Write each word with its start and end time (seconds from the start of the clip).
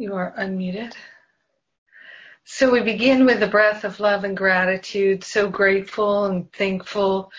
You 0.00 0.14
are 0.14 0.32
unmuted. 0.38 0.94
So 2.44 2.70
we 2.70 2.82
begin 2.82 3.26
with 3.26 3.42
a 3.42 3.48
breath 3.48 3.82
of 3.82 3.98
love 3.98 4.22
and 4.22 4.36
gratitude. 4.36 5.24
So 5.24 5.50
grateful 5.50 6.26
and 6.26 6.52
thankful 6.52 7.32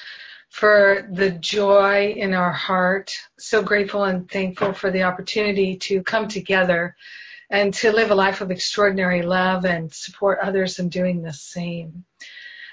for 0.50 1.08
the 1.10 1.30
joy 1.32 2.14
in 2.18 2.34
our 2.34 2.52
heart. 2.52 3.14
So 3.38 3.64
grateful 3.64 4.04
and 4.04 4.30
thankful 4.30 4.74
for 4.74 4.92
the 4.92 5.04
opportunity 5.04 5.78
to 5.78 6.04
come 6.04 6.28
together 6.28 6.98
and 7.50 7.74
to 7.76 7.94
live 7.94 8.12
a 8.12 8.16
life 8.16 8.42
of 8.42 8.52
extraordinary 8.52 9.22
love 9.22 9.64
and 9.64 9.94
support 9.94 10.40
others 10.42 10.80
in 10.80 10.90
doing 10.90 11.22
the 11.22 11.32
same. 11.32 12.04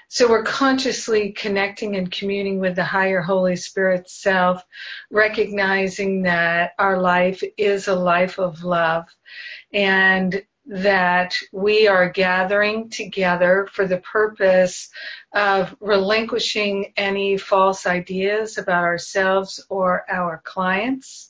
So 0.09 0.29
we're 0.29 0.43
consciously 0.43 1.33
connecting 1.33 1.97
and 1.97 2.09
communing 2.09 2.59
with 2.59 2.75
the 2.75 2.83
higher 2.83 3.21
Holy 3.21 3.57
Spirit 3.57 4.09
self, 4.09 4.63
recognizing 5.11 6.21
that 6.23 6.71
our 6.79 7.01
life 7.01 7.43
is 7.57 7.87
a 7.89 7.95
life 7.95 8.39
of 8.39 8.63
love 8.63 9.05
and 9.73 10.41
that 10.65 11.35
we 11.51 11.87
are 11.87 12.09
gathering 12.09 12.89
together 12.89 13.67
for 13.71 13.85
the 13.85 13.99
purpose 13.99 14.89
of 15.33 15.75
relinquishing 15.81 16.93
any 16.95 17.37
false 17.37 17.85
ideas 17.85 18.57
about 18.57 18.83
ourselves 18.83 19.65
or 19.69 20.05
our 20.09 20.41
clients. 20.43 21.29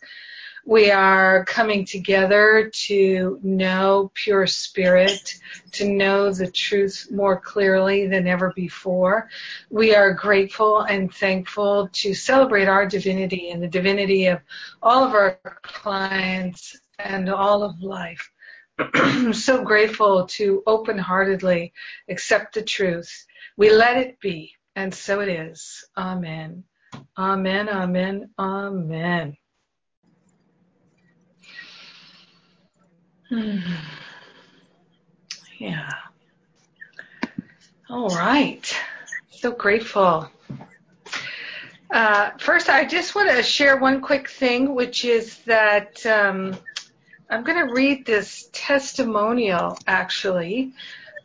We 0.67 0.91
are 0.91 1.45
coming 1.45 1.85
together 1.85 2.69
to 2.87 3.39
know 3.41 4.11
pure 4.13 4.45
spirit, 4.47 5.39
to 5.71 5.87
know 5.87 6.33
the 6.33 6.51
truth 6.51 7.07
more 7.09 7.39
clearly 7.39 8.05
than 8.07 8.27
ever 8.27 8.51
before. 8.53 9.29
We 9.69 9.95
are 9.95 10.13
grateful 10.13 10.81
and 10.81 11.09
thankful 11.13 11.87
to 11.93 12.13
celebrate 12.13 12.67
our 12.67 12.85
divinity 12.85 13.51
and 13.51 13.63
the 13.63 13.69
divinity 13.69 14.25
of 14.25 14.41
all 14.83 15.05
of 15.05 15.13
our 15.13 15.39
clients 15.61 16.75
and 16.99 17.29
all 17.29 17.63
of 17.63 17.81
life. 17.81 18.29
so 19.31 19.63
grateful 19.63 20.27
to 20.27 20.63
open 20.67 20.97
heartedly 20.97 21.71
accept 22.09 22.53
the 22.53 22.61
truth. 22.61 23.25
We 23.55 23.71
let 23.71 23.95
it 23.95 24.19
be, 24.19 24.51
and 24.75 24.93
so 24.93 25.21
it 25.21 25.29
is. 25.29 25.85
Amen. 25.95 26.65
Amen, 27.17 27.69
amen, 27.69 28.31
amen. 28.37 29.37
Yeah. 35.59 35.89
All 37.89 38.09
right. 38.09 38.75
So 39.31 39.51
grateful. 39.51 40.29
Uh, 41.89 42.31
first, 42.37 42.69
I 42.69 42.85
just 42.85 43.15
want 43.15 43.29
to 43.29 43.41
share 43.41 43.77
one 43.77 44.01
quick 44.01 44.29
thing, 44.29 44.75
which 44.75 45.05
is 45.05 45.37
that 45.45 46.05
um, 46.05 46.55
I'm 47.29 47.43
going 47.43 47.65
to 47.65 47.73
read 47.73 48.05
this 48.05 48.49
testimonial 48.51 49.77
actually 49.87 50.73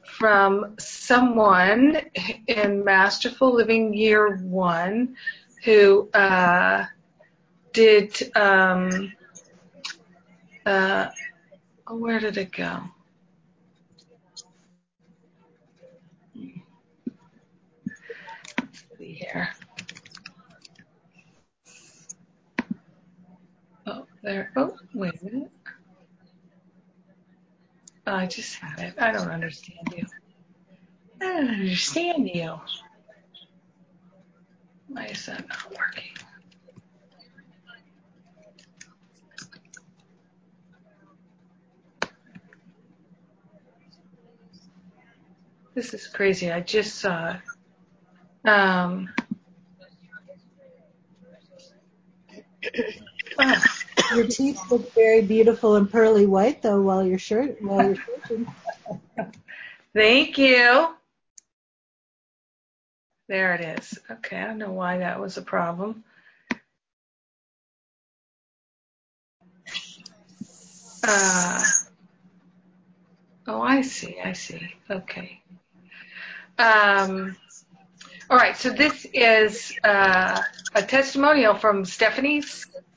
from 0.05 0.77
someone 0.78 2.00
in 2.47 2.84
Masterful 2.84 3.55
Living 3.55 3.92
Year 3.92 4.37
One 4.37 5.16
who 5.64 6.09
uh, 6.11 6.87
did. 7.72 8.37
Um, 8.37 9.12
uh, 10.64 11.09
where 11.96 12.20
did 12.20 12.36
it 12.38 12.52
go? 12.52 12.80
Let's 18.58 18.84
see 18.98 19.12
here. 19.12 19.48
Oh, 23.86 24.06
there. 24.22 24.52
Oh, 24.56 24.76
wait 24.94 25.20
a 25.20 25.24
minute. 25.24 25.50
Oh, 28.06 28.14
I 28.14 28.26
just 28.26 28.54
had 28.56 28.78
it. 28.80 28.94
I 28.98 29.12
don't 29.12 29.30
understand 29.30 29.94
you. 29.96 30.06
I 31.20 31.24
don't 31.24 31.48
understand 31.48 32.28
you. 32.28 32.58
Why 34.88 35.06
is 35.06 35.26
that 35.26 35.47
not 35.48 35.70
working? 35.76 36.12
This 45.75 45.94
is 45.94 46.06
crazy. 46.06 46.53
I 46.53 46.60
just 46.60 46.97
saw 46.97 47.34
it. 47.34 48.49
Um. 48.49 49.09
Your 54.15 54.27
teeth 54.27 54.61
look 54.71 54.93
very 54.94 55.22
beautiful 55.22 55.77
and 55.77 55.91
pearly 55.91 56.27
white, 56.27 56.61
though, 56.62 56.82
while 56.82 57.05
you're 57.05 57.19
shirt 57.19 57.61
while 57.62 57.84
you're 57.87 57.97
searching. 57.97 58.47
Thank 59.94 60.38
you. 60.38 60.94
There 63.28 63.55
it 63.55 63.78
is. 63.78 63.99
Okay, 64.11 64.38
I 64.38 64.44
don't 64.44 64.59
know 64.59 64.72
why 64.72 64.99
that 64.99 65.19
was 65.21 65.38
a 65.38 65.43
problem. 65.43 66.05
Uh, 71.05 71.65
oh, 73.49 73.62
I 73.62 73.82
see. 73.82 74.19
I 74.22 74.34
see. 74.34 74.75
Okay. 74.91 75.41
Um, 76.62 77.37
all 78.31 78.37
right. 78.37 78.56
So 78.56 78.71
this 78.71 79.05
is 79.12 79.77
uh, 79.83 80.41
a 80.77 80.83
testimonial 80.83 81.55
from 81.55 81.84
Stephanie 81.84 82.43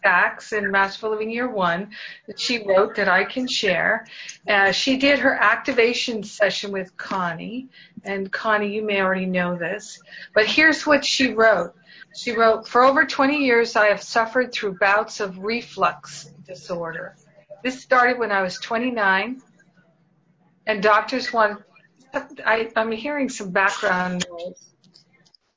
Sachs 0.03 0.53
in 0.53 0.69
Masterful 0.69 1.09
Living 1.09 1.31
Year 1.31 1.49
One 1.49 1.89
that 2.27 2.39
she 2.39 2.63
wrote 2.63 2.95
that 2.95 3.07
I 3.07 3.23
can 3.23 3.47
share. 3.47 4.05
Uh, 4.47 4.71
she 4.71 4.97
did 4.97 5.17
her 5.17 5.33
activation 5.33 6.21
session 6.21 6.71
with 6.71 6.95
Connie, 6.95 7.69
and 8.03 8.31
Connie, 8.31 8.71
you 8.71 8.83
may 8.83 9.01
already 9.01 9.25
know 9.25 9.57
this, 9.57 9.99
but 10.35 10.45
here's 10.45 10.85
what 10.85 11.03
she 11.03 11.33
wrote. 11.33 11.73
She 12.15 12.33
wrote, 12.33 12.67
For 12.67 12.83
over 12.83 13.03
20 13.03 13.45
years, 13.45 13.75
I 13.75 13.87
have 13.87 14.03
suffered 14.03 14.53
through 14.53 14.77
bouts 14.77 15.19
of 15.21 15.39
reflux 15.39 16.29
disorder. 16.45 17.15
This 17.63 17.81
started 17.81 18.19
when 18.19 18.31
I 18.31 18.43
was 18.43 18.59
29, 18.59 19.41
and 20.67 20.83
doctors 20.83 21.33
want. 21.33 21.63
I, 22.15 22.71
I'm 22.75 22.91
hearing 22.91 23.29
some 23.29 23.51
background 23.51 24.25
noise. 24.29 24.73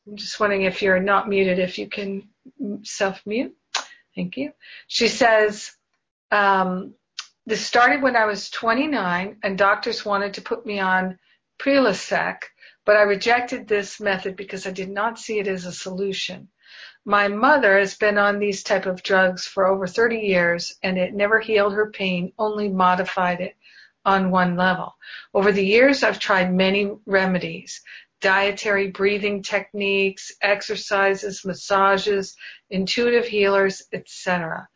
I'm 0.06 0.16
just 0.16 0.40
wondering 0.40 0.62
if 0.62 0.82
you're 0.82 1.00
not 1.00 1.28
muted, 1.28 1.58
if 1.58 1.78
you 1.78 1.88
can 1.88 2.28
self 2.82 3.24
mute. 3.26 3.54
Thank 4.14 4.36
you. 4.36 4.52
She 4.86 5.08
says, 5.08 5.70
um, 6.30 6.94
this 7.46 7.64
started 7.64 8.02
when 8.02 8.16
I 8.16 8.24
was 8.24 8.50
29 8.50 9.38
and 9.42 9.58
doctors 9.58 10.04
wanted 10.04 10.34
to 10.34 10.42
put 10.42 10.66
me 10.66 10.80
on 10.80 11.18
Prilosec, 11.58 12.42
but 12.84 12.96
I 12.96 13.02
rejected 13.02 13.68
this 13.68 14.00
method 14.00 14.36
because 14.36 14.66
I 14.66 14.70
did 14.70 14.90
not 14.90 15.18
see 15.18 15.38
it 15.38 15.48
as 15.48 15.64
a 15.64 15.72
solution. 15.72 16.48
My 17.04 17.28
mother 17.28 17.78
has 17.78 17.94
been 17.94 18.18
on 18.18 18.38
these 18.38 18.62
type 18.62 18.86
of 18.86 19.02
drugs 19.02 19.46
for 19.46 19.66
over 19.66 19.86
30 19.86 20.18
years 20.18 20.76
and 20.82 20.98
it 20.98 21.14
never 21.14 21.40
healed 21.40 21.74
her 21.74 21.90
pain, 21.90 22.32
only 22.38 22.68
modified 22.68 23.40
it 23.40 23.56
on 24.08 24.30
one 24.30 24.56
level. 24.56 24.96
Over 25.34 25.52
the 25.52 25.64
years, 25.64 26.02
I've 26.02 26.18
tried 26.18 26.52
many 26.52 26.90
remedies 27.06 27.80
dietary 28.20 28.90
breathing 28.90 29.42
techniques, 29.42 30.32
exercises, 30.42 31.44
massages, 31.44 32.34
intuitive 32.70 33.26
healers, 33.26 33.82
etc. 33.92 34.66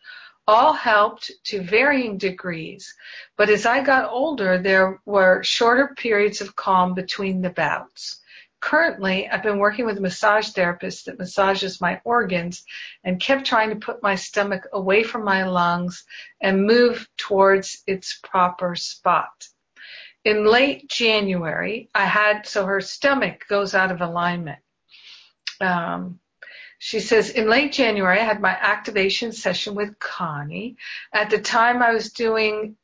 All 0.46 0.72
helped 0.72 1.32
to 1.46 1.60
varying 1.60 2.18
degrees, 2.18 2.94
but 3.36 3.50
as 3.50 3.66
I 3.66 3.82
got 3.82 4.10
older, 4.10 4.58
there 4.58 5.00
were 5.06 5.42
shorter 5.42 5.92
periods 5.96 6.40
of 6.40 6.54
calm 6.54 6.94
between 6.94 7.42
the 7.42 7.50
bouts. 7.50 8.21
Currently, 8.62 9.28
I've 9.28 9.42
been 9.42 9.58
working 9.58 9.84
with 9.84 9.98
a 9.98 10.00
massage 10.00 10.48
therapist 10.50 11.04
that 11.04 11.18
massages 11.18 11.82
my 11.82 12.00
organs 12.04 12.64
and 13.04 13.20
kept 13.20 13.44
trying 13.44 13.68
to 13.70 13.76
put 13.86 14.02
my 14.02 14.14
stomach 14.14 14.66
away 14.72 15.02
from 15.02 15.24
my 15.24 15.44
lungs 15.44 16.04
and 16.40 16.66
move 16.66 17.06
towards 17.18 17.82
its 17.86 18.18
proper 18.22 18.74
spot 18.74 19.48
in 20.24 20.46
late 20.46 20.88
January, 20.88 21.90
I 21.94 22.04
had, 22.04 22.46
so 22.46 22.66
her 22.66 22.80
stomach 22.80 23.46
goes 23.48 23.74
out 23.74 23.90
of 23.90 24.00
alignment. 24.00 24.60
Um, 25.60 26.20
she 26.78 27.00
says, 27.00 27.30
in 27.30 27.48
late 27.48 27.72
January, 27.72 28.20
I 28.20 28.24
had 28.24 28.40
my 28.40 28.50
activation 28.50 29.32
session 29.32 29.74
with 29.74 29.98
Connie. 29.98 30.76
At 31.12 31.30
the 31.30 31.40
time 31.40 31.82
I 31.82 31.92
was 31.92 32.12
doing, 32.12 32.76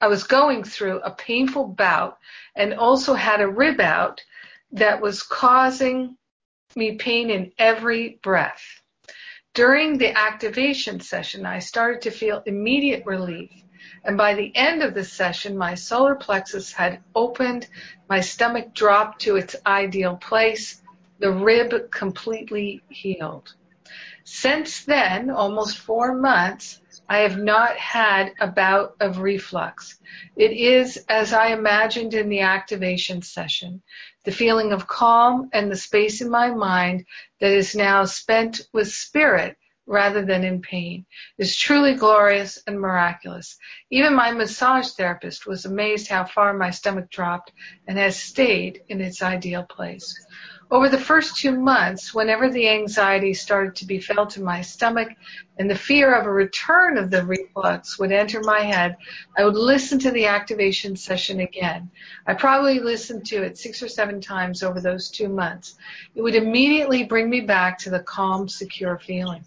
I 0.00 0.08
was 0.08 0.24
going 0.24 0.64
through 0.64 1.00
a 1.00 1.10
painful 1.10 1.68
bout 1.68 2.18
and 2.54 2.74
also 2.74 3.14
had 3.14 3.40
a 3.40 3.48
rib 3.48 3.80
out 3.80 4.22
that 4.72 5.00
was 5.00 5.22
causing 5.22 6.16
me 6.74 6.96
pain 6.96 7.30
in 7.30 7.52
every 7.58 8.18
breath. 8.22 8.82
During 9.54 9.98
the 9.98 10.16
activation 10.16 11.00
session, 11.00 11.46
I 11.46 11.60
started 11.60 12.02
to 12.02 12.10
feel 12.10 12.42
immediate 12.44 13.06
relief 13.06 13.50
and 14.06 14.16
by 14.16 14.34
the 14.34 14.54
end 14.54 14.82
of 14.82 14.94
the 14.94 15.04
session, 15.04 15.58
my 15.58 15.74
solar 15.74 16.14
plexus 16.14 16.72
had 16.72 17.02
opened, 17.14 17.66
my 18.08 18.20
stomach 18.20 18.72
dropped 18.72 19.22
to 19.22 19.36
its 19.36 19.56
ideal 19.66 20.16
place, 20.16 20.80
the 21.18 21.32
rib 21.32 21.90
completely 21.90 22.82
healed. 22.88 23.52
Since 24.24 24.84
then, 24.84 25.28
almost 25.28 25.78
four 25.78 26.14
months, 26.14 26.80
I 27.08 27.18
have 27.18 27.38
not 27.38 27.76
had 27.76 28.32
a 28.40 28.46
bout 28.46 28.96
of 29.00 29.18
reflux. 29.18 29.98
It 30.36 30.52
is 30.52 31.04
as 31.08 31.32
I 31.32 31.48
imagined 31.48 32.14
in 32.14 32.28
the 32.28 32.40
activation 32.40 33.22
session, 33.22 33.82
the 34.26 34.32
feeling 34.32 34.72
of 34.72 34.88
calm 34.88 35.48
and 35.52 35.70
the 35.70 35.76
space 35.76 36.20
in 36.20 36.28
my 36.28 36.50
mind 36.50 37.06
that 37.40 37.52
is 37.52 37.76
now 37.76 38.04
spent 38.04 38.60
with 38.72 38.92
spirit 38.92 39.56
rather 39.86 40.24
than 40.24 40.42
in 40.42 40.60
pain 40.60 41.06
is 41.38 41.56
truly 41.56 41.94
glorious 41.94 42.60
and 42.66 42.80
miraculous. 42.80 43.56
Even 43.88 44.16
my 44.16 44.32
massage 44.32 44.90
therapist 44.90 45.46
was 45.46 45.64
amazed 45.64 46.08
how 46.08 46.24
far 46.24 46.52
my 46.52 46.70
stomach 46.70 47.08
dropped 47.08 47.52
and 47.86 47.96
has 47.96 48.16
stayed 48.16 48.82
in 48.88 49.00
its 49.00 49.22
ideal 49.22 49.62
place. 49.62 50.26
Over 50.68 50.88
the 50.88 50.98
first 50.98 51.36
two 51.36 51.52
months, 51.52 52.12
whenever 52.12 52.50
the 52.50 52.68
anxiety 52.68 53.34
started 53.34 53.76
to 53.76 53.86
be 53.86 54.00
felt 54.00 54.36
in 54.36 54.42
my 54.42 54.62
stomach 54.62 55.08
and 55.58 55.70
the 55.70 55.78
fear 55.78 56.12
of 56.12 56.26
a 56.26 56.32
return 56.32 56.98
of 56.98 57.08
the 57.08 57.24
reflux 57.24 58.00
would 58.00 58.10
enter 58.10 58.40
my 58.40 58.62
head, 58.62 58.96
I 59.38 59.44
would 59.44 59.54
listen 59.54 60.00
to 60.00 60.10
the 60.10 60.26
activation 60.26 60.96
session 60.96 61.38
again. 61.38 61.88
I 62.26 62.34
probably 62.34 62.80
listened 62.80 63.26
to 63.26 63.44
it 63.44 63.58
six 63.58 63.80
or 63.80 63.88
seven 63.88 64.20
times 64.20 64.64
over 64.64 64.80
those 64.80 65.08
two 65.08 65.28
months. 65.28 65.76
It 66.16 66.22
would 66.22 66.34
immediately 66.34 67.04
bring 67.04 67.30
me 67.30 67.42
back 67.42 67.78
to 67.78 67.90
the 67.90 68.00
calm, 68.00 68.48
secure 68.48 68.98
feeling. 68.98 69.44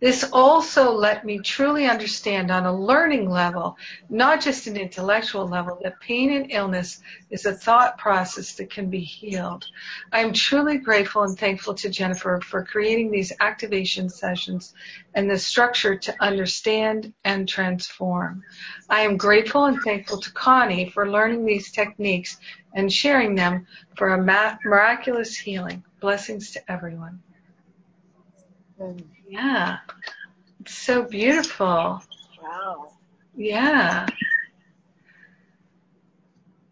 This 0.00 0.24
also 0.32 0.92
let 0.92 1.24
me 1.24 1.38
truly 1.38 1.86
understand 1.86 2.50
on 2.50 2.66
a 2.66 2.76
learning 2.76 3.28
level, 3.28 3.76
not 4.08 4.40
just 4.40 4.66
an 4.66 4.76
intellectual 4.76 5.46
level, 5.46 5.78
that 5.82 6.00
pain 6.00 6.32
and 6.32 6.50
illness 6.50 7.00
is 7.30 7.46
a 7.46 7.52
thought 7.52 7.98
process 7.98 8.54
that 8.54 8.70
can 8.70 8.90
be 8.90 9.00
healed. 9.00 9.66
I 10.12 10.20
am 10.20 10.32
truly 10.32 10.78
grateful 10.78 11.22
and 11.22 11.38
thankful 11.38 11.74
to 11.74 11.90
Jennifer 11.90 12.40
for 12.40 12.64
creating 12.64 13.10
these 13.10 13.32
activation 13.40 14.08
sessions 14.08 14.74
and 15.14 15.30
the 15.30 15.38
structure 15.38 15.96
to 15.96 16.22
understand 16.22 17.12
and 17.24 17.48
transform. 17.48 18.42
I 18.88 19.00
am 19.00 19.16
grateful 19.16 19.64
and 19.64 19.82
thankful 19.82 20.20
to 20.20 20.32
Connie 20.32 20.90
for 20.90 21.10
learning 21.10 21.44
these 21.44 21.70
techniques 21.72 22.38
and 22.74 22.92
sharing 22.92 23.34
them 23.34 23.66
for 23.96 24.10
a 24.10 24.58
miraculous 24.64 25.36
healing. 25.36 25.84
Blessings 26.00 26.52
to 26.52 26.70
everyone. 26.70 27.22
Yeah. 29.28 29.78
It's 30.60 30.74
so 30.74 31.02
beautiful. 31.02 32.02
Wow. 32.42 32.92
Yeah. 33.36 34.06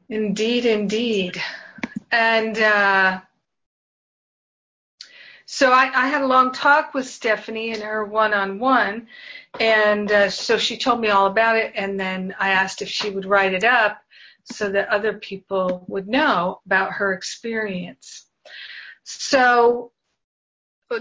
Indeed, 0.09 0.67
indeed. 0.67 1.41
And 2.13 2.59
uh, 2.59 3.21
so 5.47 5.73
I, 5.73 5.91
I, 5.95 6.09
had 6.09 6.23
a 6.23 6.27
long 6.27 6.53
talk 6.53 6.95
with 6.95 7.09
Stephanie 7.09 7.71
in 7.71 7.81
her 7.81 8.05
one 8.05 8.33
on 8.33 8.59
one. 8.59 9.09
And 9.59 10.11
uh, 10.11 10.31
so 10.31 10.59
she 10.59 10.79
told 10.79 11.01
me 11.01 11.09
all 11.09 11.27
about 11.27 11.57
it. 11.57 11.73
And 11.75 11.99
then 11.99 12.35
I 12.39 12.51
asked 12.51 12.83
if 12.83 12.89
she 12.89 13.11
would 13.11 13.25
write 13.25 13.55
it 13.55 13.65
up 13.65 14.01
so 14.45 14.71
that 14.71 14.89
other 14.89 15.15
people 15.15 15.85
would 15.89 16.07
know 16.07 16.61
about 16.67 16.93
her 16.93 17.13
experience. 17.13 18.27
So 19.03 19.93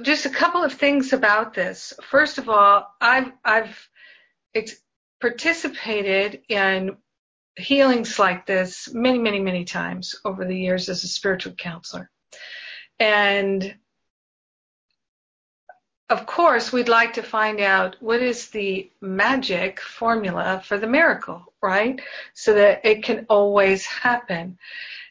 just 0.02 0.26
a 0.26 0.30
couple 0.30 0.64
of 0.64 0.74
things 0.74 1.14
about 1.14 1.54
this. 1.54 1.94
First 2.04 2.38
of 2.38 2.50
all, 2.50 2.88
I've 3.00 3.32
I've 3.44 3.90
participated 5.22 6.42
in 6.50 6.98
healings 7.58 8.20
like 8.20 8.46
this 8.46 8.94
many, 8.94 9.18
many, 9.18 9.40
many 9.40 9.64
times 9.64 10.16
over 10.26 10.46
the 10.46 10.58
years 10.58 10.90
as 10.90 11.04
a 11.04 11.08
spiritual 11.08 11.54
counselor, 11.54 12.10
and 13.00 13.76
of 16.10 16.28
course, 16.28 16.72
we'd 16.72 16.90
like 16.90 17.14
to 17.14 17.24
find 17.24 17.60
out 17.60 17.96
what 18.00 18.22
is 18.22 18.50
the 18.50 18.92
magic 19.02 19.80
formula 19.80 20.62
for 20.64 20.78
the 20.78 20.88
miracle, 20.88 21.54
right? 21.64 22.00
So 22.36 22.54
that 22.54 22.86
it 22.86 23.04
can 23.04 23.26
always 23.28 23.86
happen. 23.88 24.60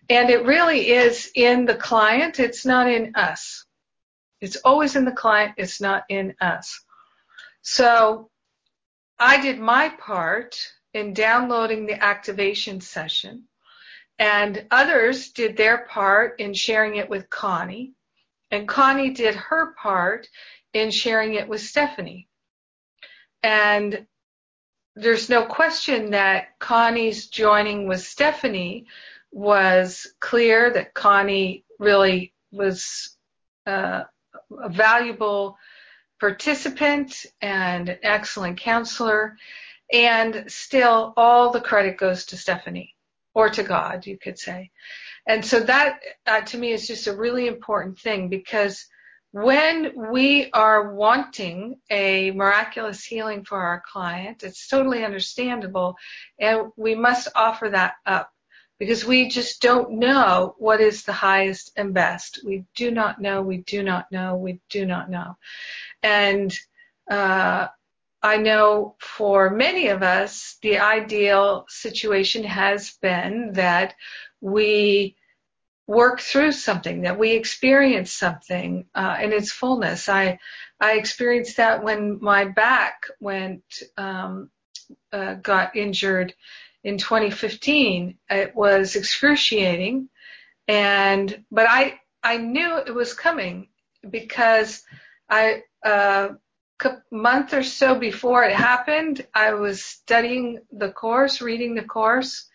And 0.09 0.31
it 0.31 0.45
really 0.45 0.91
is 0.91 1.33
in 1.35 1.65
the 1.65 1.75
client, 1.75 2.39
it's 2.39 2.65
not 2.65 2.89
in 2.89 3.17
us. 3.17 3.64
It's 4.41 4.57
always 4.65 4.97
in 4.97 5.05
the 5.05 5.13
client, 5.13 5.55
it's 5.57 5.81
not 5.81 6.05
in 6.09 6.35
us. 6.41 6.81
So 7.63 8.31
I 9.19 9.41
did 9.41 9.59
my 9.59 9.89
part 9.89 10.57
in 10.93 11.15
downloading 11.15 11.87
the 11.87 12.03
activation 12.03 12.81
session, 12.81 13.45
and 14.19 14.67
others 14.71 15.31
did 15.33 15.57
their 15.57 15.87
part 15.87 16.41
in 16.41 16.55
sharing 16.55 16.97
it 16.97 17.09
with 17.09 17.31
Connie, 17.31 17.93
and 18.51 18.69
Connie 18.69 19.11
did 19.11 19.35
her 19.35 19.75
part 19.75 20.29
in 20.73 20.91
sharing 20.91 21.35
it 21.35 21.49
with 21.49 21.61
Stephanie. 21.61 22.29
And 23.43 24.07
there's 24.97 25.29
no 25.29 25.45
question 25.47 26.11
that 26.11 26.59
Connie's 26.59 27.29
joining 27.29 27.89
with 27.89 28.01
Stephanie 28.01 28.87
was 29.33 30.07
clear 30.21 30.73
that 30.73 30.95
Connie 30.95 31.65
really 31.79 32.33
was 32.53 33.17
uh, 33.67 34.05
a 34.63 34.69
valuable 34.69 35.57
participant 36.21 37.27
and 37.41 37.89
an 37.89 37.99
excellent 38.03 38.59
counselor. 38.59 39.37
And 39.93 40.45
still, 40.49 41.13
all 41.17 41.51
the 41.51 41.61
credit 41.61 41.99
goes 41.99 42.27
to 42.27 42.37
Stephanie 42.37 42.95
or 43.35 43.49
to 43.51 43.63
God, 43.63 44.07
you 44.07 44.19
could 44.19 44.39
say. 44.39 44.71
And 45.27 45.45
so 45.45 45.61
that, 45.61 46.01
uh, 46.27 46.41
to 46.43 46.59
me, 46.59 46.73
is 46.73 46.87
just 46.87 47.07
a 47.07 47.17
really 47.17 47.47
important 47.47 47.99
thing 47.99 48.29
because 48.29 48.87
when 49.35 50.11
we 50.13 50.49
are 50.53 50.95
wanting 50.95 51.81
a 51.91 52.31
miraculous 52.31 53.05
healing 53.05 53.45
for 53.45 53.59
our 53.59 53.83
client, 53.91 54.45
it's 54.45 54.69
totally 54.69 55.05
understandable, 55.05 55.97
and 56.39 56.71
we 56.77 56.95
must 56.95 57.27
offer 57.35 57.69
that 57.71 57.95
up 58.07 58.31
because 58.85 59.07
we 59.07 59.29
just 59.29 59.63
don't 59.63 59.93
know 59.93 60.55
what 60.59 60.79
is 60.79 61.05
the 61.05 61.13
highest 61.13 61.73
and 61.75 61.95
best. 61.95 62.41
We 62.45 62.67
do 62.75 62.91
not 62.91 63.19
know, 63.19 63.41
we 63.41 63.59
do 63.59 63.83
not 63.83 64.13
know, 64.13 64.37
we 64.37 64.61
do 64.69 64.85
not 64.85 65.09
know. 65.09 65.39
And 66.03 66.55
uh, 67.11 67.69
I 68.23 68.37
know 68.37 68.97
for 69.01 69.49
many 69.49 69.89
of 69.89 70.03
us, 70.03 70.59
the 70.61 70.81
ideal 70.81 71.65
situation 71.69 72.45
has 72.45 72.93
been 73.01 73.55
that 73.55 73.95
we 74.43 75.17
work 75.87 76.21
through 76.21 76.53
something, 76.53 77.03
that 77.03 77.19
we 77.19 77.33
experience 77.33 78.13
something 78.13 78.85
uh, 78.95 79.17
in 79.23 79.33
its 79.33 79.51
fullness. 79.51 80.11
I 80.11 80.39
I 80.79 80.99
experienced 80.99 81.57
that 81.57 81.83
when 81.83 82.19
my 82.21 82.45
back 82.45 83.07
went 83.19 83.65
um, 83.97 84.51
uh, 85.11 85.35
got 85.35 85.75
injured 85.75 86.35
in 86.85 86.99
2015. 86.99 88.19
It 88.31 88.55
was 88.55 88.95
excruciating, 88.95 90.09
and 90.69 91.45
but 91.51 91.67
I 91.69 91.99
I 92.23 92.37
knew 92.37 92.79
it 92.79 92.95
was 92.95 93.15
coming 93.15 93.69
because 94.09 94.83
I 95.29 95.63
uh, 95.85 96.29
a 96.85 96.97
month 97.11 97.55
or 97.55 97.63
so 97.63 97.95
before 97.95 98.45
it 98.45 98.55
happened, 98.55 99.27
I 99.35 99.55
was 99.55 99.83
studying 99.83 100.61
the 100.73 100.91
course, 100.91 101.41
reading 101.41 101.75
the 101.75 101.85
course, 101.85 102.47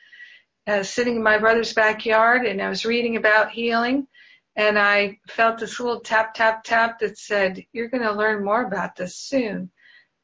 uh, 0.67 0.83
sitting 0.83 1.15
in 1.15 1.23
my 1.23 1.37
brother's 1.39 1.73
backyard, 1.73 2.45
and 2.45 2.61
I 2.61 2.69
was 2.69 2.85
reading 2.85 3.15
about 3.15 3.51
healing. 3.51 4.07
And 4.55 4.77
I 4.77 5.19
felt 5.27 5.59
this 5.59 5.79
little 5.79 6.01
tap, 6.01 6.33
tap, 6.33 6.63
tap 6.63 6.99
that 6.99 7.17
said, 7.17 7.63
You're 7.71 7.87
going 7.87 8.03
to 8.03 8.11
learn 8.11 8.43
more 8.43 8.65
about 8.65 8.95
this 8.95 9.15
soon. 9.15 9.71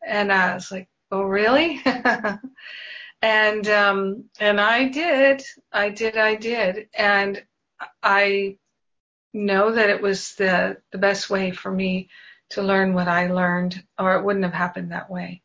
And 0.06 0.32
I 0.32 0.54
was 0.54 0.72
like, 0.72 0.90
Oh, 1.12 1.24
really? 1.24 1.82
and 3.26 3.68
um, 3.68 4.26
and 4.40 4.62
I 4.62 4.88
did, 4.88 5.44
I 5.72 5.90
did, 5.90 6.16
I 6.16 6.36
did, 6.36 6.90
and 6.96 7.44
I 8.04 8.58
know 9.34 9.72
that 9.72 9.90
it 9.90 10.00
was 10.00 10.36
the 10.36 10.78
the 10.92 11.00
best 11.00 11.28
way 11.28 11.50
for 11.50 11.72
me 11.72 12.10
to 12.52 12.62
learn 12.62 12.94
what 12.94 13.08
I 13.08 13.26
learned, 13.32 13.84
or 13.98 14.16
it 14.16 14.24
wouldn't 14.24 14.46
have 14.46 14.54
happened 14.54 14.92
that 14.92 15.10
way. 15.10 15.42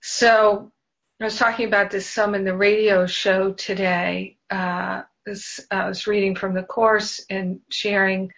So 0.00 0.72
I 1.20 1.24
was 1.24 1.36
talking 1.36 1.66
about 1.66 1.90
this 1.90 2.08
some 2.08 2.34
in 2.34 2.44
the 2.44 2.56
radio 2.56 3.04
show 3.04 3.52
today. 3.52 4.38
Uh, 4.50 5.02
this, 5.26 5.60
I 5.70 5.86
was 5.86 6.06
reading 6.06 6.34
from 6.34 6.54
the 6.54 6.62
course 6.62 7.22
and 7.28 7.60
sharing 7.68 8.32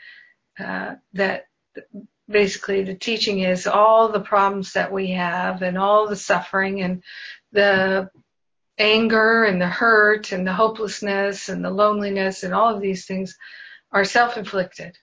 uh, 0.58 0.96
that 1.12 1.46
basically 2.28 2.82
the 2.82 2.94
teaching 2.94 3.40
is 3.40 3.66
all 3.66 4.08
the 4.08 4.20
problems 4.20 4.72
that 4.72 4.92
we 4.92 5.10
have 5.10 5.62
and 5.62 5.78
all 5.78 6.08
the 6.08 6.16
suffering 6.16 6.82
and 6.82 7.02
the 7.52 8.10
anger 8.78 9.44
and 9.44 9.60
the 9.60 9.68
hurt 9.68 10.32
and 10.32 10.46
the 10.46 10.52
hopelessness 10.52 11.48
and 11.48 11.64
the 11.64 11.70
loneliness 11.70 12.42
and 12.42 12.52
all 12.52 12.74
of 12.74 12.80
these 12.80 13.06
things 13.06 13.38
are 13.90 14.04
self-inflicted. 14.04 14.96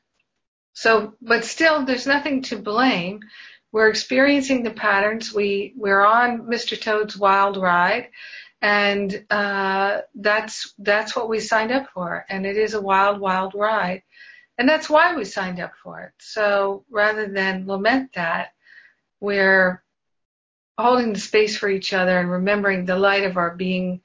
So, 0.73 1.13
but 1.21 1.45
still, 1.45 1.85
there's 1.85 2.07
nothing 2.07 2.43
to 2.43 2.57
blame. 2.57 3.21
We're 3.71 3.89
experiencing 3.89 4.63
the 4.63 4.71
patterns. 4.71 5.33
We 5.33 5.73
we're 5.75 6.05
on 6.05 6.43
Mr. 6.43 6.79
Toad's 6.79 7.17
wild 7.17 7.57
ride, 7.57 8.09
and 8.61 9.25
uh, 9.29 10.01
that's 10.15 10.73
that's 10.79 11.15
what 11.15 11.29
we 11.29 11.39
signed 11.39 11.71
up 11.71 11.89
for. 11.93 12.25
And 12.29 12.45
it 12.45 12.57
is 12.57 12.73
a 12.73 12.81
wild, 12.81 13.19
wild 13.19 13.53
ride, 13.55 14.03
and 14.57 14.67
that's 14.67 14.89
why 14.89 15.15
we 15.15 15.25
signed 15.25 15.59
up 15.59 15.73
for 15.83 16.01
it. 16.01 16.13
So 16.19 16.85
rather 16.89 17.27
than 17.27 17.67
lament 17.67 18.13
that, 18.15 18.49
we're 19.19 19.82
holding 20.77 21.13
the 21.13 21.19
space 21.19 21.57
for 21.57 21.69
each 21.69 21.93
other 21.93 22.17
and 22.17 22.31
remembering 22.31 22.85
the 22.85 22.97
light 22.97 23.23
of 23.23 23.37
our 23.37 23.55
being 23.55 24.01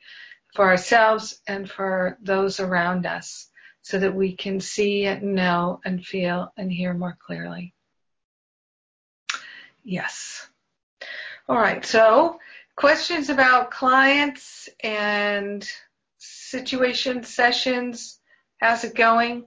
for 0.55 0.69
ourselves 0.69 1.41
and 1.47 1.71
for 1.71 2.19
those 2.23 2.61
around 2.61 3.07
us 3.07 3.49
so 3.83 3.99
that 3.99 4.15
we 4.15 4.35
can 4.35 4.61
see 4.61 5.07
and 5.07 5.35
know 5.35 5.81
and 5.85 6.05
feel 6.05 6.53
and 6.57 6.71
hear 6.71 6.93
more 6.93 7.17
clearly. 7.25 7.75
Yes. 9.83 10.47
All 11.49 11.57
right. 11.57 11.85
So 11.85 12.39
questions 12.77 13.31
about 13.31 13.71
clients 13.71 14.69
and 14.85 15.67
situation 16.19 17.23
sessions. 17.25 18.21
How's 18.61 18.85
it 18.85 18.95
going? 18.95 19.47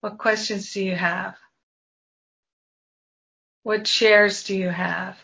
What 0.00 0.18
questions 0.18 0.72
do 0.72 0.84
you 0.84 0.94
have? 0.94 1.34
What 3.64 3.86
shares 3.86 4.44
do 4.44 4.56
you 4.56 4.68
have? 4.68 5.18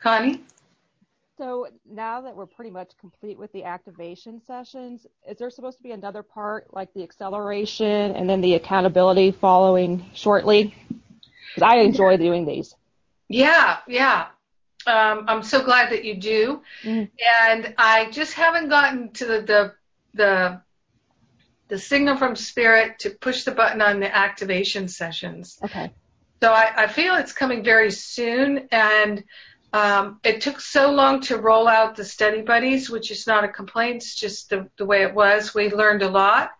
Connie? 0.00 0.42
So 1.38 1.68
now 1.90 2.20
that 2.20 2.36
we're 2.36 2.46
pretty 2.46 2.70
much 2.70 2.92
complete 3.00 3.38
with 3.38 3.50
the 3.52 3.64
activation 3.64 4.42
sessions, 4.46 5.06
is 5.28 5.38
there 5.38 5.48
supposed 5.48 5.78
to 5.78 5.82
be 5.82 5.92
another 5.92 6.22
part 6.22 6.66
like 6.74 6.92
the 6.92 7.02
acceleration 7.02 8.12
and 8.14 8.28
then 8.28 8.42
the 8.42 8.54
accountability 8.54 9.30
following 9.30 10.04
shortly? 10.12 10.74
Because 10.88 11.62
I 11.62 11.76
enjoy 11.76 12.18
doing 12.18 12.44
these. 12.44 12.74
Yeah, 13.28 13.78
yeah. 13.88 14.26
Um, 14.86 15.24
I'm 15.28 15.42
so 15.42 15.64
glad 15.64 15.92
that 15.92 16.04
you 16.04 16.16
do. 16.16 16.62
Mm. 16.84 17.10
And 17.42 17.74
I 17.78 18.10
just 18.10 18.34
haven't 18.34 18.68
gotten 18.68 19.12
to 19.12 19.24
the, 19.24 19.40
the, 19.40 19.74
the 20.14 20.60
the 21.70 21.78
signal 21.78 22.16
from 22.16 22.36
spirit 22.36 22.98
to 22.98 23.10
push 23.10 23.44
the 23.44 23.52
button 23.52 23.80
on 23.80 24.00
the 24.00 24.14
activation 24.14 24.88
sessions. 24.88 25.56
Okay. 25.64 25.92
So 26.42 26.52
I, 26.52 26.84
I 26.84 26.86
feel 26.88 27.14
it's 27.14 27.32
coming 27.32 27.62
very 27.62 27.92
soon 27.92 28.68
and 28.72 29.24
um, 29.72 30.18
it 30.24 30.40
took 30.40 30.60
so 30.60 30.90
long 30.90 31.20
to 31.22 31.36
roll 31.38 31.68
out 31.68 31.94
the 31.94 32.04
study 32.04 32.42
buddies, 32.42 32.90
which 32.90 33.10
is 33.10 33.26
not 33.26 33.44
a 33.44 33.48
complaint. 33.48 33.96
It's 33.96 34.14
just 34.16 34.50
the, 34.50 34.68
the 34.76 34.84
way 34.84 35.02
it 35.02 35.14
was. 35.14 35.54
We 35.54 35.70
learned 35.70 36.02
a 36.02 36.08
lot, 36.08 36.50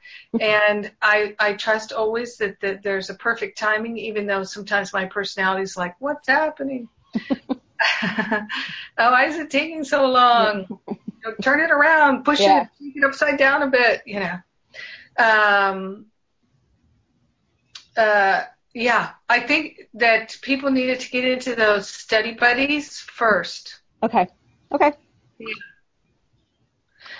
and 0.40 0.90
I, 1.02 1.34
I 1.38 1.54
trust 1.54 1.92
always 1.92 2.36
that, 2.36 2.60
that 2.60 2.82
there's 2.84 3.10
a 3.10 3.14
perfect 3.14 3.58
timing, 3.58 3.98
even 3.98 4.26
though 4.26 4.44
sometimes 4.44 4.92
my 4.92 5.06
personality 5.06 5.62
is 5.62 5.76
like, 5.76 5.96
"What's 6.00 6.28
happening? 6.28 6.88
oh, 7.50 8.46
why 8.96 9.26
is 9.26 9.36
it 9.36 9.50
taking 9.50 9.84
so 9.84 10.06
long? 10.06 10.80
You 11.22 11.28
know, 11.28 11.36
turn 11.42 11.60
it 11.60 11.70
around, 11.70 12.24
push 12.24 12.40
yeah. 12.40 12.62
it, 12.62 12.68
take 12.82 12.96
it 12.96 13.04
upside 13.04 13.38
down 13.38 13.62
a 13.62 13.66
bit." 13.66 14.00
You 14.06 14.20
know. 14.20 14.38
Um, 15.18 16.06
uh, 17.94 18.44
yeah, 18.74 19.10
I 19.28 19.40
think 19.40 19.88
that 19.94 20.38
people 20.42 20.70
needed 20.70 21.00
to 21.00 21.10
get 21.10 21.24
into 21.24 21.54
those 21.54 21.88
study 21.88 22.34
buddies 22.34 22.98
first. 22.98 23.80
Okay. 24.02 24.28
Okay. 24.72 24.92
Yeah. 25.38 25.46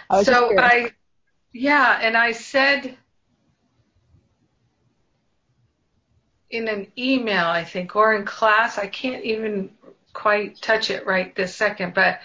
I 0.09 0.23
so 0.23 0.59
I, 0.59 0.93
yeah, 1.53 1.99
and 2.03 2.17
I 2.17 2.33
said 2.33 2.97
in 6.51 6.69
an 6.69 6.89
email, 6.99 7.47
I 7.47 7.65
think, 7.65 7.95
or 7.95 8.15
in 8.15 8.25
class, 8.25 8.79
I 8.79 8.87
can't 8.87 9.25
even 9.25 9.71
quite 10.13 10.61
touch 10.61 10.91
it 10.91 11.07
right 11.07 11.35
this 11.35 11.55
second, 11.55 11.95
but 11.95 12.21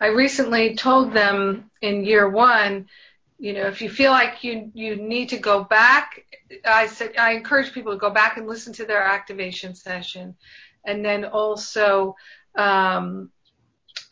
I 0.00 0.08
recently 0.08 0.74
told 0.74 1.12
them 1.12 1.70
in 1.80 2.04
year 2.04 2.28
one 2.28 2.88
you 3.38 3.52
know, 3.52 3.66
if 3.66 3.80
you 3.80 3.88
feel 3.88 4.10
like 4.10 4.42
you 4.42 4.70
you 4.74 4.96
need 4.96 5.28
to 5.28 5.38
go 5.38 5.64
back, 5.64 6.24
I 6.64 6.88
said 6.88 7.16
I 7.16 7.32
encourage 7.32 7.72
people 7.72 7.92
to 7.92 7.98
go 7.98 8.10
back 8.10 8.36
and 8.36 8.46
listen 8.46 8.72
to 8.74 8.84
their 8.84 9.02
activation 9.02 9.74
session, 9.74 10.36
and 10.84 11.04
then 11.04 11.24
also 11.24 12.16
um, 12.56 13.30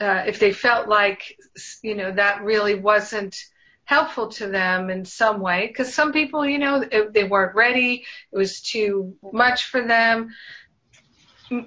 uh, 0.01 0.23
if 0.27 0.39
they 0.39 0.53
felt 0.53 0.89
like 0.89 1.37
you 1.83 1.97
know 1.97 2.13
that 2.13 2.45
really 2.45 2.77
wasn't 2.77 3.37
helpful 3.85 4.29
to 4.29 4.49
them 4.49 4.91
in 4.91 5.05
some 5.05 5.41
way, 5.41 5.69
because 5.69 5.95
some 5.95 6.13
people, 6.13 6.45
you 6.45 6.59
know, 6.59 6.85
they 7.13 7.23
weren't 7.23 7.55
ready, 7.55 8.05
it 8.33 8.37
was 8.37 8.61
too 8.61 9.15
much 9.33 9.67
for 9.67 9.81
them. 9.87 10.29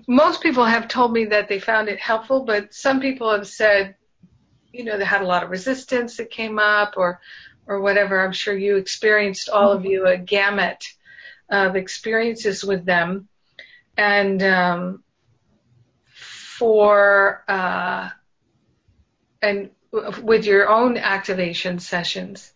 Most 0.06 0.44
people 0.44 0.66
have 0.66 0.90
told 0.90 1.14
me 1.14 1.26
that 1.26 1.48
they 1.48 1.60
found 1.60 1.88
it 1.88 1.98
helpful, 1.98 2.44
but 2.44 2.74
some 2.74 3.00
people 3.00 3.32
have 3.32 3.48
said, 3.48 3.96
you 4.74 4.84
know, 4.84 4.98
they 4.98 5.06
had 5.06 5.22
a 5.22 5.28
lot 5.28 5.44
of 5.44 5.50
resistance 5.50 6.18
that 6.18 6.30
came 6.30 6.60
up, 6.60 6.96
or 6.98 7.22
or 7.70 7.80
whatever. 7.80 8.20
I'm 8.20 8.34
sure 8.34 8.58
you 8.58 8.76
experienced, 8.76 9.48
all 9.48 9.72
of 9.72 9.86
you, 9.86 10.08
a 10.08 10.18
gamut 10.18 10.84
of 11.50 11.76
experiences 11.76 12.64
with 12.64 12.84
them. 12.84 13.30
And 13.96 14.42
um, 14.42 15.04
for, 16.08 17.44
uh, 17.48 18.10
and 19.42 19.70
with 19.92 20.46
your 20.46 20.68
own 20.68 20.98
activation 20.98 21.80
sessions, 21.80 22.52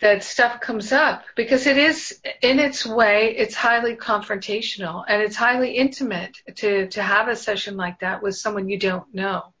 that 0.00 0.22
stuff 0.22 0.60
comes 0.60 0.92
up 0.92 1.24
because 1.34 1.66
it 1.66 1.78
is 1.78 2.20
in 2.42 2.58
its 2.58 2.84
way 2.84 3.34
it's 3.34 3.54
highly 3.54 3.96
confrontational 3.96 5.02
and 5.08 5.22
it's 5.22 5.36
highly 5.36 5.72
intimate 5.72 6.36
to 6.54 6.86
to 6.88 7.02
have 7.02 7.28
a 7.28 7.34
session 7.34 7.78
like 7.78 8.00
that 8.00 8.22
with 8.22 8.36
someone 8.36 8.68
you 8.68 8.78
don't 8.78 9.14
know 9.14 9.54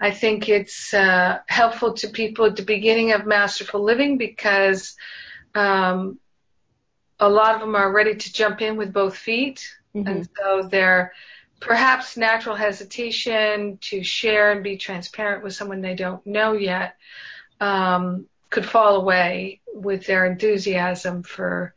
I 0.00 0.10
think 0.10 0.48
it's 0.48 0.92
uh, 0.92 1.38
helpful 1.46 1.94
to 1.94 2.08
people 2.08 2.46
at 2.46 2.56
the 2.56 2.62
beginning 2.62 3.12
of 3.12 3.26
Masterful 3.26 3.82
Living 3.82 4.18
because 4.18 4.96
um, 5.54 6.18
a 7.20 7.28
lot 7.28 7.54
of 7.54 7.60
them 7.60 7.74
are 7.74 7.92
ready 7.92 8.14
to 8.14 8.32
jump 8.32 8.60
in 8.60 8.76
with 8.76 8.92
both 8.92 9.16
feet, 9.16 9.66
mm-hmm. 9.94 10.06
and 10.06 10.28
so 10.36 10.68
their 10.68 11.12
perhaps 11.60 12.16
natural 12.16 12.56
hesitation 12.56 13.78
to 13.80 14.02
share 14.02 14.52
and 14.52 14.62
be 14.62 14.76
transparent 14.76 15.42
with 15.42 15.54
someone 15.54 15.80
they 15.80 15.94
don't 15.94 16.26
know 16.26 16.52
yet 16.52 16.96
um, 17.60 18.26
could 18.50 18.66
fall 18.66 18.96
away 18.96 19.60
with 19.72 20.06
their 20.06 20.26
enthusiasm 20.26 21.22
for 21.22 21.74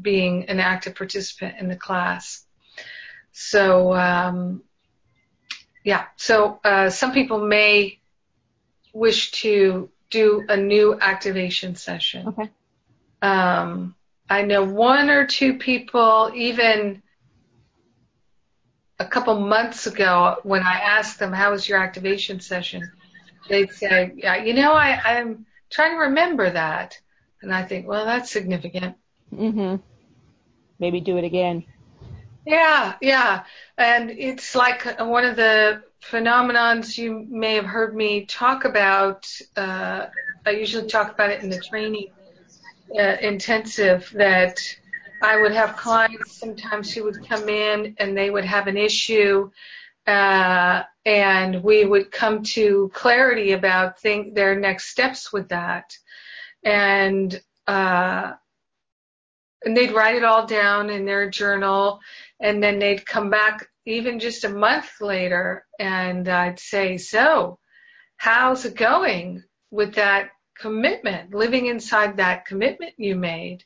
being 0.00 0.44
an 0.48 0.60
active 0.60 0.94
participant 0.94 1.56
in 1.58 1.68
the 1.68 1.76
class. 1.76 2.44
So 3.32 3.92
um, 3.94 4.62
yeah. 5.84 6.06
So 6.16 6.60
uh, 6.64 6.90
some 6.90 7.12
people 7.12 7.46
may 7.46 7.98
wish 8.92 9.30
to 9.42 9.90
do 10.10 10.44
a 10.48 10.56
new 10.56 10.98
activation 11.00 11.76
session. 11.76 12.28
Okay. 12.28 12.50
Um, 13.22 13.94
I 14.28 14.42
know 14.42 14.64
one 14.64 15.10
or 15.10 15.26
two 15.26 15.54
people, 15.58 16.30
even 16.34 17.02
a 18.98 19.06
couple 19.06 19.38
months 19.40 19.86
ago, 19.86 20.36
when 20.42 20.62
I 20.62 20.78
asked 20.80 21.18
them, 21.18 21.32
"How 21.32 21.50
was 21.50 21.68
your 21.68 21.78
activation 21.78 22.40
session?" 22.40 22.90
they'd 23.48 23.72
say, 23.72 24.12
"Yeah, 24.16 24.36
you 24.36 24.54
know, 24.54 24.72
I, 24.72 25.18
I'm 25.18 25.46
trying 25.70 25.92
to 25.92 25.98
remember 25.98 26.50
that," 26.50 26.98
and 27.42 27.52
I 27.52 27.64
think, 27.64 27.86
well, 27.86 28.04
that's 28.04 28.30
significant. 28.30 28.96
Mhm. 29.34 29.80
Maybe 30.78 31.00
do 31.00 31.16
it 31.18 31.24
again. 31.24 31.64
Yeah, 32.44 32.96
yeah. 33.00 33.44
And 33.76 34.10
it's 34.10 34.54
like 34.54 34.84
one 35.00 35.24
of 35.24 35.36
the 35.36 35.82
phenomenons 36.02 36.96
you 36.96 37.26
may 37.28 37.54
have 37.54 37.66
heard 37.66 37.94
me 37.94 38.26
talk 38.26 38.64
about. 38.64 39.30
Uh, 39.56 40.06
I 40.46 40.50
usually 40.50 40.88
talk 40.88 41.12
about 41.12 41.30
it 41.30 41.42
in 41.42 41.50
the 41.50 41.60
training 41.60 42.08
uh, 42.98 43.16
intensive 43.22 44.10
that 44.14 44.60
I 45.20 45.36
would 45.36 45.52
have 45.52 45.76
clients 45.76 46.38
sometimes 46.38 46.92
who 46.92 47.04
would 47.04 47.26
come 47.26 47.48
in 47.48 47.96
and 47.98 48.16
they 48.16 48.30
would 48.30 48.44
have 48.44 48.66
an 48.68 48.76
issue 48.76 49.50
uh, 50.06 50.82
and 51.04 51.62
we 51.62 51.84
would 51.84 52.10
come 52.12 52.42
to 52.42 52.90
clarity 52.94 53.52
about 53.52 54.00
think 54.00 54.34
their 54.34 54.54
next 54.58 54.86
steps 54.88 55.32
with 55.32 55.48
that. 55.50 55.96
And 56.64 57.40
uh, 57.66 58.32
and 59.64 59.76
they'd 59.76 59.92
write 59.92 60.14
it 60.16 60.24
all 60.24 60.46
down 60.46 60.90
in 60.90 61.04
their 61.04 61.28
journal 61.28 62.00
and 62.40 62.62
then 62.62 62.78
they'd 62.78 63.06
come 63.06 63.30
back 63.30 63.66
even 63.86 64.18
just 64.18 64.44
a 64.44 64.48
month 64.48 64.90
later 65.00 65.64
and 65.78 66.28
I'd 66.28 66.58
say, 66.58 66.96
so 66.96 67.58
how's 68.16 68.64
it 68.64 68.76
going 68.76 69.42
with 69.70 69.94
that 69.94 70.30
commitment, 70.58 71.34
living 71.34 71.66
inside 71.66 72.16
that 72.16 72.46
commitment 72.46 72.94
you 72.98 73.16
made? 73.16 73.64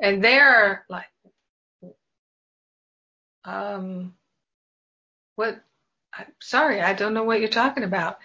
And 0.00 0.22
they're 0.22 0.84
like, 0.88 1.06
um, 3.44 4.14
what, 5.36 5.60
I'm 6.16 6.26
sorry, 6.40 6.80
I 6.80 6.94
don't 6.94 7.14
know 7.14 7.24
what 7.24 7.40
you're 7.40 7.48
talking 7.48 7.84
about. 7.84 8.18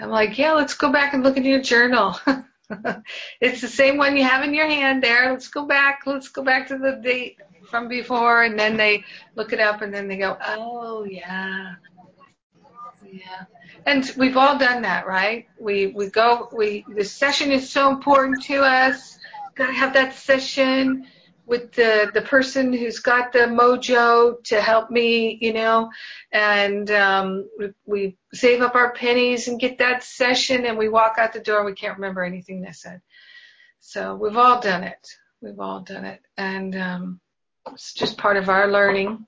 I'm 0.00 0.10
like, 0.10 0.38
yeah, 0.38 0.52
let's 0.52 0.74
go 0.74 0.92
back 0.92 1.14
and 1.14 1.22
look 1.22 1.36
at 1.36 1.44
your 1.44 1.60
journal. 1.62 2.18
it's 3.40 3.60
the 3.60 3.68
same 3.68 3.96
one 3.96 4.16
you 4.16 4.24
have 4.24 4.44
in 4.44 4.54
your 4.54 4.66
hand 4.66 5.02
there. 5.02 5.30
Let's 5.30 5.48
go 5.48 5.66
back. 5.66 6.02
Let's 6.06 6.28
go 6.28 6.42
back 6.42 6.68
to 6.68 6.78
the 6.78 7.00
date 7.02 7.38
from 7.70 7.88
before, 7.88 8.42
and 8.42 8.58
then 8.58 8.76
they 8.76 9.04
look 9.34 9.52
it 9.52 9.60
up, 9.60 9.82
and 9.82 9.92
then 9.92 10.08
they 10.08 10.16
go, 10.16 10.36
oh 10.40 11.04
yeah, 11.04 11.74
yeah. 13.10 13.44
and 13.86 14.10
we've 14.16 14.36
all 14.36 14.58
done 14.58 14.82
that, 14.82 15.06
right? 15.06 15.46
We 15.58 15.88
we 15.88 16.10
go 16.10 16.48
we 16.52 16.84
the 16.94 17.04
session 17.04 17.52
is 17.52 17.70
so 17.70 17.90
important 17.90 18.42
to 18.44 18.62
us. 18.62 19.18
Got 19.54 19.68
to 19.68 19.72
have 19.72 19.94
that 19.94 20.14
session 20.14 21.06
with 21.48 21.72
the 21.72 22.10
the 22.12 22.20
person 22.20 22.72
who's 22.72 23.00
got 23.00 23.32
the 23.32 23.40
mojo 23.40 24.42
to 24.44 24.60
help 24.60 24.90
me, 24.90 25.38
you 25.40 25.54
know, 25.54 25.90
and 26.30 26.90
um, 26.90 27.48
we, 27.58 27.72
we 27.86 28.16
save 28.34 28.60
up 28.60 28.74
our 28.74 28.92
pennies 28.92 29.48
and 29.48 29.58
get 29.58 29.78
that 29.78 30.04
session, 30.04 30.66
and 30.66 30.76
we 30.76 30.90
walk 30.90 31.16
out 31.18 31.32
the 31.32 31.40
door. 31.40 31.64
We 31.64 31.72
can't 31.72 31.96
remember 31.96 32.22
anything 32.22 32.60
they 32.60 32.72
said. 32.72 33.00
So 33.80 34.14
we've 34.14 34.36
all 34.36 34.60
done 34.60 34.84
it. 34.84 35.08
We've 35.40 35.58
all 35.58 35.80
done 35.80 36.04
it, 36.04 36.20
and 36.36 36.76
um, 36.76 37.20
it's 37.72 37.94
just 37.94 38.18
part 38.18 38.36
of 38.36 38.50
our 38.50 38.68
learning. 38.70 39.26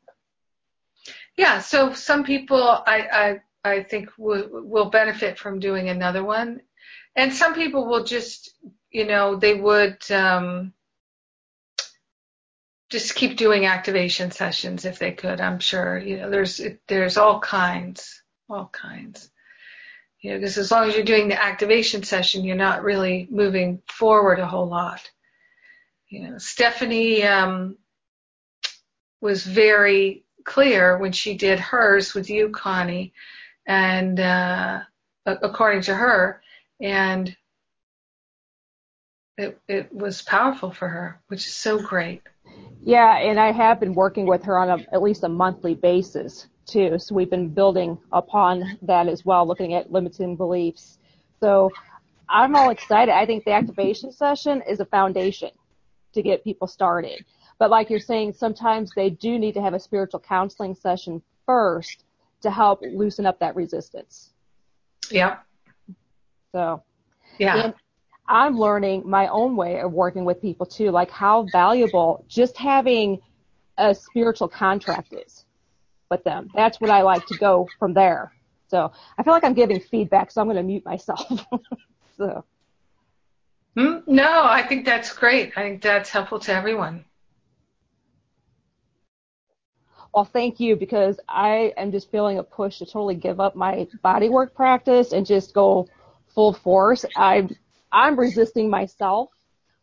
Yeah. 1.39 1.61
So 1.61 1.95
some 1.95 2.23
people, 2.23 2.63
I 2.63 3.41
I, 3.65 3.71
I 3.71 3.83
think 3.83 4.11
will 4.19 4.47
will 4.51 4.91
benefit 4.91 5.39
from 5.39 5.59
doing 5.59 5.89
another 5.89 6.23
one, 6.23 6.61
and 7.17 7.33
some 7.33 7.55
people 7.55 7.87
will 7.87 8.05
just, 8.05 8.55
you 8.91 9.07
know, 9.07 9.37
they 9.37 9.55
would. 9.55 9.99
Um, 10.11 10.75
just 12.91 13.15
keep 13.15 13.37
doing 13.37 13.67
activation 13.67 14.33
sessions 14.33 14.85
if 14.85 14.99
they 14.99 15.13
could. 15.13 15.41
I'm 15.41 15.61
sure 15.61 15.99
you 15.99 16.19
know 16.19 16.31
there's 16.31 16.61
there's 16.89 17.17
all 17.17 17.41
kinds, 17.41 18.23
all 18.49 18.69
kinds. 18.73 19.31
You 20.21 20.33
know, 20.33 20.39
because 20.39 20.59
as 20.59 20.71
long 20.71 20.89
as 20.89 20.95
you're 20.95 21.05
doing 21.05 21.29
the 21.29 21.43
activation 21.43 22.03
session, 22.03 22.45
you're 22.45 22.57
not 22.57 22.83
really 22.83 23.27
moving 23.31 23.81
forward 23.89 24.39
a 24.39 24.47
whole 24.47 24.69
lot. 24.69 25.01
You 26.09 26.29
know, 26.29 26.39
Stephanie 26.39 27.23
um, 27.23 27.79
was 29.21 29.45
very 29.45 30.25
clear 30.45 30.99
when 30.99 31.13
she 31.13 31.37
did 31.37 31.59
hers 31.59 32.13
with 32.13 32.29
you, 32.29 32.51
Connie, 32.51 33.15
and 33.67 34.19
uh, 34.19 34.81
according 35.25 35.83
to 35.83 35.95
her, 35.95 36.43
and 36.81 37.35
it 39.39 39.59
it 39.69 39.95
was 39.95 40.23
powerful 40.23 40.73
for 40.73 40.89
her, 40.89 41.21
which 41.29 41.47
is 41.47 41.55
so 41.55 41.81
great. 41.81 42.23
Yeah, 42.83 43.19
and 43.19 43.39
I 43.39 43.53
have 43.53 43.81
been 43.81 43.95
working 43.95 44.27
with 44.27 44.43
her 44.45 44.59
on 44.59 44.71
a, 44.71 44.85
at 44.93 45.03
least 45.03 45.25
a 45.25 45.29
monthly 45.29 45.75
basis 45.75 46.47
too. 46.67 46.99
So 46.99 47.15
we've 47.15 47.31
been 47.31 47.49
building 47.49 47.99
upon 48.13 48.79
that 48.83 49.09
as 49.09 49.25
well, 49.25 49.47
looking 49.47 49.75
at 49.75 49.93
limiting 49.93 50.37
beliefs. 50.37 50.99
So 51.41 51.71
I'm 52.29 52.55
all 52.55 52.71
excited. 52.71 53.15
I 53.15 53.27
think 53.27 53.45
the 53.45 53.53
activation 53.53 54.13
session 54.13 54.63
is 54.69 54.81
a 54.81 54.85
foundation 54.87 55.51
to 56.15 56.23
get 56.23 56.45
people 56.45 56.67
started. 56.67 57.25
But 57.59 57.71
like 57.71 57.91
you're 57.91 58.01
saying, 58.01 58.33
sometimes 58.33 58.93
they 58.97 59.11
do 59.11 59.39
need 59.39 59.53
to 59.55 59.63
have 59.63 59.75
a 59.75 59.81
spiritual 59.81 60.21
counseling 60.21 60.75
session 60.75 61.23
first 61.45 62.05
to 62.43 62.51
help 62.51 62.81
loosen 62.83 63.27
up 63.27 63.39
that 63.41 63.55
resistance. 63.55 64.31
Yeah. 65.11 65.39
So. 66.53 66.83
Yeah. 67.39 67.65
And 67.65 67.75
I'm 68.31 68.57
learning 68.57 69.03
my 69.05 69.27
own 69.27 69.57
way 69.57 69.81
of 69.81 69.93
working 69.93 70.25
with 70.25 70.41
people 70.41 70.65
too, 70.65 70.93
like 70.93 71.11
how 71.11 71.47
valuable 71.51 72.25
just 72.29 72.57
having 72.57 73.19
a 73.77 73.93
spiritual 73.93 74.47
contract 74.47 75.13
is 75.13 75.45
with 76.11 76.23
them. 76.23 76.49
That's 76.55 76.81
what 76.81 76.91
I 76.91 77.03
like 77.03 77.27
to 77.27 77.37
go 77.37 77.69
from 77.81 77.93
there. 77.93 78.33
So 78.69 78.93
I 79.19 79.25
feel 79.25 79.33
like 79.33 79.43
I'm 79.43 79.55
giving 79.55 79.81
feedback, 79.81 80.31
so 80.31 80.41
I'm 80.41 80.47
going 80.47 80.59
to 80.59 80.63
mute 80.63 80.85
myself. 80.85 81.27
so. 82.17 82.45
Hmm? 83.77 83.99
No, 84.07 84.45
I 84.45 84.65
think 84.65 84.85
that's 84.85 85.13
great. 85.13 85.53
I 85.57 85.63
think 85.63 85.83
that's 85.83 86.11
helpful 86.11 86.39
to 86.39 86.55
everyone. 86.55 87.05
Well, 90.15 90.25
thank 90.25 90.61
you 90.61 90.77
because 90.77 91.19
I 91.29 91.73
am 91.77 91.91
just 91.91 92.13
feeling 92.13 92.39
a 92.39 92.45
push 92.45 92.79
to 92.79 92.87
totally 92.87 93.17
give 93.17 93.41
up 93.41 93.57
my 93.57 93.89
bodywork 94.05 94.55
practice 94.55 95.13
and 95.13 95.27
just 95.27 95.53
go 95.53 95.89
full 96.33 96.53
force. 96.53 97.05
I 97.17 97.49
I'm 97.93 98.19
resisting 98.19 98.71
myself, 98.71 99.31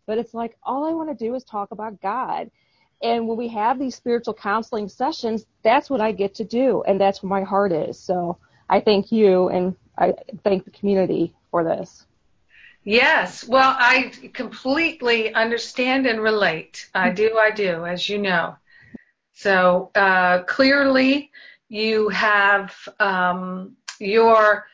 but 0.06 0.18
it's 0.18 0.34
like 0.34 0.58
all 0.64 0.86
I 0.86 0.94
want 0.94 1.10
to 1.10 1.26
do 1.26 1.36
is 1.36 1.44
talk 1.44 1.72
about 1.72 2.02
God. 2.02 2.50
And 3.02 3.28
when 3.28 3.38
we 3.38 3.48
have 3.50 3.78
these 3.78 3.96
spiritual 3.96 4.34
counseling 4.34 4.90
sessions, 4.90 5.46
that's 5.64 5.90
what 5.90 6.02
I 6.02 6.12
get 6.12 6.36
to 6.36 6.44
do, 6.44 6.84
and 6.88 7.00
that's 7.00 7.22
where 7.22 7.30
my 7.30 7.44
heart 7.44 7.72
is. 7.72 8.00
So 8.00 8.38
I 8.70 8.80
thank 8.80 9.12
you 9.12 9.50
and 9.50 9.76
I 9.98 10.14
thank 10.44 10.66
the 10.66 10.72
community 10.72 11.34
for 11.52 11.64
this. 11.64 12.06
Yes, 12.84 13.46
well, 13.46 13.76
I 13.78 14.14
completely 14.34 15.34
understand 15.34 16.08
and 16.08 16.22
relate. 16.22 16.90
I 16.96 17.10
do, 17.10 17.38
I 17.38 17.52
do, 17.52 17.86
as 17.86 18.08
you 18.08 18.18
know. 18.18 18.56
So 19.34 19.92
uh, 19.94 20.44
clearly, 20.44 21.32
you 21.68 22.08
have 22.10 22.74
um, 23.00 23.76
your 24.00 24.68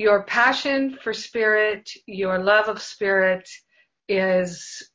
your 0.00 0.22
passion 0.22 0.96
for 1.02 1.12
spirit, 1.12 1.90
your 2.06 2.38
love 2.38 2.68
of 2.68 2.80
spirit 2.80 3.46
is 4.08 4.90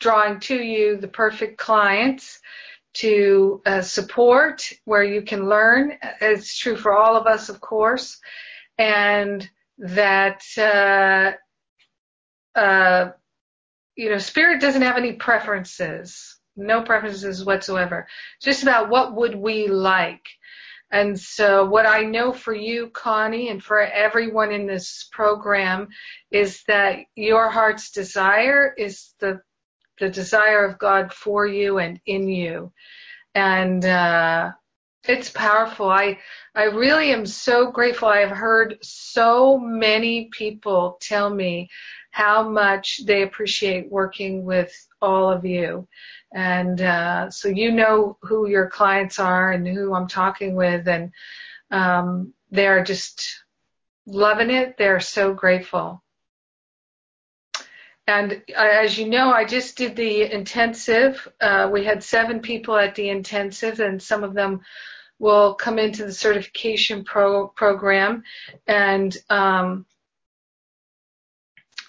drawing 0.00 0.40
to 0.40 0.56
you 0.56 0.96
the 0.96 1.06
perfect 1.06 1.56
clients 1.56 2.40
to 2.94 3.62
uh, 3.64 3.80
support 3.80 4.72
where 4.86 5.04
you 5.04 5.22
can 5.22 5.48
learn. 5.48 5.92
It's 6.20 6.58
true 6.58 6.76
for 6.76 6.92
all 6.92 7.16
of 7.16 7.28
us, 7.28 7.48
of 7.48 7.60
course, 7.60 8.18
and 8.76 9.48
that 9.78 10.42
uh, 10.58 12.58
uh, 12.58 13.12
you 13.94 14.10
know, 14.10 14.18
spirit 14.18 14.60
doesn't 14.60 14.82
have 14.82 14.96
any 14.96 15.12
preferences, 15.12 16.40
no 16.56 16.82
preferences 16.82 17.44
whatsoever. 17.44 18.08
Just 18.42 18.64
about 18.64 18.90
what 18.90 19.14
would 19.14 19.36
we 19.36 19.68
like. 19.68 20.26
And 20.92 21.18
so 21.18 21.64
what 21.64 21.86
I 21.86 22.02
know 22.02 22.32
for 22.32 22.54
you, 22.54 22.90
Connie, 22.90 23.48
and 23.48 23.62
for 23.62 23.80
everyone 23.80 24.52
in 24.52 24.66
this 24.66 25.08
program 25.10 25.88
is 26.30 26.62
that 26.68 26.98
your 27.16 27.50
heart's 27.50 27.90
desire 27.90 28.74
is 28.76 29.14
the, 29.18 29.40
the 29.98 30.10
desire 30.10 30.66
of 30.66 30.78
God 30.78 31.12
for 31.12 31.46
you 31.46 31.78
and 31.78 31.98
in 32.06 32.28
you. 32.28 32.72
And, 33.34 33.84
uh, 33.84 34.52
it's 35.08 35.30
powerful. 35.30 35.90
I, 35.90 36.18
I 36.54 36.64
really 36.64 37.10
am 37.12 37.26
so 37.26 37.70
grateful. 37.72 38.08
I 38.08 38.20
have 38.20 38.30
heard 38.36 38.78
so 38.82 39.58
many 39.58 40.28
people 40.32 40.98
tell 41.00 41.28
me 41.28 41.70
how 42.12 42.48
much 42.48 43.00
they 43.04 43.22
appreciate 43.22 43.90
working 43.90 44.44
with 44.44 44.72
all 45.00 45.30
of 45.30 45.44
you. 45.44 45.88
And 46.34 46.80
uh, 46.80 47.30
so 47.30 47.48
you 47.48 47.72
know 47.72 48.16
who 48.22 48.48
your 48.48 48.68
clients 48.68 49.18
are 49.18 49.52
and 49.52 49.66
who 49.66 49.94
I'm 49.94 50.08
talking 50.08 50.54
with, 50.54 50.88
and 50.88 51.12
um, 51.70 52.32
they're 52.50 52.82
just 52.84 53.44
loving 54.06 54.50
it. 54.50 54.76
They're 54.78 55.00
so 55.00 55.34
grateful. 55.34 56.02
And 58.06 58.42
uh, 58.56 58.68
as 58.82 58.98
you 58.98 59.08
know, 59.08 59.32
I 59.32 59.44
just 59.44 59.76
did 59.76 59.94
the 59.94 60.32
intensive. 60.32 61.28
Uh, 61.40 61.70
we 61.72 61.84
had 61.84 62.02
seven 62.02 62.40
people 62.40 62.76
at 62.76 62.94
the 62.94 63.08
intensive, 63.08 63.80
and 63.80 64.02
some 64.02 64.24
of 64.24 64.34
them 64.34 64.60
will 65.18 65.54
come 65.54 65.78
into 65.78 66.04
the 66.04 66.12
certification 66.12 67.04
pro- 67.04 67.48
program. 67.48 68.24
And 68.66 69.16
um, 69.30 69.86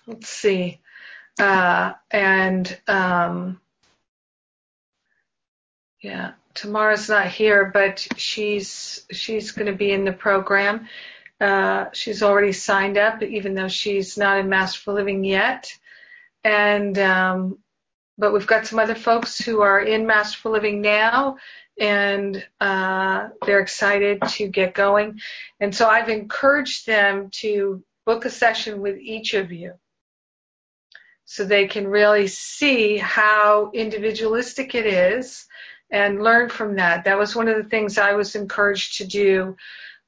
let's 0.06 0.30
see, 0.30 0.82
uh, 1.40 1.94
and 2.12 2.80
um, 2.88 3.60
yeah, 6.04 6.34
Tamara's 6.54 7.08
not 7.08 7.28
here, 7.28 7.72
but 7.74 8.06
she's 8.18 9.06
she's 9.10 9.52
going 9.52 9.72
to 9.72 9.78
be 9.78 9.92
in 9.92 10.04
the 10.04 10.12
program. 10.12 10.88
Uh, 11.40 11.86
she's 11.94 12.22
already 12.22 12.52
signed 12.52 12.98
up, 12.98 13.24
even 13.24 13.54
though 13.54 13.70
she's 13.70 14.18
not 14.18 14.38
in 14.38 14.50
Masterful 14.50 14.94
Living 14.94 15.24
yet. 15.24 15.74
And 16.44 16.98
um, 17.00 17.58
but 18.18 18.34
we've 18.34 18.46
got 18.46 18.68
some 18.68 18.80
other 18.80 18.96
folks 18.96 19.40
who 19.40 19.62
are 19.62 19.80
in 19.80 20.06
Masterful 20.06 20.52
Living 20.52 20.82
now, 20.82 21.38
and 21.80 22.46
uh, 22.60 23.30
they're 23.46 23.62
excited 23.62 24.22
to 24.22 24.50
get 24.50 24.74
going. 24.74 25.22
And 25.62 25.74
so 25.74 25.88
I've 25.88 26.10
encouraged 26.10 26.86
them 26.86 27.30
to 27.36 27.82
book 28.06 28.26
a 28.26 28.30
session 28.30 28.82
with 28.82 28.98
each 28.98 29.34
of 29.34 29.54
you 29.54 29.74
so 31.24 31.46
they 31.46 31.68
can 31.68 31.88
really 31.88 32.28
see 32.28 32.98
how 32.98 33.72
individualistic 33.74 34.76
it 34.76 34.86
is 34.86 35.48
and 35.94 36.24
learn 36.24 36.50
from 36.50 36.76
that. 36.76 37.06
That 37.06 37.20
was 37.20 37.36
one 37.36 37.48
of 37.48 37.56
the 37.56 37.70
things 37.70 37.98
I 37.98 38.14
was 38.14 38.36
encouraged 38.36 38.98
to 38.98 39.06
do 39.06 39.56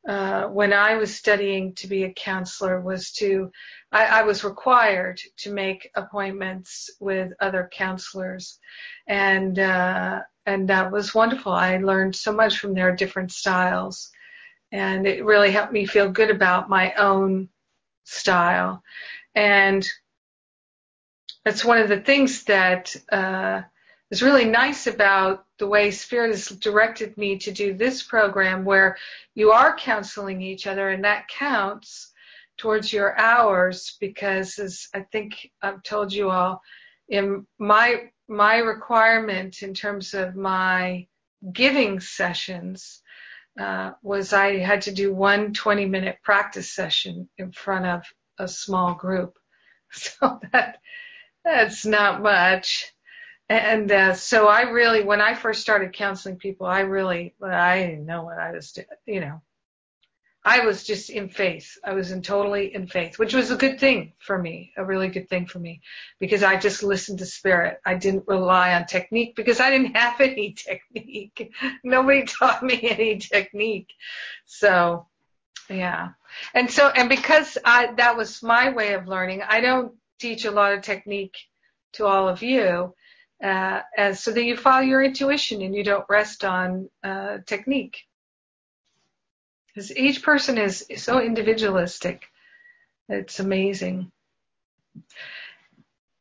uh, 0.07 0.45
when 0.47 0.73
I 0.73 0.95
was 0.95 1.15
studying 1.15 1.73
to 1.75 1.87
be 1.87 2.03
a 2.03 2.13
counselor 2.13 2.81
was 2.81 3.11
to 3.13 3.51
I, 3.91 4.05
I 4.05 4.23
was 4.23 4.43
required 4.43 5.21
to 5.37 5.53
make 5.53 5.89
appointments 5.95 6.89
with 6.99 7.31
other 7.39 7.69
counselors, 7.71 8.59
and 9.07 9.57
uh, 9.57 10.21
and 10.45 10.69
that 10.69 10.91
was 10.91 11.15
wonderful. 11.15 11.53
I 11.53 11.77
learned 11.77 12.15
so 12.15 12.31
much 12.33 12.59
from 12.59 12.73
their 12.73 12.95
different 12.95 13.31
styles, 13.31 14.11
and 14.71 15.07
it 15.07 15.23
really 15.23 15.51
helped 15.51 15.73
me 15.73 15.85
feel 15.85 16.09
good 16.09 16.31
about 16.31 16.69
my 16.69 16.93
own 16.93 17.49
style. 18.03 18.83
And 19.33 19.87
that's 21.43 21.65
one 21.65 21.79
of 21.79 21.89
the 21.89 22.01
things 22.01 22.43
that 22.45 22.95
uh, 23.11 23.61
is 24.11 24.21
really 24.21 24.45
nice 24.45 24.87
about 24.87 25.45
the 25.57 25.67
way 25.67 25.91
Spirit 25.91 26.31
has 26.31 26.47
directed 26.47 27.17
me 27.17 27.37
to 27.39 27.51
do 27.51 27.73
this 27.73 28.03
program 28.03 28.63
where 28.65 28.97
you 29.33 29.51
are 29.51 29.75
counseling 29.75 30.41
each 30.41 30.67
other 30.67 30.89
and 30.89 31.03
that 31.03 31.27
counts 31.27 32.11
towards 32.57 32.93
your 32.93 33.17
hours 33.19 33.97
because 33.99 34.59
as 34.59 34.87
I 34.93 35.01
think 35.01 35.49
I've 35.61 35.83
told 35.83 36.13
you 36.13 36.29
all 36.29 36.61
in 37.09 37.45
my 37.59 38.09
my 38.27 38.57
requirement 38.57 39.61
in 39.61 39.73
terms 39.73 40.13
of 40.13 40.35
my 40.35 41.07
giving 41.51 41.99
sessions 41.99 43.01
uh, 43.59 43.91
was 44.01 44.33
I 44.33 44.57
had 44.57 44.81
to 44.83 44.91
do 44.93 45.13
one 45.13 45.53
20 45.53 45.85
minute 45.85 46.17
practice 46.23 46.71
session 46.71 47.29
in 47.37 47.51
front 47.51 47.85
of 47.85 48.03
a 48.37 48.47
small 48.47 48.93
group. 48.93 49.37
So 49.91 50.41
that 50.51 50.79
that's 51.45 51.85
not 51.85 52.21
much. 52.21 52.94
And 53.47 53.91
uh, 53.91 54.13
so 54.15 54.47
I 54.47 54.63
really, 54.63 55.03
when 55.03 55.21
I 55.21 55.35
first 55.35 55.61
started 55.61 55.93
counseling 55.93 56.37
people, 56.37 56.65
I 56.65 56.81
really, 56.81 57.35
I 57.43 57.81
didn't 57.81 58.05
know 58.05 58.23
what 58.23 58.39
I 58.39 58.51
was 58.51 58.71
doing, 58.71 58.87
you 59.05 59.19
know. 59.19 59.41
I 60.47 60.59
was 60.59 60.83
just 60.83 61.09
in 61.09 61.29
faith. 61.29 61.75
I 61.83 61.93
was 61.93 62.11
in 62.11 62.21
totally 62.21 62.73
in 62.73 62.85
faith, 62.85 63.17
which 63.17 63.33
was 63.33 63.49
a 63.49 63.55
good 63.55 63.79
thing 63.79 64.13
for 64.19 64.37
me, 64.37 64.73
a 64.77 64.85
really 64.85 65.07
good 65.07 65.27
thing 65.27 65.47
for 65.47 65.57
me, 65.57 65.81
because 66.19 66.43
I 66.43 66.57
just 66.57 66.83
listened 66.83 67.17
to 67.19 67.25
spirit. 67.25 67.79
I 67.83 67.95
didn't 67.95 68.27
rely 68.27 68.75
on 68.75 68.85
technique 68.85 69.35
because 69.35 69.59
I 69.59 69.71
didn't 69.71 69.97
have 69.97 70.21
any 70.21 70.53
technique. 70.57 71.51
Nobody 71.83 72.25
taught 72.25 72.61
me 72.61 72.79
any 72.83 73.17
technique. 73.17 73.89
So, 74.45 75.07
yeah. 75.67 76.09
And 76.53 76.69
so, 76.69 76.89
and 76.89 77.09
because 77.09 77.57
I, 77.65 77.93
that 77.95 78.15
was 78.15 78.43
my 78.43 78.69
way 78.69 78.93
of 78.93 79.07
learning, 79.07 79.41
I 79.41 79.61
don't 79.61 79.93
teach 80.19 80.45
a 80.45 80.51
lot 80.51 80.73
of 80.73 80.83
technique 80.83 81.37
to 81.93 82.05
all 82.05 82.29
of 82.29 82.43
you, 82.43 82.93
uh, 83.43 83.81
as 83.97 84.21
so 84.21 84.31
that 84.31 84.43
you 84.43 84.57
follow 84.57 84.81
your 84.81 85.03
intuition 85.03 85.61
and 85.61 85.75
you 85.75 85.83
don't 85.83 86.05
rest 86.09 86.43
on, 86.43 86.89
uh, 87.03 87.39
technique 87.45 88.05
because 89.75 89.95
each 89.95 90.23
person 90.23 90.57
is 90.57 90.85
so 90.95 91.19
individualistic. 91.19 92.23
It's 93.09 93.39
amazing. 93.39 94.11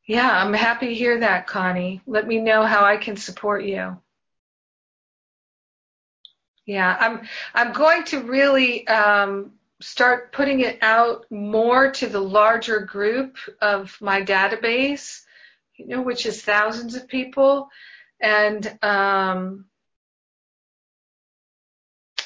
Yeah, 0.07 0.31
I'm 0.31 0.53
happy 0.53 0.89
to 0.89 0.95
hear 0.95 1.21
that, 1.21 1.47
Connie. 1.47 2.03
Let 2.07 2.27
me 2.27 2.41
know 2.41 2.65
how 2.65 2.85
I 2.85 2.97
can 2.97 3.17
support 3.17 3.65
you. 3.65 3.97
Yeah, 6.67 6.97
I'm 6.99 7.29
I'm 7.55 7.73
going 7.73 8.05
to 8.05 8.23
really 8.23 8.87
um, 8.89 9.53
start 9.81 10.33
putting 10.33 10.61
it 10.61 10.79
out 10.83 11.27
more 11.31 11.93
to 11.93 12.07
the 12.07 12.21
larger 12.21 12.81
group 12.81 13.37
of 13.61 13.97
my 14.01 14.23
database, 14.23 15.23
you 15.77 15.87
know, 15.87 16.03
which 16.03 16.27
is 16.27 16.43
thousands 16.43 16.95
of 16.95 17.09
people, 17.09 17.69
and 18.21 18.79
um, 18.83 19.67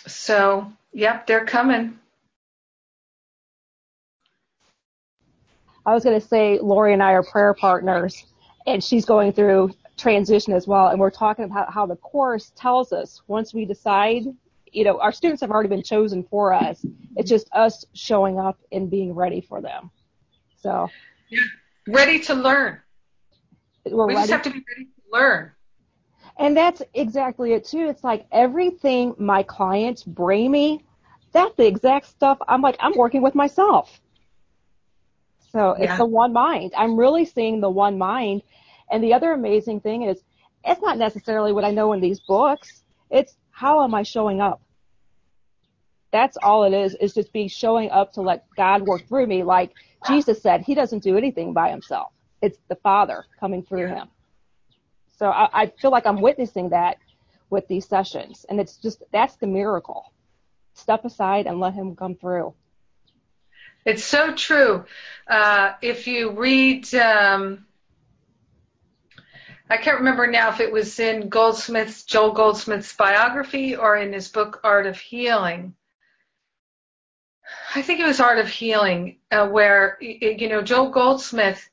so 0.07 0.73
Yep, 0.93 1.27
they're 1.27 1.45
coming. 1.45 1.99
I 5.87 5.95
was 5.95 6.05
going 6.05 6.21
to 6.21 6.27
say 6.27 6.59
Lori 6.61 6.93
and 6.93 7.03
I 7.03 7.13
are 7.13 7.23
prayer 7.23 7.55
partners, 7.55 8.27
and 8.67 8.83
she's 8.83 9.05
going 9.05 9.33
through 9.33 9.71
transition 9.97 10.53
as 10.53 10.67
well. 10.67 10.89
And 10.89 11.01
we're 11.01 11.11
talking 11.11 11.45
about 11.45 11.73
how 11.73 11.87
the 11.87 11.97
course 11.97 12.53
tells 12.57 12.93
us 12.93 13.23
once 13.27 13.55
we 13.55 13.65
decide, 13.65 14.25
you 14.71 14.85
know, 14.85 15.01
our 15.01 15.13
students 15.13 15.41
have 15.41 15.51
already 15.51 15.69
been 15.69 15.83
chosen 15.83 16.25
for 16.25 16.53
us. 16.53 16.85
It's 17.17 17.31
just 17.31 17.49
us 17.53 17.85
showing 17.95 18.39
up 18.39 18.59
and 18.73 18.91
being 18.91 19.15
ready 19.15 19.41
for 19.41 19.61
them. 19.61 19.91
So, 20.61 20.89
yeah, 21.31 21.41
ready 21.87 22.19
to 22.21 22.35
learn. 22.35 22.81
We're 23.92 24.07
we 24.07 24.14
just 24.14 24.31
have 24.31 24.42
to 24.42 24.51
be 24.51 24.64
ready 24.68 24.85
to 24.85 25.03
learn. 25.12 25.53
And 26.38 26.57
that's 26.57 26.83
exactly 26.94 27.53
it 27.53 27.64
too. 27.64 27.88
It's 27.88 28.05
like 28.05 28.27
everything 28.31 29.14
my 29.18 29.42
clients 29.42 30.05
bring 30.05 30.51
me, 30.51 30.85
that's 31.33 31.55
the 31.57 31.66
exact 31.66 32.07
stuff 32.07 32.38
I'm 32.46 32.62
like, 32.62 32.77
I'm 32.81 32.96
working 32.96 33.22
with 33.22 33.35
myself. 33.35 34.01
So 35.53 35.77
yeah. 35.77 35.85
it's 35.85 35.98
the 35.98 36.07
one 36.07 36.33
mind. 36.33 36.72
I'm 36.77 36.96
really 36.96 37.24
seeing 37.24 37.61
the 37.61 37.70
one 37.70 37.98
mind. 37.98 38.42
And 38.90 39.03
the 39.03 39.14
other 39.14 39.33
amazing 39.33 39.81
thing 39.81 40.03
is 40.03 40.22
it's 40.64 40.81
not 40.81 40.98
necessarily 40.98 41.53
what 41.53 41.64
I 41.64 41.70
know 41.70 41.92
in 41.92 42.01
these 42.01 42.20
books. 42.20 42.83
It's 43.11 43.37
how 43.51 43.83
am 43.83 43.94
I 43.94 44.03
showing 44.03 44.40
up? 44.40 44.62
That's 46.11 46.37
all 46.38 46.64
it 46.64 46.72
is, 46.72 46.94
is 47.01 47.12
just 47.12 47.33
be 47.33 47.48
showing 47.48 47.90
up 47.90 48.12
to 48.14 48.22
let 48.22 48.44
God 48.57 48.83
work 48.83 49.07
through 49.09 49.27
me. 49.27 49.42
Like 49.42 49.72
Jesus 50.07 50.40
said, 50.40 50.62
he 50.62 50.74
doesn't 50.74 51.03
do 51.03 51.18
anything 51.18 51.53
by 51.53 51.70
himself. 51.70 52.12
It's 52.40 52.59
the 52.68 52.77
Father 52.77 53.24
coming 53.40 53.62
through 53.62 53.88
him. 53.88 54.09
So 55.18 55.29
I, 55.29 55.48
I 55.53 55.66
feel 55.66 55.90
like 55.90 56.07
I'm 56.07 56.20
witnessing 56.20 56.70
that 56.70 56.98
with 57.51 57.66
these 57.66 57.87
sessions. 57.87 58.46
And 58.48 58.61
it's 58.61 58.77
just, 58.77 59.03
that's 59.12 59.37
the 59.37 59.46
miracle. 59.46 60.12
Step 60.74 61.05
aside 61.05 61.46
and 61.46 61.59
let 61.59 61.74
him 61.74 61.96
come 61.96 62.14
through. 62.14 62.55
It's 63.85 64.05
so 64.05 64.35
true. 64.35 64.85
Uh, 65.27 65.72
if 65.83 66.07
you 66.07 66.31
read, 66.33 66.94
um, 66.94 67.66
I 69.70 69.77
can't 69.79 69.98
remember 69.98 70.27
now 70.27 70.51
if 70.51 70.61
it 70.61 70.72
was 70.72 70.98
in 71.01 71.29
Goldsmith's, 71.29 72.05
Joel 72.05 72.33
Goldsmith's 72.33 72.94
biography 72.94 73.77
or 73.77 73.96
in 73.96 74.12
his 74.12 74.29
book, 74.29 74.61
Art 74.62 74.87
of 74.87 74.98
Healing. 74.98 75.74
I 77.74 77.83
think 77.83 78.01
it 78.01 78.07
was 78.07 78.20
Art 78.20 78.38
of 78.38 78.48
Healing, 78.48 79.18
uh, 79.31 79.48
where, 79.48 79.96
you 80.01 80.48
know, 80.48 80.62
Joel 80.62 80.90
Goldsmith, 80.90 81.68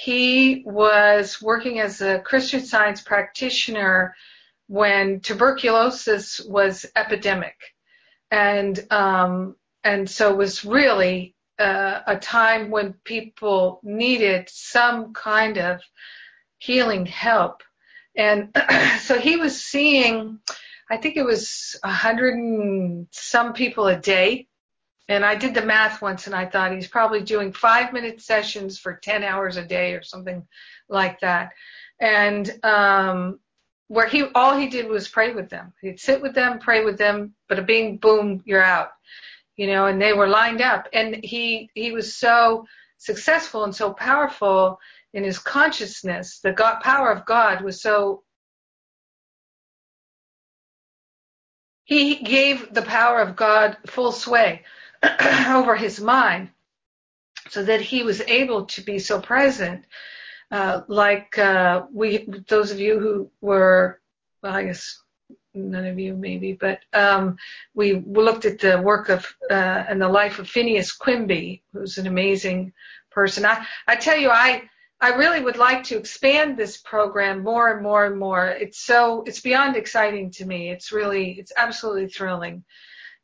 he 0.00 0.62
was 0.64 1.42
working 1.42 1.80
as 1.80 2.00
a 2.00 2.20
Christian 2.20 2.64
science 2.64 3.00
practitioner 3.00 4.14
when 4.68 5.18
tuberculosis 5.18 6.40
was 6.40 6.86
epidemic. 6.94 7.56
And, 8.30 8.78
um, 8.92 9.56
and 9.82 10.08
so 10.08 10.32
was 10.36 10.64
really 10.64 11.34
uh, 11.58 12.02
a 12.06 12.16
time 12.16 12.70
when 12.70 12.92
people 13.02 13.80
needed 13.82 14.48
some 14.48 15.14
kind 15.14 15.58
of 15.58 15.80
healing 16.58 17.04
help. 17.04 17.64
And 18.14 18.56
so 19.00 19.18
he 19.18 19.34
was 19.34 19.60
seeing, 19.60 20.38
I 20.88 20.98
think 20.98 21.16
it 21.16 21.24
was 21.24 21.74
a 21.82 21.90
hundred 21.90 22.34
and 22.34 23.08
some 23.10 23.52
people 23.52 23.88
a 23.88 23.96
day 23.96 24.46
and 25.08 25.24
I 25.24 25.34
did 25.34 25.54
the 25.54 25.64
math 25.64 26.02
once 26.02 26.26
and 26.26 26.34
I 26.34 26.46
thought 26.46 26.74
he's 26.74 26.86
probably 26.86 27.22
doing 27.22 27.52
five 27.52 27.92
minute 27.92 28.20
sessions 28.20 28.78
for 28.78 28.94
10 28.94 29.24
hours 29.24 29.56
a 29.56 29.64
day 29.64 29.94
or 29.94 30.02
something 30.02 30.46
like 30.88 31.20
that. 31.20 31.52
And, 32.00 32.64
um, 32.64 33.40
where 33.88 34.06
he, 34.06 34.24
all 34.34 34.56
he 34.56 34.68
did 34.68 34.86
was 34.86 35.08
pray 35.08 35.32
with 35.32 35.48
them. 35.48 35.72
He'd 35.80 35.98
sit 35.98 36.20
with 36.20 36.34
them, 36.34 36.58
pray 36.58 36.84
with 36.84 36.98
them, 36.98 37.34
but 37.48 37.58
a 37.58 37.62
bing, 37.62 37.96
boom, 37.96 38.42
you're 38.44 38.62
out. 38.62 38.90
You 39.56 39.66
know, 39.68 39.86
and 39.86 40.00
they 40.00 40.12
were 40.12 40.28
lined 40.28 40.60
up 40.60 40.88
and 40.92 41.24
he, 41.24 41.70
he 41.74 41.90
was 41.92 42.14
so 42.14 42.66
successful 42.98 43.64
and 43.64 43.74
so 43.74 43.92
powerful 43.92 44.78
in 45.14 45.24
his 45.24 45.38
consciousness. 45.38 46.40
The 46.40 46.52
God, 46.52 46.80
power 46.80 47.10
of 47.10 47.24
God 47.24 47.62
was 47.62 47.80
so 47.80 48.22
he 51.88 52.16
gave 52.16 52.74
the 52.74 52.82
power 52.82 53.18
of 53.20 53.34
God 53.34 53.78
full 53.86 54.12
sway. 54.12 54.62
over 55.48 55.76
his 55.76 56.00
mind 56.00 56.50
so 57.50 57.64
that 57.64 57.80
he 57.80 58.02
was 58.02 58.20
able 58.22 58.66
to 58.66 58.82
be 58.82 58.98
so 58.98 59.20
present. 59.20 59.84
Uh, 60.50 60.82
like 60.88 61.38
uh, 61.38 61.84
we, 61.92 62.28
those 62.48 62.70
of 62.70 62.80
you 62.80 62.98
who 62.98 63.30
were, 63.40 64.00
well, 64.42 64.54
I 64.54 64.64
guess 64.64 65.02
none 65.54 65.84
of 65.84 65.98
you 65.98 66.14
maybe, 66.14 66.52
but 66.52 66.80
um, 66.92 67.36
we 67.74 67.94
looked 67.94 68.44
at 68.44 68.58
the 68.58 68.80
work 68.80 69.08
of 69.08 69.26
uh, 69.50 69.54
and 69.88 70.00
the 70.00 70.08
life 70.08 70.38
of 70.38 70.48
Phineas 70.48 70.92
Quimby, 70.92 71.62
who's 71.72 71.98
an 71.98 72.06
amazing 72.06 72.72
person. 73.10 73.44
I, 73.44 73.66
I 73.86 73.96
tell 73.96 74.16
you, 74.16 74.30
I 74.30 74.62
I 75.00 75.10
really 75.10 75.40
would 75.40 75.56
like 75.56 75.84
to 75.84 75.96
expand 75.96 76.56
this 76.56 76.76
program 76.76 77.44
more 77.44 77.72
and 77.72 77.82
more 77.82 78.04
and 78.04 78.18
more. 78.18 78.48
It's 78.48 78.80
so 78.80 79.22
it's 79.26 79.40
beyond 79.40 79.76
exciting 79.76 80.30
to 80.32 80.44
me. 80.44 80.70
It's 80.70 80.92
really 80.92 81.32
it's 81.32 81.52
absolutely 81.56 82.08
thrilling. 82.08 82.64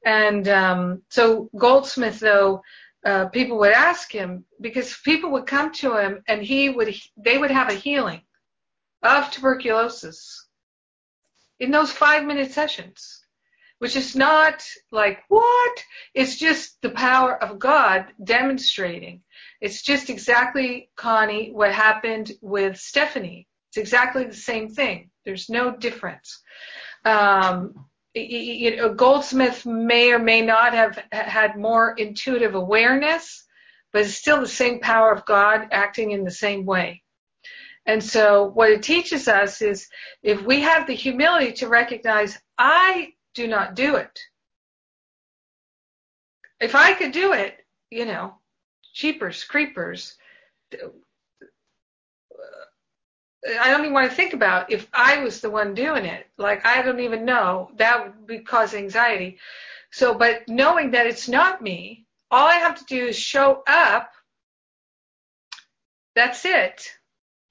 And 0.05 0.47
um, 0.49 1.03
so 1.11 1.49
Goldsmith, 1.57 2.21
though, 2.21 2.63
uh, 3.05 3.27
people 3.27 3.59
would 3.59 3.73
ask 3.73 4.11
him 4.11 4.45
because 4.61 4.97
people 5.05 5.31
would 5.33 5.47
come 5.47 5.73
to 5.73 5.97
him 5.97 6.23
and 6.27 6.43
he 6.43 6.71
would 6.71 6.95
they 7.17 7.37
would 7.37 7.51
have 7.51 7.71
a 7.71 7.75
healing 7.75 8.23
of 9.03 9.31
tuberculosis 9.31 10.47
in 11.61 11.71
those 11.71 11.93
five 11.93 12.25
minute 12.25 12.53
sessions 12.53 13.25
which 13.79 13.97
is 13.97 14.17
not 14.17 14.65
like 14.91 15.23
what? 15.29 15.85
It's 16.15 16.37
just 16.37 16.81
the 16.81 16.89
power 16.89 17.43
of 17.43 17.59
god 17.59 18.07
demonstrating. 18.23 19.23
It's 19.61 19.83
just 19.83 20.09
exactly 20.09 20.89
connie 20.97 21.51
what 21.53 21.73
happened 21.73 22.33
with 22.41 22.79
stephanie. 22.79 23.47
It's 23.69 23.77
exactly 23.77 24.25
the 24.25 24.33
same 24.33 24.69
thing. 24.69 25.11
There's 25.27 25.51
no 25.51 25.77
difference. 25.77 26.43
Um, 27.05 27.87
you 28.15 28.77
know, 28.77 28.95
Goldsmith 28.95 29.67
may 29.67 30.13
or 30.13 30.19
may 30.19 30.41
not 30.41 30.73
have 30.73 31.03
had 31.11 31.57
more 31.57 31.95
intuitive 31.97 32.55
awareness, 32.55 33.45
but 33.93 34.03
it's 34.03 34.15
still 34.15 34.41
the 34.41 34.49
same 34.49 34.81
power 34.81 35.13
of 35.13 35.27
God 35.27 35.69
acting 35.73 36.13
in 36.13 36.25
the 36.25 36.31
same 36.31 36.65
way. 36.65 37.03
And 37.87 38.03
so 38.03 38.45
what 38.45 38.71
it 38.71 38.83
teaches 38.83 39.29
us 39.29 39.61
is 39.61 39.89
if 40.23 40.43
we 40.43 40.61
have 40.61 40.87
the 40.87 40.95
humility 40.95 41.53
to 41.55 41.69
recognize, 41.69 42.39
I 42.57 43.13
do 43.35 43.47
not 43.47 43.75
do 43.75 43.97
it. 43.97 44.19
If 46.61 46.75
I 46.75 46.95
could 46.95 47.13
do 47.13 47.33
it, 47.33 47.59
you 47.91 48.07
know, 48.07 48.37
cheapers, 48.95 49.45
creepers, 49.45 50.17
I 53.47 53.71
don't 53.71 53.81
even 53.81 53.93
want 53.93 54.09
to 54.09 54.17
think 54.17 54.33
about 54.33 54.73
if 54.73 54.89
I 54.93 55.23
was 55.23 55.41
the 55.41 55.51
one 55.51 55.75
doing 55.75 56.05
it. 56.07 56.27
Like, 56.39 56.65
I 56.65 56.83
don't 56.83 57.01
even 57.01 57.25
know. 57.25 57.71
That 57.77 58.03
would 58.03 58.27
be 58.27 58.39
cause 58.39 58.75
anxiety. 58.75 59.39
So, 59.91 60.15
but 60.15 60.49
knowing 60.49 60.93
that 60.93 61.07
it's 61.07 61.29
not 61.29 61.63
me, 61.63 62.07
all 62.31 62.49
I 62.49 62.55
have 62.55 62.79
to 62.79 62.85
do 62.87 63.07
is 63.07 63.17
show 63.17 63.63
up. 63.67 64.13
That's 66.17 66.45
it. 66.45 66.89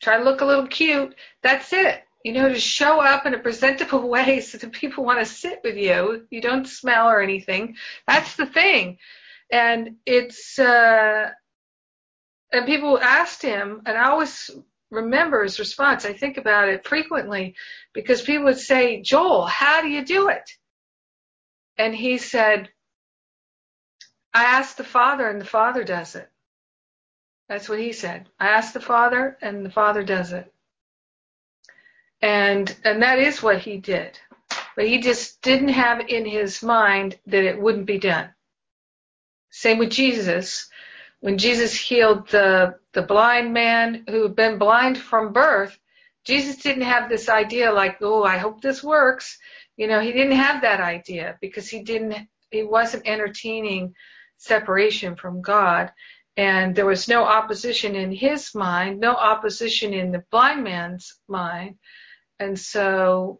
Try 0.01 0.17
to 0.17 0.23
look 0.23 0.41
a 0.41 0.45
little 0.45 0.67
cute. 0.67 1.15
That's 1.41 1.71
it. 1.73 2.03
You 2.25 2.33
know, 2.33 2.49
to 2.49 2.59
show 2.59 2.99
up 2.99 3.25
in 3.25 3.33
a 3.33 3.39
presentable 3.39 4.09
way 4.09 4.41
so 4.41 4.57
that 4.57 4.71
people 4.71 5.05
want 5.05 5.19
to 5.19 5.25
sit 5.25 5.61
with 5.63 5.77
you. 5.77 6.25
You 6.31 6.41
don't 6.41 6.67
smell 6.67 7.07
or 7.07 7.21
anything. 7.21 7.75
That's 8.07 8.35
the 8.35 8.45
thing. 8.45 8.97
And 9.51 9.97
it's, 10.05 10.57
uh, 10.57 11.29
and 12.51 12.65
people 12.65 12.99
asked 12.99 13.41
him, 13.41 13.81
and 13.85 13.97
I 13.97 14.09
always 14.09 14.49
remember 14.93 15.43
his 15.43 15.59
response. 15.59 16.05
I 16.05 16.13
think 16.13 16.37
about 16.37 16.69
it 16.69 16.87
frequently 16.87 17.55
because 17.93 18.21
people 18.21 18.45
would 18.45 18.59
say, 18.59 19.01
Joel, 19.01 19.45
how 19.45 19.81
do 19.81 19.89
you 19.89 20.05
do 20.05 20.29
it? 20.29 20.49
And 21.77 21.95
he 21.95 22.17
said, 22.17 22.69
I 24.33 24.43
asked 24.45 24.77
the 24.77 24.83
Father 24.83 25.29
and 25.29 25.41
the 25.41 25.45
Father 25.45 25.83
does 25.83 26.15
it. 26.15 26.29
That's 27.49 27.69
what 27.69 27.79
he 27.79 27.91
said. 27.91 28.29
I 28.39 28.47
asked 28.49 28.73
the 28.73 28.79
Father 28.79 29.37
and 29.41 29.65
the 29.65 29.69
Father 29.71 30.03
does 30.03 30.33
it. 30.33 30.51
And, 32.21 32.75
and 32.83 33.01
that 33.03 33.19
is 33.19 33.43
what 33.43 33.59
he 33.59 33.77
did. 33.77 34.17
But 34.75 34.87
he 34.87 34.99
just 34.99 35.41
didn't 35.41 35.69
have 35.69 35.99
in 36.07 36.25
his 36.25 36.63
mind 36.63 37.19
that 37.27 37.43
it 37.43 37.61
wouldn't 37.61 37.85
be 37.85 37.99
done. 37.99 38.29
Same 39.51 39.77
with 39.77 39.91
Jesus. 39.91 40.69
When 41.23 41.37
Jesus 41.37 41.73
healed 41.73 42.27
the, 42.27 42.75
the 42.91 43.01
blind 43.01 43.53
man 43.53 44.03
who 44.09 44.23
had 44.23 44.35
been 44.35 44.57
blind 44.57 44.97
from 44.97 45.31
birth, 45.31 45.79
Jesus 46.25 46.57
didn't 46.57 46.83
have 46.83 47.07
this 47.07 47.29
idea 47.29 47.71
like, 47.71 47.99
oh, 48.01 48.25
I 48.25 48.37
hope 48.39 48.59
this 48.59 48.83
works. 48.83 49.37
You 49.77 49.87
know, 49.87 50.01
he 50.01 50.11
didn't 50.11 50.35
have 50.35 50.63
that 50.63 50.81
idea 50.81 51.37
because 51.39 51.69
he 51.69 51.81
didn't, 51.81 52.27
he 52.51 52.63
wasn't 52.63 53.07
entertaining 53.07 53.93
separation 54.35 55.15
from 55.15 55.41
God. 55.41 55.93
And 56.35 56.75
there 56.75 56.85
was 56.85 57.07
no 57.07 57.23
opposition 57.23 57.95
in 57.95 58.11
his 58.11 58.53
mind, 58.53 58.99
no 58.99 59.13
opposition 59.13 59.93
in 59.93 60.11
the 60.11 60.25
blind 60.29 60.65
man's 60.65 61.15
mind. 61.29 61.77
And 62.37 62.59
so 62.59 63.39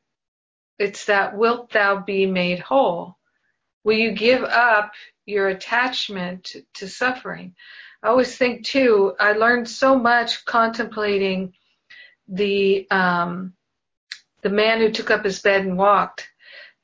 it's 0.80 1.08
that 1.08 1.38
wilt 1.38 1.74
thou 1.74 2.00
be 2.00 2.28
made 2.28 2.60
whole? 2.60 3.18
Will 3.84 3.98
you 3.98 4.12
give 4.14 4.44
up 4.44 4.94
your 5.26 5.50
attachment 5.50 6.56
to 6.76 6.88
suffering? 6.88 7.56
I 8.02 8.10
always 8.10 8.36
think 8.38 8.66
too, 8.66 9.14
I 9.20 9.34
learned 9.34 9.68
so 9.68 9.98
much 9.98 10.44
contemplating 10.46 11.54
the, 12.28 12.88
um, 12.92 13.54
the 14.42 14.50
man 14.50 14.80
who 14.80 14.92
took 14.92 15.12
up 15.12 15.24
his 15.24 15.42
bed 15.42 15.66
and 15.66 15.78
walked. 15.78 16.28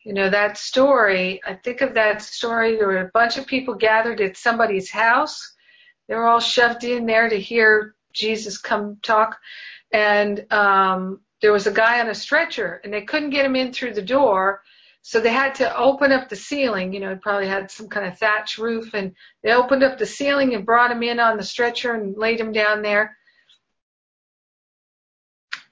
You 0.04 0.14
know, 0.14 0.30
that 0.30 0.58
story, 0.58 1.42
I 1.46 1.56
think 1.56 1.82
of 1.82 1.94
that 1.96 2.22
story, 2.22 2.78
there 2.78 2.88
were 2.88 3.02
a 3.02 3.12
bunch 3.14 3.38
of 3.38 3.46
people 3.46 3.76
gathered 3.76 4.22
at 4.22 4.38
somebody's 4.38 4.90
house. 4.90 5.54
They 6.08 6.16
were 6.16 6.26
all 6.26 6.40
shoved 6.40 6.84
in 6.84 7.06
there 7.06 7.30
to 7.30 7.40
hear 7.40 7.96
Jesus 8.14 8.58
come 8.58 8.98
talk. 9.04 9.38
And, 9.92 10.46
um, 10.52 11.22
there 11.42 11.52
was 11.52 11.68
a 11.68 11.72
guy 11.72 12.00
on 12.00 12.10
a 12.10 12.16
stretcher 12.16 12.82
and 12.84 12.94
they 12.94 13.02
couldn't 13.02 13.30
get 13.30 13.46
him 13.46 13.56
in 13.56 13.72
through 13.72 13.94
the 13.94 14.02
door. 14.02 14.62
So 15.02 15.20
they 15.20 15.32
had 15.32 15.56
to 15.56 15.78
open 15.78 16.12
up 16.12 16.30
the 16.30 16.36
ceiling, 16.36 16.94
you 16.94 17.00
know, 17.00 17.12
it 17.12 17.22
probably 17.22 17.48
had 17.48 17.72
some 17.72 17.88
kind 17.88 18.06
of 18.06 18.20
thatch 18.20 18.58
roof 18.58 18.94
and 18.94 19.16
they 19.42 19.54
opened 19.54 19.84
up 19.84 19.98
the 19.98 20.06
ceiling 20.06 20.54
and 20.54 20.66
brought 20.66 20.92
him 20.92 21.02
in 21.04 21.20
on 21.20 21.38
the 21.38 21.44
stretcher 21.44 21.94
and 21.94 22.18
laid 22.18 22.40
him 22.40 22.52
down 22.52 22.82
there. 22.82 23.18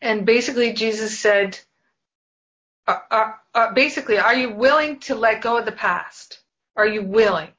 And 0.02 0.26
basically 0.26 0.74
Jesus 0.74 1.20
said, 1.20 1.60
uh, 2.88 3.00
uh, 3.12 3.32
uh, 3.54 3.74
basically, 3.74 4.18
are 4.18 4.34
you 4.34 4.54
willing 4.54 5.00
to 5.02 5.16
let 5.16 5.42
go 5.42 5.58
of 5.58 5.66
the 5.66 5.72
past? 5.74 6.40
Are 6.76 6.88
you 6.88 7.04
willing? 7.04 7.50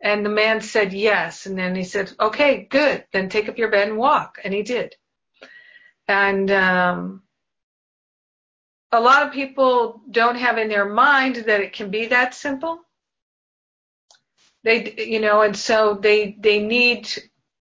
And 0.00 0.24
the 0.24 0.30
man 0.30 0.62
said 0.62 0.92
yes. 0.92 1.44
And 1.44 1.58
then 1.58 1.74
he 1.74 1.84
said, 1.84 2.12
okay, 2.18 2.66
good. 2.70 3.04
Then 3.12 3.28
take 3.28 3.48
up 3.48 3.58
your 3.58 3.70
bed 3.70 3.88
and 3.88 3.98
walk. 3.98 4.38
And 4.42 4.54
he 4.54 4.62
did. 4.62 4.94
And, 6.06 6.50
um, 6.50 7.22
a 8.92 9.00
lot 9.00 9.26
of 9.26 9.32
people 9.32 10.00
don't 10.10 10.36
have 10.36 10.58
in 10.58 10.68
their 10.68 10.88
mind 10.88 11.36
that 11.36 11.60
it 11.60 11.72
can 11.72 11.90
be 11.90 12.06
that 12.06 12.34
simple. 12.34 12.80
They, 14.64 14.94
you 14.98 15.20
know, 15.20 15.42
and 15.42 15.56
so 15.56 15.94
they, 15.94 16.36
they 16.40 16.60
need 16.60 17.10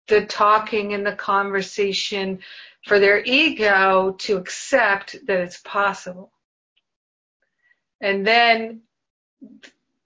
the 0.09 0.25
talking 0.25 0.95
and 0.95 1.05
the 1.05 1.13
conversation 1.13 2.39
for 2.85 2.99
their 2.99 3.23
ego 3.25 4.13
to 4.19 4.37
accept 4.37 5.17
that 5.27 5.41
it's 5.41 5.61
possible. 5.61 6.33
And 8.01 8.27
then 8.27 8.83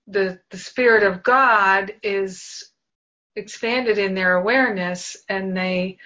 the, 0.07 0.41
the 0.51 0.59
spirit 0.59 1.03
of 1.03 1.23
God 1.23 1.95
is 2.03 2.71
expanded 3.37 3.99
in 3.99 4.15
their 4.15 4.37
awareness 4.37 5.17
and 5.29 5.57
they 5.57 5.99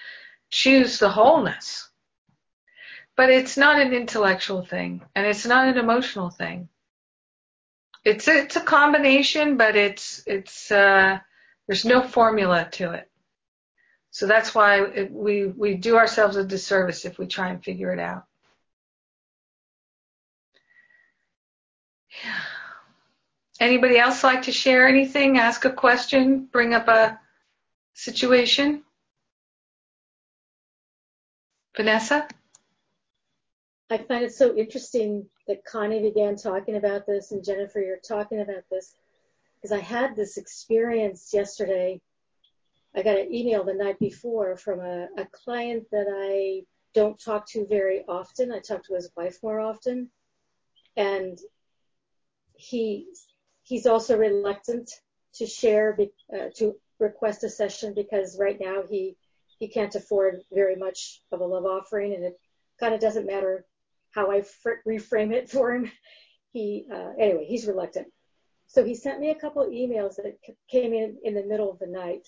choose 0.51 0.99
the 0.99 1.09
wholeness. 1.09 1.89
But 3.17 3.29
it's 3.29 3.55
not 3.55 3.79
an 3.79 3.93
intellectual 3.93 4.65
thing 4.65 5.01
and 5.15 5.25
it's 5.25 5.45
not 5.45 5.67
an 5.67 5.77
emotional 5.77 6.29
thing. 6.29 6.69
It's 8.03 8.27
a, 8.27 8.37
it's 8.43 8.55
a 8.55 8.61
combination, 8.61 9.57
but 9.57 9.75
it's, 9.75 10.21
it's, 10.27 10.71
uh, 10.71 11.19
there's 11.67 11.85
no 11.85 12.01
formula 12.01 12.67
to 12.73 12.91
it. 12.91 13.09
So 14.11 14.27
that's 14.27 14.53
why 14.53 14.83
it, 14.83 15.11
we, 15.11 15.47
we 15.47 15.75
do 15.75 15.97
ourselves 15.97 16.37
a 16.37 16.43
disservice 16.43 17.05
if 17.05 17.17
we 17.17 17.25
try 17.25 17.49
and 17.49 17.63
figure 17.63 17.91
it 17.91 17.99
out. 17.99 18.25
Yeah. 22.23 22.39
Anybody 23.59 23.97
else 23.97 24.23
like 24.23 24.43
to 24.43 24.51
share 24.51 24.87
anything? 24.87 25.37
Ask 25.37 25.65
a 25.65 25.71
question? 25.71 26.45
Bring 26.51 26.73
up 26.73 26.87
a 26.87 27.19
situation? 27.93 28.83
Vanessa? 31.75 32.27
I 33.89 33.97
find 33.99 34.23
it 34.23 34.33
so 34.33 34.55
interesting 34.55 35.27
that 35.47 35.63
Connie 35.63 36.01
began 36.01 36.35
talking 36.35 36.75
about 36.75 37.05
this 37.05 37.31
and 37.31 37.43
Jennifer, 37.43 37.79
you're 37.79 37.97
talking 37.97 38.41
about 38.41 38.63
this 38.71 38.95
because 39.61 39.71
I 39.71 39.81
had 39.81 40.15
this 40.15 40.37
experience 40.37 41.31
yesterday. 41.33 42.01
I 42.95 43.03
got 43.03 43.19
an 43.19 43.33
email 43.33 43.63
the 43.63 43.75
night 43.75 43.99
before 43.99 44.57
from 44.57 44.79
a, 44.79 45.07
a 45.17 45.27
client 45.31 45.85
that 45.91 46.07
I 46.09 46.63
don't 46.95 47.19
talk 47.19 47.47
to 47.49 47.67
very 47.67 48.03
often. 48.07 48.51
I 48.51 48.59
talk 48.59 48.83
to 48.85 48.95
his 48.95 49.11
wife 49.15 49.37
more 49.43 49.59
often. 49.59 50.09
And 50.97 51.37
he 52.55 53.07
he's 53.63 53.85
also 53.85 54.17
reluctant 54.17 54.89
to 55.35 55.45
share, 55.45 55.97
uh, 56.33 56.49
to 56.55 56.75
request 56.99 57.43
a 57.43 57.49
session 57.49 57.93
because 57.93 58.39
right 58.39 58.57
now 58.59 58.83
he 58.89 59.15
he 59.59 59.67
can't 59.67 59.93
afford 59.93 60.41
very 60.51 60.75
much 60.75 61.21
of 61.31 61.39
a 61.39 61.45
love 61.45 61.65
offering, 61.65 62.13
and 62.13 62.23
it 62.25 62.39
kind 62.79 62.93
of 62.93 62.99
doesn't 62.99 63.25
matter 63.25 63.65
how 64.15 64.31
I 64.31 64.41
fr- 64.41 64.81
reframe 64.87 65.33
it 65.33 65.49
for 65.51 65.73
him. 65.73 65.91
He 66.53 66.87
uh, 66.91 67.11
anyway, 67.19 67.45
he's 67.45 67.67
reluctant. 67.67 68.07
So 68.67 68.83
he 68.83 68.95
sent 68.95 69.19
me 69.19 69.29
a 69.29 69.35
couple 69.35 69.63
emails 69.65 70.15
that 70.15 70.37
came 70.71 70.93
in 70.93 71.17
in 71.23 71.35
the 71.35 71.43
middle 71.43 71.69
of 71.69 71.79
the 71.79 71.87
night, 71.87 72.27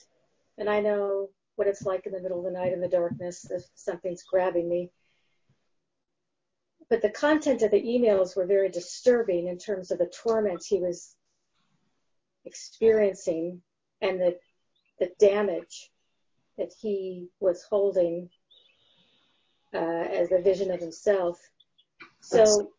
and 0.58 0.70
I 0.70 0.82
know 0.82 1.30
what 1.56 1.68
it's 1.68 1.84
like 1.84 2.06
in 2.06 2.12
the 2.12 2.22
middle 2.22 2.40
of 2.40 2.46
the 2.46 2.60
night 2.60 2.74
in 2.74 2.82
the 2.82 2.88
darkness 2.88 3.50
if 3.50 3.64
something's 3.74 4.22
grabbing 4.22 4.70
me. 4.70 4.92
But 6.90 7.02
the 7.02 7.10
content 7.10 7.64
of 7.64 7.72
the 7.72 7.82
emails 7.82 8.36
were 8.36 8.46
very 8.46 8.70
disturbing 8.70 9.48
in 9.48 9.58
terms 9.58 9.90
of 9.90 9.98
the 9.98 10.12
torment 10.24 10.64
he 10.64 10.80
was 10.80 11.16
experiencing 12.46 13.62
and 14.02 14.22
the 14.22 14.38
the 15.00 15.12
damage 15.20 15.92
that 16.58 16.72
he 16.82 17.28
was 17.40 17.64
holding 17.64 18.30
uh, 19.74 19.78
as 19.78 20.32
a 20.32 20.42
vision 20.42 20.72
of 20.72 20.80
himself 20.80 21.40
so 22.28 22.72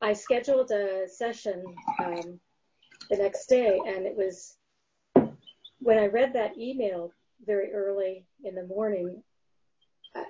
I 0.00 0.14
scheduled 0.14 0.70
a 0.70 1.06
session 1.06 1.62
um, 2.02 2.40
the 3.10 3.16
next 3.16 3.46
day, 3.46 3.78
and 3.86 4.06
it 4.06 4.16
was 4.16 4.56
when 5.80 5.98
I 5.98 6.06
read 6.06 6.32
that 6.32 6.56
email 6.56 7.12
very 7.44 7.72
early 7.72 8.24
in 8.42 8.54
the 8.54 8.66
morning. 8.66 9.22
I, 10.14 10.24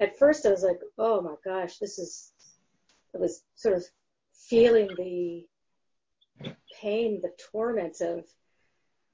at 0.00 0.18
first, 0.18 0.46
I 0.46 0.50
was 0.50 0.62
like, 0.62 0.80
"Oh 0.98 1.20
my 1.20 1.36
gosh, 1.44 1.78
this 1.78 1.98
is." 1.98 2.32
I 3.14 3.18
was 3.18 3.42
sort 3.54 3.76
of 3.76 3.84
feeling 4.32 4.88
the 4.96 5.46
pain, 6.80 7.20
the 7.22 7.32
torment 7.52 8.00
of 8.00 8.24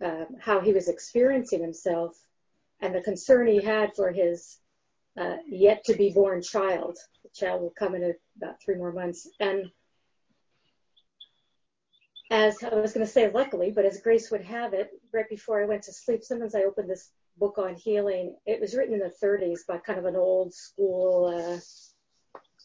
um, 0.02 0.36
how 0.40 0.60
he 0.60 0.72
was 0.72 0.88
experiencing 0.88 1.60
himself, 1.60 2.18
and 2.80 2.94
the 2.94 3.02
concern 3.02 3.46
he 3.46 3.62
had 3.62 3.94
for 3.94 4.10
his 4.10 4.58
uh, 5.16 5.36
yet 5.46 5.84
to 5.84 5.94
be 5.94 6.10
born 6.10 6.42
child. 6.42 6.98
Child 7.34 7.62
will 7.62 7.74
come 7.78 7.94
in 7.94 8.14
about 8.36 8.60
three 8.62 8.76
more 8.76 8.92
months. 8.92 9.28
And 9.40 9.70
as 12.30 12.62
I 12.62 12.74
was 12.74 12.92
going 12.92 13.06
to 13.06 13.12
say, 13.12 13.30
luckily, 13.30 13.70
but 13.70 13.84
as 13.84 14.00
grace 14.00 14.30
would 14.30 14.42
have 14.42 14.72
it, 14.74 14.90
right 15.12 15.28
before 15.28 15.62
I 15.62 15.66
went 15.66 15.82
to 15.84 15.92
sleep, 15.92 16.22
sometimes 16.22 16.54
I 16.54 16.62
opened 16.62 16.88
this 16.88 17.10
book 17.36 17.58
on 17.58 17.74
healing. 17.74 18.36
It 18.46 18.60
was 18.60 18.74
written 18.74 18.94
in 18.94 19.00
the 19.00 19.12
30s 19.22 19.66
by 19.66 19.78
kind 19.78 19.98
of 19.98 20.06
an 20.06 20.16
old 20.16 20.54
school 20.54 21.26
uh, 21.26 21.58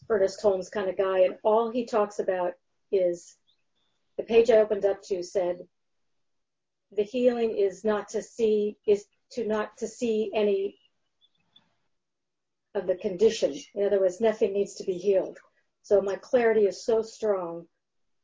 Ernest 0.08 0.40
Holmes 0.40 0.70
kind 0.70 0.88
of 0.88 0.96
guy, 0.96 1.20
and 1.20 1.36
all 1.42 1.70
he 1.70 1.84
talks 1.84 2.18
about 2.18 2.54
is 2.90 3.36
the 4.16 4.22
page 4.22 4.50
I 4.50 4.56
opened 4.56 4.84
up 4.84 5.02
to 5.04 5.22
said, 5.22 5.58
"The 6.92 7.02
healing 7.02 7.56
is 7.56 7.84
not 7.84 8.08
to 8.10 8.22
see 8.22 8.78
is 8.86 9.04
to 9.32 9.46
not 9.46 9.76
to 9.78 9.86
see 9.86 10.30
any 10.34 10.77
of 12.74 12.86
the 12.86 12.96
condition. 12.96 13.54
In 13.74 13.84
other 13.84 14.00
words, 14.00 14.20
nothing 14.20 14.52
needs 14.52 14.74
to 14.74 14.84
be 14.84 14.94
healed. 14.94 15.38
So 15.82 16.00
my 16.00 16.16
clarity 16.16 16.66
is 16.66 16.84
so 16.84 17.02
strong 17.02 17.66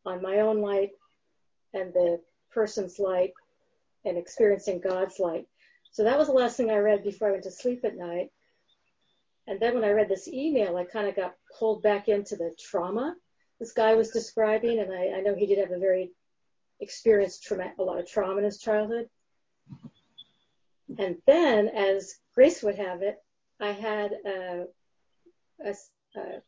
on 0.05 0.23
my 0.23 0.41
own 0.41 0.61
light 0.61 0.91
and 1.73 1.93
the 1.93 2.21
person's 2.53 2.99
light 2.99 3.33
and 4.05 4.19
experiencing 4.19 4.81
God's 4.81 5.19
light. 5.19 5.47
So 5.93 6.05
that 6.05 6.19
was 6.19 6.29
the 6.29 6.35
last 6.35 6.57
thing 6.57 6.71
I 6.71 6.77
read 6.77 7.03
before 7.03 7.29
I 7.29 7.33
went 7.33 7.45
to 7.45 7.51
sleep 7.51 7.85
at 7.85 7.97
night. 7.97 8.31
And 9.47 9.61
then 9.61 9.75
when 9.75 9.85
I 9.85 9.91
read 9.91 10.09
this 10.09 10.29
email, 10.29 10.77
I 10.77 10.85
kind 10.85 11.09
of 11.09 11.17
got 11.17 11.37
pulled 11.59 11.83
back 11.83 12.09
into 12.09 12.37
the 12.37 12.55
trauma 12.59 13.17
this 13.61 13.73
guy 13.73 13.95
was 13.95 14.11
describing, 14.11 14.81
and 14.81 14.93
I, 14.93 15.17
I 15.17 15.21
know 15.21 15.35
he 15.35 15.47
did 15.47 15.59
have 15.59 15.71
a 15.71 15.79
very 15.79 16.11
experienced 16.81 17.45
trauma, 17.45 17.73
a 17.79 17.83
lot 17.83 17.99
of 17.99 18.07
trauma 18.07 18.39
in 18.39 18.45
his 18.45 18.59
childhood. 18.59 19.09
And 20.99 21.17
then, 21.27 21.69
as 21.69 22.17
Grace 22.35 22.63
would 22.63 22.77
have 22.77 23.03
it, 23.03 23.24
I 23.65 23.73
had 23.73 24.13
a, 24.27 24.65
a, 25.65 25.75
a 26.17 26.43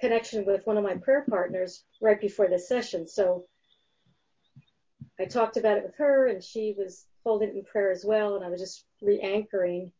connection 0.00 0.46
with 0.46 0.66
one 0.66 0.78
of 0.78 0.84
my 0.84 0.94
prayer 0.94 1.26
partners 1.28 1.84
right 2.00 2.18
before 2.18 2.48
the 2.48 2.58
session. 2.58 3.06
So 3.06 3.44
I 5.20 5.26
talked 5.26 5.58
about 5.58 5.76
it 5.76 5.84
with 5.84 5.96
her, 5.98 6.28
and 6.28 6.42
she 6.42 6.74
was 6.78 7.04
holding 7.24 7.50
it 7.50 7.56
in 7.56 7.64
prayer 7.64 7.90
as 7.90 8.06
well. 8.06 8.36
And 8.36 8.44
I 8.44 8.48
was 8.48 8.58
just 8.58 8.86
re-anchoring 9.02 9.92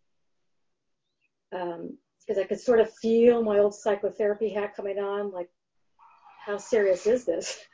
um, 1.55 1.98
because 2.26 2.42
I 2.42 2.46
could 2.46 2.61
sort 2.61 2.81
of 2.81 2.90
feel 2.94 3.42
my 3.42 3.59
old 3.59 3.74
psychotherapy 3.74 4.48
hat 4.48 4.74
coming 4.74 4.98
on, 4.98 5.33
like, 5.33 5.50
how 6.46 6.57
serious 6.57 7.07
is 7.07 7.24
this? 7.24 7.59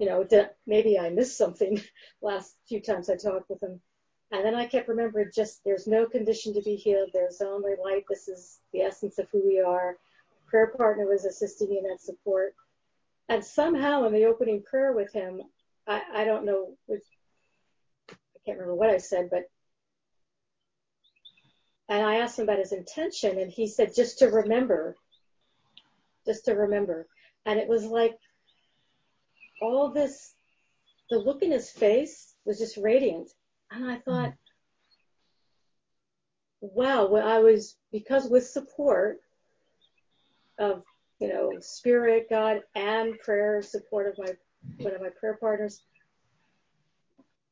You 0.00 0.06
know, 0.06 0.24
maybe 0.64 0.96
I 0.96 1.10
missed 1.10 1.36
something 1.36 1.82
last 2.22 2.54
few 2.68 2.80
times 2.80 3.10
I 3.10 3.16
talked 3.16 3.50
with 3.50 3.60
him. 3.60 3.80
And 4.30 4.44
then 4.44 4.54
I 4.54 4.66
kept 4.66 4.88
remembering 4.88 5.30
just 5.34 5.64
there's 5.64 5.86
no 5.86 6.06
condition 6.06 6.52
to 6.54 6.62
be 6.62 6.76
healed. 6.76 7.10
There's 7.12 7.40
only 7.40 7.72
light. 7.82 8.04
This 8.08 8.28
is 8.28 8.58
the 8.72 8.82
essence 8.82 9.18
of 9.18 9.28
who 9.32 9.42
we 9.44 9.60
are. 9.60 9.96
Prayer 10.46 10.68
partner 10.76 11.06
was 11.06 11.24
assisting 11.24 11.70
me 11.70 11.78
in 11.78 11.84
that 11.84 12.00
support. 12.00 12.54
And 13.28 13.44
somehow 13.44 14.06
in 14.06 14.12
the 14.12 14.26
opening 14.26 14.62
prayer 14.62 14.92
with 14.92 15.12
him, 15.12 15.42
I, 15.86 16.02
I 16.14 16.24
don't 16.24 16.44
know, 16.44 16.74
I 16.90 16.96
can't 18.44 18.58
remember 18.58 18.74
what 18.74 18.90
I 18.90 18.98
said, 18.98 19.28
but 19.30 19.48
and 21.88 22.04
I 22.04 22.16
asked 22.16 22.38
him 22.38 22.44
about 22.44 22.58
his 22.58 22.72
intention, 22.72 23.38
and 23.38 23.50
he 23.50 23.66
said 23.66 23.94
just 23.94 24.18
to 24.18 24.26
remember, 24.26 24.94
just 26.26 26.44
to 26.44 26.52
remember. 26.52 27.06
And 27.46 27.58
it 27.58 27.66
was 27.66 27.84
like 27.84 28.18
all 29.62 29.90
this, 29.90 30.34
the 31.08 31.18
look 31.18 31.42
in 31.42 31.50
his 31.50 31.70
face 31.70 32.34
was 32.44 32.58
just 32.58 32.76
radiant. 32.76 33.30
And 33.70 33.90
I 33.90 33.96
thought, 33.96 34.30
mm. 34.30 34.34
wow, 36.60 37.06
well, 37.06 37.26
I 37.26 37.38
was, 37.38 37.76
because 37.92 38.28
with 38.28 38.46
support 38.46 39.20
of, 40.58 40.82
you 41.20 41.28
know, 41.28 41.52
spirit, 41.60 42.28
God, 42.30 42.62
and 42.74 43.18
prayer, 43.18 43.62
support 43.62 44.06
of 44.06 44.14
my, 44.18 44.32
one 44.78 44.94
of 44.94 45.00
my 45.00 45.10
prayer 45.20 45.36
partners, 45.40 45.82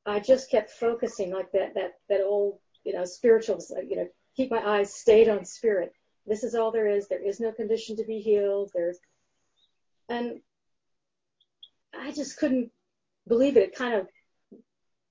I 0.07 0.21
just 0.21 0.51
kept 0.51 0.71
focusing 0.71 1.33
like 1.33 1.51
that, 1.53 1.75
that, 1.75 1.95
that 2.09 2.21
old, 2.21 2.59
you 2.85 2.93
know, 2.93 3.05
spirituals, 3.05 3.73
you 3.89 3.97
know, 3.97 4.09
keep 4.37 4.51
my 4.51 4.65
eyes 4.65 4.95
stayed 4.95 5.29
on 5.29 5.45
spirit. 5.45 5.93
This 6.27 6.45
is 6.45 6.55
all 6.55 6.71
there 6.71 6.89
is. 6.89 7.09
There 7.09 7.25
is 7.25 7.41
no 7.41 7.53
condition 7.53 7.97
to 7.97 8.05
be 8.05 8.21
healed. 8.21 8.71
There's, 8.75 8.99
and 10.09 10.41
I 11.99 12.13
just 12.13 12.37
couldn't 12.37 12.71
believe 13.27 13.57
it. 13.57 13.65
It 13.65 13.75
kind 13.75 13.95
of, 13.95 14.07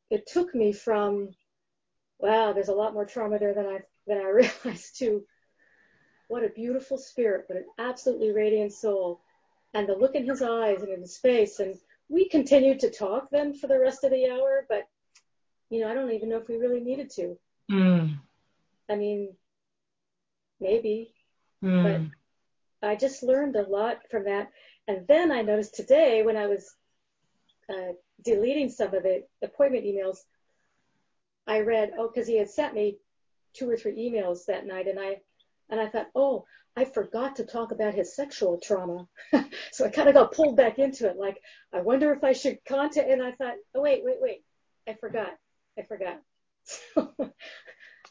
it 0.10 0.28
took 0.28 0.54
me 0.54 0.72
from, 0.72 1.30
wow, 2.20 2.54
there's 2.54 2.70
a 2.70 2.74
lot 2.74 2.94
more 2.94 3.06
trauma 3.06 3.40
there 3.40 3.54
than 3.54 3.66
I, 3.66 3.80
than 4.08 4.18
I 4.18 4.30
realized 4.66 5.00
to, 5.00 5.24
what 6.28 6.44
a 6.44 6.50
beautiful 6.50 6.98
spirit, 6.98 7.46
what 7.48 7.58
an 7.58 7.66
absolutely 7.78 8.32
radiant 8.32 8.74
soul. 8.74 9.22
And 9.74 9.88
the 9.88 9.96
look 9.96 10.16
in 10.16 10.28
his 10.28 10.42
eyes 10.42 10.82
and 10.82 10.90
in 10.90 11.02
his 11.02 11.18
face. 11.18 11.60
And 11.60 11.76
we 12.08 12.30
continued 12.30 12.80
to 12.80 12.90
talk 12.90 13.30
then 13.30 13.54
for 13.54 13.68
the 13.68 13.80
rest 13.80 14.04
of 14.04 14.12
the 14.12 14.30
hour, 14.30 14.66
but, 14.70 14.88
you 15.70 15.82
know, 15.82 15.90
I 15.90 15.94
don't 15.94 16.12
even 16.12 16.30
know 16.30 16.38
if 16.38 16.48
we 16.48 16.58
really 16.58 16.80
needed 16.80 17.10
to. 17.12 17.38
Mm. 17.72 18.18
I 18.90 18.96
mean, 18.96 19.34
maybe, 20.60 21.14
mm. 21.64 22.10
but 22.82 22.88
I 22.88 22.96
just 22.96 23.24
learned 23.24 23.56
a 23.56 23.68
lot 23.68 24.00
from 24.10 24.26
that. 24.26 24.52
And 24.88 25.08
then 25.08 25.32
I 25.32 25.42
noticed 25.42 25.76
today 25.76 26.24
when 26.24 26.38
I 26.38 26.48
was 26.48 26.74
uh, 27.70 27.94
deleting 28.24 28.70
some 28.70 28.94
of 28.94 29.04
the 29.04 29.24
appointment 29.44 29.86
emails, 29.86 30.18
I 31.48 31.62
read, 31.62 31.92
oh, 31.98 32.10
because 32.14 32.28
he 32.28 32.38
had 32.38 32.50
sent 32.50 32.74
me 32.74 32.98
two 33.54 33.70
or 33.70 33.78
three 33.78 34.10
emails 34.10 34.46
that 34.46 34.66
night, 34.66 34.88
and 34.88 35.00
I 35.00 35.18
and 35.70 35.80
I 35.80 35.88
thought, 35.88 36.10
oh, 36.16 36.46
I 36.78 36.86
forgot 36.86 37.38
to 37.38 37.46
talk 37.46 37.72
about 37.72 37.94
his 37.94 38.16
sexual 38.16 38.60
trauma. 38.60 39.08
so 39.72 39.86
I 39.86 39.90
kind 39.90 40.10
of 40.10 40.14
got 40.14 40.34
pulled 40.34 40.58
back 40.58 40.78
into 40.78 41.08
it. 41.08 41.18
Like, 41.18 41.38
I 41.74 41.82
wonder 41.82 42.12
if 42.12 42.24
I 42.24 42.34
should 42.34 42.60
contact. 42.68 43.10
And 43.10 43.24
I 43.24 43.32
thought, 43.32 43.56
oh, 43.74 43.82
wait, 43.82 44.04
wait, 44.04 44.18
wait. 44.20 44.44
I 44.88 44.94
forgot. 44.94 45.32
I 45.78 45.84
forgot. 45.84 46.22
So 46.66 47.14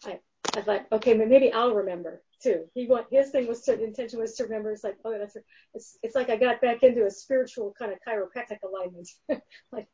I, 0.05 0.19
I 0.57 0.61
thought, 0.62 0.87
okay, 0.93 1.14
maybe 1.14 1.53
I'll 1.53 1.75
remember 1.75 2.23
too. 2.43 2.64
He 2.75 2.87
want 2.87 3.07
his 3.11 3.31
thing 3.31 3.47
was 3.47 3.62
to 3.62 3.83
intention 3.83 4.21
was 4.21 4.35
to 4.37 4.45
remember. 4.45 4.71
It's 4.73 4.85
like, 4.85 4.97
oh, 5.05 5.19
that's 5.19 5.37
it's 5.75 5.99
it's 6.03 6.14
like 6.14 6.31
I 6.31 6.37
got 6.37 6.61
back 6.61 6.83
into 6.83 7.07
a 7.07 7.11
spiritual 7.11 7.75
kind 7.79 7.93
of 7.93 7.99
chiropractic 8.07 8.59
alignment. 8.62 9.09
like, 9.73 9.88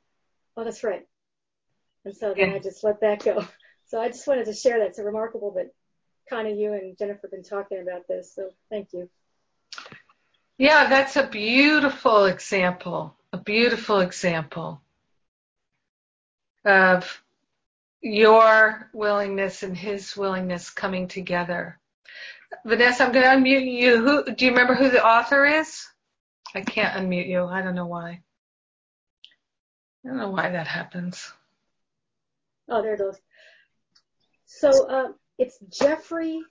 oh, 0.61 0.65
that's 0.65 0.85
right. 0.85 1.07
And 2.05 2.15
so 2.15 2.35
then 2.37 2.53
I 2.53 2.59
just 2.59 2.85
let 2.85 3.01
that 3.01 3.25
go. 3.25 3.45
So 3.87 4.01
I 4.01 4.07
just 4.07 4.25
wanted 4.29 4.45
to 4.45 4.55
share 4.55 4.79
that. 4.79 4.91
It's 4.91 5.01
remarkable 5.01 5.51
that 5.57 5.75
Connie, 6.29 6.55
you 6.55 6.73
and 6.75 6.97
Jennifer 6.97 7.23
have 7.25 7.33
been 7.33 7.43
talking 7.43 7.83
about 7.83 8.07
this. 8.07 8.33
So 8.33 8.51
thank 8.71 8.93
you. 8.93 9.11
Yeah, 10.59 10.89
that's 10.89 11.17
a 11.17 11.27
beautiful 11.27 12.27
example. 12.27 13.17
A 13.33 13.39
beautiful 13.39 13.99
example 13.99 14.81
of 16.65 17.21
your 18.01 18.89
willingness 18.93 19.65
and 19.65 19.77
his 19.77 20.17
willingness 20.17 20.71
coming 20.71 21.09
together. 21.09 21.81
Vanessa, 22.65 23.03
I'm 23.03 23.11
going 23.11 23.25
to 23.25 23.51
unmute 23.51 23.73
you. 23.73 24.05
Who 24.05 24.33
do 24.37 24.45
you 24.45 24.53
remember 24.53 24.77
who 24.77 24.89
the 24.89 25.05
author 25.05 25.45
is? 25.45 25.85
I 26.55 26.61
can't 26.61 26.95
unmute 26.95 27.27
you. 27.27 27.45
I 27.45 27.61
don't 27.61 27.75
know 27.75 27.87
why. 27.87 28.23
I 30.05 30.09
don't 30.09 30.17
know 30.19 30.31
why 30.31 30.51
that 30.51 30.67
happens. 30.67 31.33
Oh, 32.69 32.83
there 32.83 32.95
it 32.95 32.99
goes. 32.99 33.19
So 34.47 34.89
uh, 34.89 35.09
it's 35.39 35.59
Jeffrey. 35.69 36.43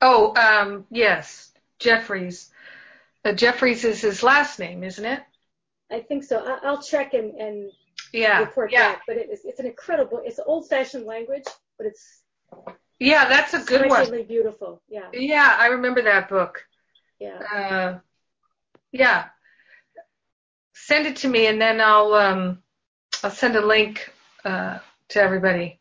Oh, 0.00 0.34
um, 0.36 0.86
yes, 0.90 1.52
Jeffries. 1.78 2.50
Uh, 3.24 3.32
Jeffries 3.32 3.84
is 3.84 4.00
his 4.02 4.22
last 4.22 4.58
name, 4.58 4.84
isn't 4.84 5.04
it? 5.04 5.22
I 5.90 6.00
think 6.00 6.24
so. 6.24 6.38
I- 6.44 6.70
will 6.70 6.82
check 6.82 7.14
and, 7.14 7.34
and 7.36 7.70
yeah, 8.12 8.40
report 8.40 8.72
yeah. 8.72 8.92
back. 8.92 9.02
But 9.06 9.16
it 9.16 9.30
is, 9.30 9.40
it's 9.44 9.60
an 9.60 9.66
incredible. 9.66 10.20
It's 10.24 10.40
old-fashioned 10.44 11.06
language, 11.06 11.44
but 11.78 11.86
it's 11.86 12.24
yeah, 12.98 13.28
that's 13.28 13.54
a 13.54 13.60
good 13.60 13.88
one. 13.88 14.24
beautiful. 14.26 14.80
Yeah. 14.88 15.08
Yeah, 15.12 15.56
I 15.58 15.66
remember 15.66 16.02
that 16.02 16.28
book. 16.28 16.66
Yeah. 17.18 17.38
Uh, 17.54 17.98
yeah. 18.92 19.26
Send 20.74 21.06
it 21.06 21.16
to 21.16 21.28
me, 21.28 21.46
and 21.46 21.60
then 21.60 21.80
I'll 21.80 22.14
um, 22.14 22.62
I'll 23.24 23.30
send 23.30 23.56
a 23.56 23.64
link 23.64 24.12
uh, 24.44 24.80
to 25.08 25.18
everybody. 25.18 25.80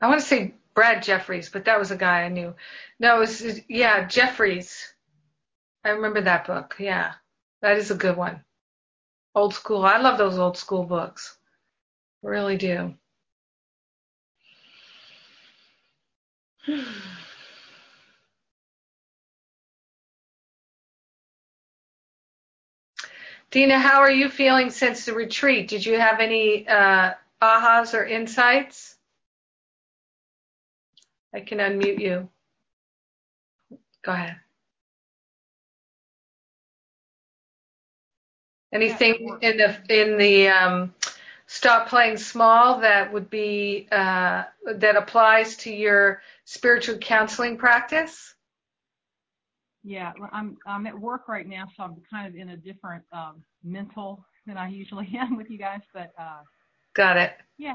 I 0.00 0.08
want 0.08 0.20
to 0.20 0.26
say 0.26 0.54
Brad 0.74 1.04
Jeffries, 1.04 1.48
but 1.48 1.64
that 1.66 1.78
was 1.78 1.92
a 1.92 1.96
guy 1.96 2.22
I 2.22 2.28
knew. 2.28 2.56
No, 2.98 3.14
it 3.14 3.20
was 3.20 3.60
yeah 3.68 4.08
Jeffries. 4.08 4.92
I 5.84 5.90
remember 5.90 6.20
that 6.22 6.44
book. 6.44 6.74
Yeah, 6.80 7.12
that 7.62 7.76
is 7.76 7.92
a 7.92 7.94
good 7.94 8.16
one. 8.16 8.42
Old 9.36 9.54
school. 9.54 9.84
I 9.84 9.98
love 9.98 10.18
those 10.18 10.40
old 10.40 10.56
school 10.58 10.82
books. 10.82 11.38
Really 12.24 12.56
do. 12.56 12.94
Dina, 23.50 23.78
how 23.78 24.00
are 24.00 24.10
you 24.10 24.28
feeling 24.28 24.70
since 24.70 25.04
the 25.04 25.12
retreat? 25.12 25.68
Did 25.68 25.84
you 25.84 25.98
have 25.98 26.20
any 26.20 26.68
uh, 26.68 27.14
ahas 27.42 27.94
or 27.94 28.04
insights? 28.04 28.96
I 31.34 31.40
can 31.40 31.58
unmute 31.58 32.00
you. 32.00 32.28
Go 34.04 34.12
ahead. 34.12 34.36
Anything 38.72 39.38
in 39.42 39.56
the 39.56 39.76
in 39.88 40.16
the 40.16 40.48
um, 40.48 40.94
stop 41.48 41.88
playing 41.88 42.18
small 42.18 42.80
that 42.80 43.12
would 43.12 43.28
be 43.28 43.88
uh, 43.90 44.44
that 44.64 44.96
applies 44.96 45.56
to 45.58 45.72
your 45.72 46.22
spiritual 46.44 46.98
counseling 46.98 47.56
practice? 47.56 48.34
Yeah, 49.82 50.12
I'm 50.32 50.58
I'm 50.66 50.86
at 50.86 50.98
work 50.98 51.28
right 51.28 51.46
now, 51.46 51.64
so 51.76 51.82
I'm 51.82 51.96
kind 52.10 52.26
of 52.26 52.38
in 52.38 52.50
a 52.50 52.56
different 52.56 53.02
um, 53.12 53.42
mental 53.64 54.24
than 54.46 54.58
I 54.58 54.68
usually 54.68 55.10
am 55.18 55.36
with 55.36 55.48
you 55.50 55.58
guys. 55.58 55.80
But 55.94 56.12
uh, 56.18 56.42
got 56.94 57.16
it. 57.16 57.32
Yeah, 57.56 57.74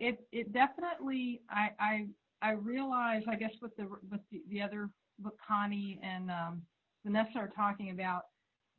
it 0.00 0.20
it 0.32 0.52
definitely 0.52 1.40
I 1.50 1.70
I 1.78 2.06
I 2.42 2.50
realize 2.52 3.22
I 3.28 3.36
guess 3.36 3.52
with 3.62 3.74
the 3.76 3.88
with 4.10 4.20
the, 4.30 4.42
the 4.50 4.60
other 4.60 4.90
what 5.22 5.34
Connie 5.46 5.98
and 6.02 6.30
um, 6.30 6.62
Vanessa 7.04 7.38
are 7.38 7.50
talking 7.54 7.90
about, 7.90 8.22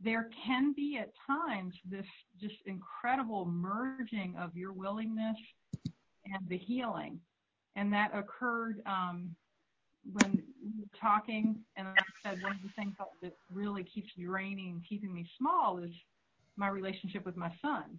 there 0.03 0.29
can 0.45 0.73
be 0.73 0.97
at 0.99 1.11
times 1.27 1.75
this 1.89 2.05
just 2.39 2.55
incredible 2.65 3.45
merging 3.45 4.35
of 4.37 4.55
your 4.55 4.73
willingness 4.73 5.37
and 6.25 6.47
the 6.47 6.57
healing, 6.57 7.19
and 7.75 7.91
that 7.93 8.11
occurred 8.15 8.81
um, 8.85 9.35
when 10.11 10.43
we 10.63 10.71
were 10.79 10.99
talking, 10.99 11.59
and 11.77 11.87
I 11.87 11.95
said 12.23 12.41
one 12.41 12.53
of 12.53 12.61
the 12.63 12.69
things 12.75 12.95
that 13.21 13.33
really 13.51 13.83
keeps 13.83 14.09
draining 14.19 14.71
and 14.71 14.81
keeping 14.87 15.13
me 15.13 15.27
small 15.37 15.77
is 15.77 15.91
my 16.55 16.67
relationship 16.67 17.25
with 17.25 17.37
my 17.37 17.51
son. 17.61 17.97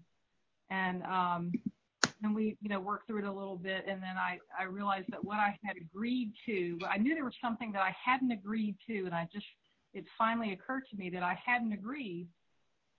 And 0.71 1.03
um, 1.05 1.53
and 2.23 2.35
we, 2.35 2.57
you 2.61 2.69
know, 2.69 2.81
worked 2.81 3.07
through 3.07 3.19
it 3.19 3.25
a 3.25 3.33
little 3.33 3.57
bit, 3.57 3.85
and 3.87 4.03
then 4.03 4.17
I 4.17 4.39
I 4.59 4.65
realized 4.65 5.09
that 5.11 5.25
what 5.25 5.39
I 5.39 5.59
had 5.65 5.77
agreed 5.77 6.33
to, 6.47 6.79
I 6.89 6.99
knew 6.99 7.15
there 7.15 7.25
was 7.25 7.35
something 7.43 7.73
that 7.73 7.83
I 7.83 7.95
hadn't 8.03 8.31
agreed 8.31 8.77
to, 8.87 9.05
and 9.05 9.15
I 9.15 9.29
just 9.33 9.47
it 9.93 10.05
finally 10.17 10.53
occurred 10.53 10.85
to 10.91 10.97
me 10.97 11.11
that 11.11 11.23
I 11.23 11.39
hadn't 11.45 11.73
agreed 11.73 12.29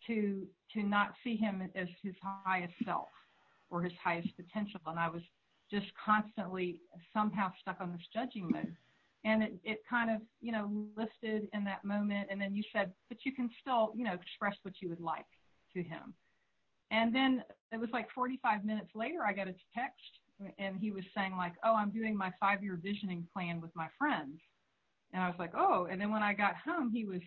to 0.08 0.48
to 0.74 0.84
not 0.84 1.14
see 1.24 1.36
him 1.36 1.62
as 1.76 1.88
his 2.02 2.16
highest 2.22 2.74
self 2.86 3.10
or 3.70 3.82
his 3.82 3.94
highest 4.04 4.30
potential, 4.36 4.80
and 4.86 5.00
I 5.00 5.10
was 5.10 5.24
just 5.72 5.88
constantly 6.06 6.80
somehow 7.14 7.52
stuck 7.62 7.78
on 7.80 7.92
this 7.92 8.06
judging 8.14 8.50
mode 8.52 8.76
and 9.26 9.44
it, 9.44 9.54
it 9.64 9.80
kind 9.90 10.10
of 10.10 10.22
you 10.42 10.52
know 10.52 10.88
lifted 10.96 11.48
in 11.54 11.64
that 11.64 11.84
moment 11.84 12.28
and 12.30 12.40
then 12.40 12.54
you 12.54 12.64
said 12.74 12.92
but 13.10 13.20
you 13.26 13.34
can 13.34 13.50
still 13.62 13.94
you 13.96 14.04
know 14.04 14.14
express 14.14 14.56
what 14.64 14.76
you 14.82 14.90
would 14.90 15.02
like 15.02 15.26
to 15.76 15.82
him. 15.84 16.14
And 16.92 17.16
then 17.16 17.44
it 17.72 17.80
was 17.80 17.90
like 17.92 18.08
45 18.14 18.66
minutes 18.66 18.90
later 18.96 19.20
i 19.26 19.34
got 19.34 19.48
a 19.48 19.56
text 19.74 20.54
and 20.58 20.78
he 20.78 20.92
was 20.92 21.04
saying 21.16 21.36
like 21.38 21.54
oh 21.64 21.76
i'm 21.76 21.92
doing 21.92 22.16
my 22.16 22.32
five 22.40 22.64
year 22.64 22.80
visioning 22.82 23.26
plan 23.34 23.62
with 23.62 23.72
my 23.76 23.88
friends. 23.98 24.40
And 25.14 25.24
i 25.24 25.28
was 25.28 25.38
like 25.40 25.54
oh 25.56 25.88
and 25.90 26.00
then 26.00 26.12
when 26.12 26.24
i 26.24 26.34
got 26.34 26.56
home 26.56 26.92
he 26.92 27.06
was 27.06 27.22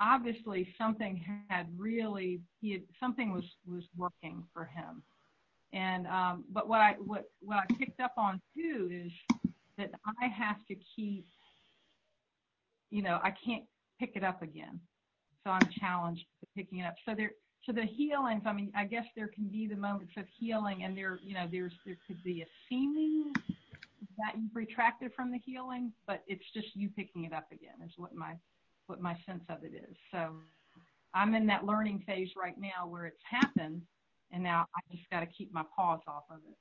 obviously 0.00 0.68
something 0.78 1.24
had 1.48 1.68
really 1.76 2.40
he 2.60 2.72
had 2.72 2.82
something 2.98 3.32
was 3.32 3.44
was 3.66 3.84
working 3.96 4.44
for 4.54 4.64
him. 4.64 5.02
And 5.72 6.06
um 6.06 6.44
but 6.50 6.68
what 6.68 6.80
i 6.80 6.92
what 7.04 7.24
what 7.40 7.58
i 7.58 7.74
picked 7.74 8.00
up 8.00 8.14
on 8.16 8.40
too 8.54 8.88
is 8.90 9.12
that 9.78 9.90
I 10.20 10.28
have 10.28 10.56
to 10.68 10.74
keep, 10.96 11.26
you 12.90 13.02
know, 13.02 13.18
I 13.22 13.32
can't 13.44 13.64
pick 13.98 14.12
it 14.16 14.24
up 14.24 14.42
again. 14.42 14.80
So 15.44 15.50
I'm 15.50 15.68
challenged 15.80 16.24
to 16.40 16.46
picking 16.56 16.78
it 16.78 16.86
up. 16.86 16.94
So 17.06 17.14
there, 17.16 17.32
so 17.64 17.72
the 17.72 17.84
healings, 17.84 18.42
I 18.44 18.52
mean, 18.52 18.72
I 18.76 18.84
guess 18.84 19.04
there 19.16 19.28
can 19.28 19.44
be 19.44 19.66
the 19.66 19.76
moments 19.76 20.12
of 20.16 20.24
healing 20.38 20.84
and 20.84 20.96
there, 20.96 21.18
you 21.22 21.34
know, 21.34 21.46
there's, 21.50 21.72
there 21.86 21.96
could 22.06 22.22
be 22.22 22.42
a 22.42 22.46
seeming 22.68 23.32
that 24.18 24.34
you've 24.36 24.54
retracted 24.54 25.12
from 25.14 25.30
the 25.30 25.38
healing, 25.38 25.92
but 26.06 26.22
it's 26.26 26.44
just 26.54 26.68
you 26.74 26.90
picking 26.90 27.24
it 27.24 27.32
up 27.32 27.46
again 27.50 27.74
is 27.84 27.92
what 27.96 28.14
my, 28.14 28.34
what 28.86 29.00
my 29.00 29.16
sense 29.26 29.44
of 29.48 29.64
it 29.64 29.72
is. 29.74 29.96
So 30.10 30.34
I'm 31.14 31.34
in 31.34 31.46
that 31.46 31.64
learning 31.64 32.02
phase 32.06 32.30
right 32.36 32.56
now 32.58 32.86
where 32.86 33.06
it's 33.06 33.22
happened 33.28 33.82
and 34.32 34.42
now 34.42 34.66
I 34.74 34.80
just 34.94 35.08
got 35.10 35.20
to 35.20 35.26
keep 35.26 35.52
my 35.52 35.62
paws 35.76 36.00
off 36.08 36.24
of 36.30 36.38
it. 36.48 36.56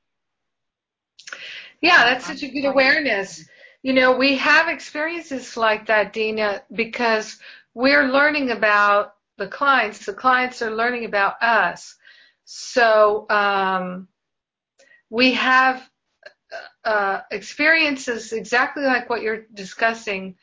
Yeah, 1.82 2.04
that's 2.06 2.28
such 2.28 2.44
a 2.44 2.48
good 2.50 2.66
awareness. 2.66 3.44
You 3.82 3.94
know, 3.94 4.16
we 4.16 4.38
have 4.38 4.68
experiences 4.68 5.58
like 5.58 5.88
that, 5.88 6.14
Dina, 6.14 6.62
because 6.72 7.40
we're 7.74 8.04
learning 8.08 8.52
about 8.52 9.16
the 9.38 9.48
clients. 9.48 10.06
The 10.06 10.14
clients 10.14 10.62
are 10.62 10.70
learning 10.70 11.06
about 11.06 11.42
us. 11.42 11.96
So 12.46 13.28
um, 13.30 14.08
we 15.10 15.34
have 15.34 15.90
uh, 16.86 17.22
experiences 17.32 18.32
exactly 18.34 18.84
like 18.84 19.10
what 19.10 19.24
you're 19.24 19.46
discussing, 19.52 20.36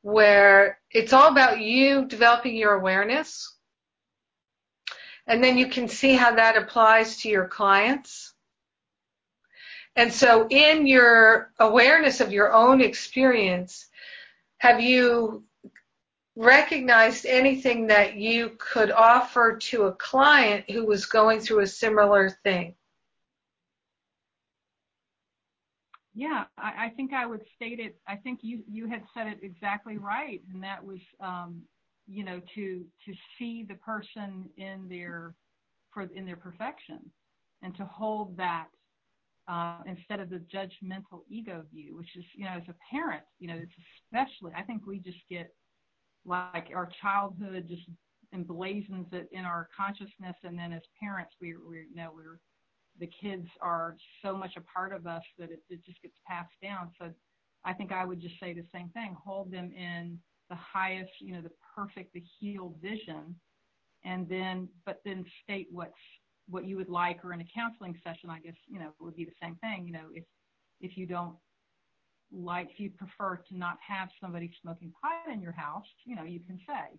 where 0.00 0.80
it's 0.90 1.12
all 1.12 1.30
about 1.30 1.60
you 1.60 2.06
developing 2.06 2.56
your 2.56 2.72
awareness. 2.74 3.56
And 5.28 5.44
then 5.44 5.56
you 5.56 5.68
can 5.68 5.86
see 5.86 6.14
how 6.14 6.34
that 6.34 6.56
applies 6.56 7.18
to 7.18 7.28
your 7.28 7.46
clients 7.46 8.31
and 9.96 10.12
so 10.12 10.46
in 10.48 10.86
your 10.86 11.52
awareness 11.58 12.20
of 12.20 12.32
your 12.32 12.52
own 12.52 12.80
experience, 12.80 13.88
have 14.58 14.80
you 14.80 15.44
recognized 16.34 17.26
anything 17.26 17.86
that 17.88 18.16
you 18.16 18.52
could 18.58 18.90
offer 18.90 19.56
to 19.56 19.84
a 19.84 19.92
client 19.92 20.70
who 20.70 20.86
was 20.86 21.04
going 21.04 21.40
through 21.40 21.60
a 21.60 21.66
similar 21.66 22.30
thing? 22.42 22.74
Yeah, 26.14 26.44
I, 26.58 26.86
I 26.86 26.88
think 26.90 27.12
I 27.12 27.26
would 27.26 27.42
state 27.54 27.80
it. 27.80 27.96
I 28.06 28.16
think 28.16 28.40
you 28.42 28.62
you 28.70 28.86
had 28.86 29.02
said 29.14 29.26
it 29.26 29.40
exactly 29.42 29.96
right, 29.96 30.42
and 30.52 30.62
that 30.62 30.84
was, 30.84 31.00
um, 31.20 31.62
you 32.06 32.22
know, 32.24 32.40
to 32.54 32.84
to 33.06 33.14
see 33.38 33.64
the 33.66 33.74
person 33.76 34.48
in 34.56 34.88
their 34.88 35.34
for 35.90 36.02
in 36.02 36.26
their 36.26 36.36
perfection, 36.36 37.00
and 37.62 37.74
to 37.76 37.84
hold 37.86 38.36
that 38.36 38.68
uh, 39.48 39.78
instead 39.86 40.20
of 40.20 40.30
the 40.30 40.42
judgmental 40.54 41.22
ego 41.28 41.64
view, 41.72 41.96
which 41.96 42.16
is, 42.16 42.24
you 42.34 42.44
know, 42.44 42.52
as 42.52 42.62
a 42.68 42.74
parent, 42.90 43.22
you 43.38 43.48
know, 43.48 43.56
it's 43.56 43.72
especially, 44.04 44.52
I 44.56 44.62
think 44.62 44.86
we 44.86 44.98
just 44.98 45.18
get 45.28 45.52
like 46.24 46.68
our 46.74 46.88
childhood 47.00 47.66
just 47.68 47.82
emblazons 48.34 49.12
it 49.12 49.28
in 49.32 49.44
our 49.44 49.68
consciousness. 49.76 50.36
And 50.44 50.58
then 50.58 50.72
as 50.72 50.82
parents, 51.00 51.34
we, 51.40 51.54
we 51.56 51.86
you 51.90 51.96
know, 51.96 52.10
we're, 52.14 52.38
the 53.00 53.10
kids 53.20 53.48
are 53.60 53.96
so 54.22 54.36
much 54.36 54.52
a 54.56 54.60
part 54.60 54.92
of 54.92 55.06
us 55.06 55.22
that 55.38 55.50
it, 55.50 55.60
it 55.68 55.84
just 55.84 56.00
gets 56.02 56.14
passed 56.26 56.52
down. 56.62 56.90
So 57.00 57.10
I 57.64 57.72
think 57.72 57.90
I 57.90 58.04
would 58.04 58.20
just 58.20 58.38
say 58.38 58.52
the 58.52 58.64
same 58.72 58.90
thing, 58.90 59.16
hold 59.24 59.50
them 59.50 59.72
in 59.72 60.18
the 60.50 60.56
highest, 60.56 61.10
you 61.20 61.32
know, 61.32 61.40
the 61.40 61.50
perfect, 61.74 62.12
the 62.14 62.22
healed 62.38 62.76
vision. 62.80 63.34
And 64.04 64.28
then, 64.28 64.68
but 64.84 65.00
then 65.04 65.24
state 65.42 65.68
what's 65.70 65.92
what 66.48 66.66
you 66.66 66.76
would 66.76 66.88
like 66.88 67.24
or 67.24 67.32
in 67.32 67.40
a 67.40 67.46
counseling 67.54 67.96
session 68.04 68.30
i 68.30 68.38
guess 68.40 68.54
you 68.68 68.78
know 68.78 68.88
it 68.88 69.02
would 69.02 69.16
be 69.16 69.24
the 69.24 69.32
same 69.42 69.56
thing 69.56 69.86
you 69.86 69.92
know 69.92 70.08
if 70.14 70.24
if 70.80 70.96
you 70.96 71.06
don't 71.06 71.36
like 72.32 72.70
if 72.70 72.80
you 72.80 72.90
prefer 72.90 73.36
to 73.36 73.56
not 73.56 73.76
have 73.86 74.08
somebody 74.20 74.50
smoking 74.60 74.92
pot 75.00 75.32
in 75.32 75.40
your 75.40 75.52
house 75.52 75.84
you 76.04 76.16
know 76.16 76.24
you 76.24 76.40
can 76.40 76.58
say. 76.66 76.98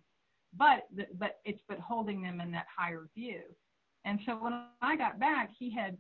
But 0.55 0.87
but 1.17 1.39
it's 1.45 1.61
but 1.67 1.79
holding 1.79 2.21
them 2.21 2.39
in 2.39 2.51
that 2.51 2.67
higher 2.75 3.09
view. 3.15 3.41
And 4.05 4.19
so 4.25 4.33
when 4.33 4.53
i 4.81 4.95
got 4.95 5.19
back 5.19 5.49
he 5.57 5.73
had 5.73 5.97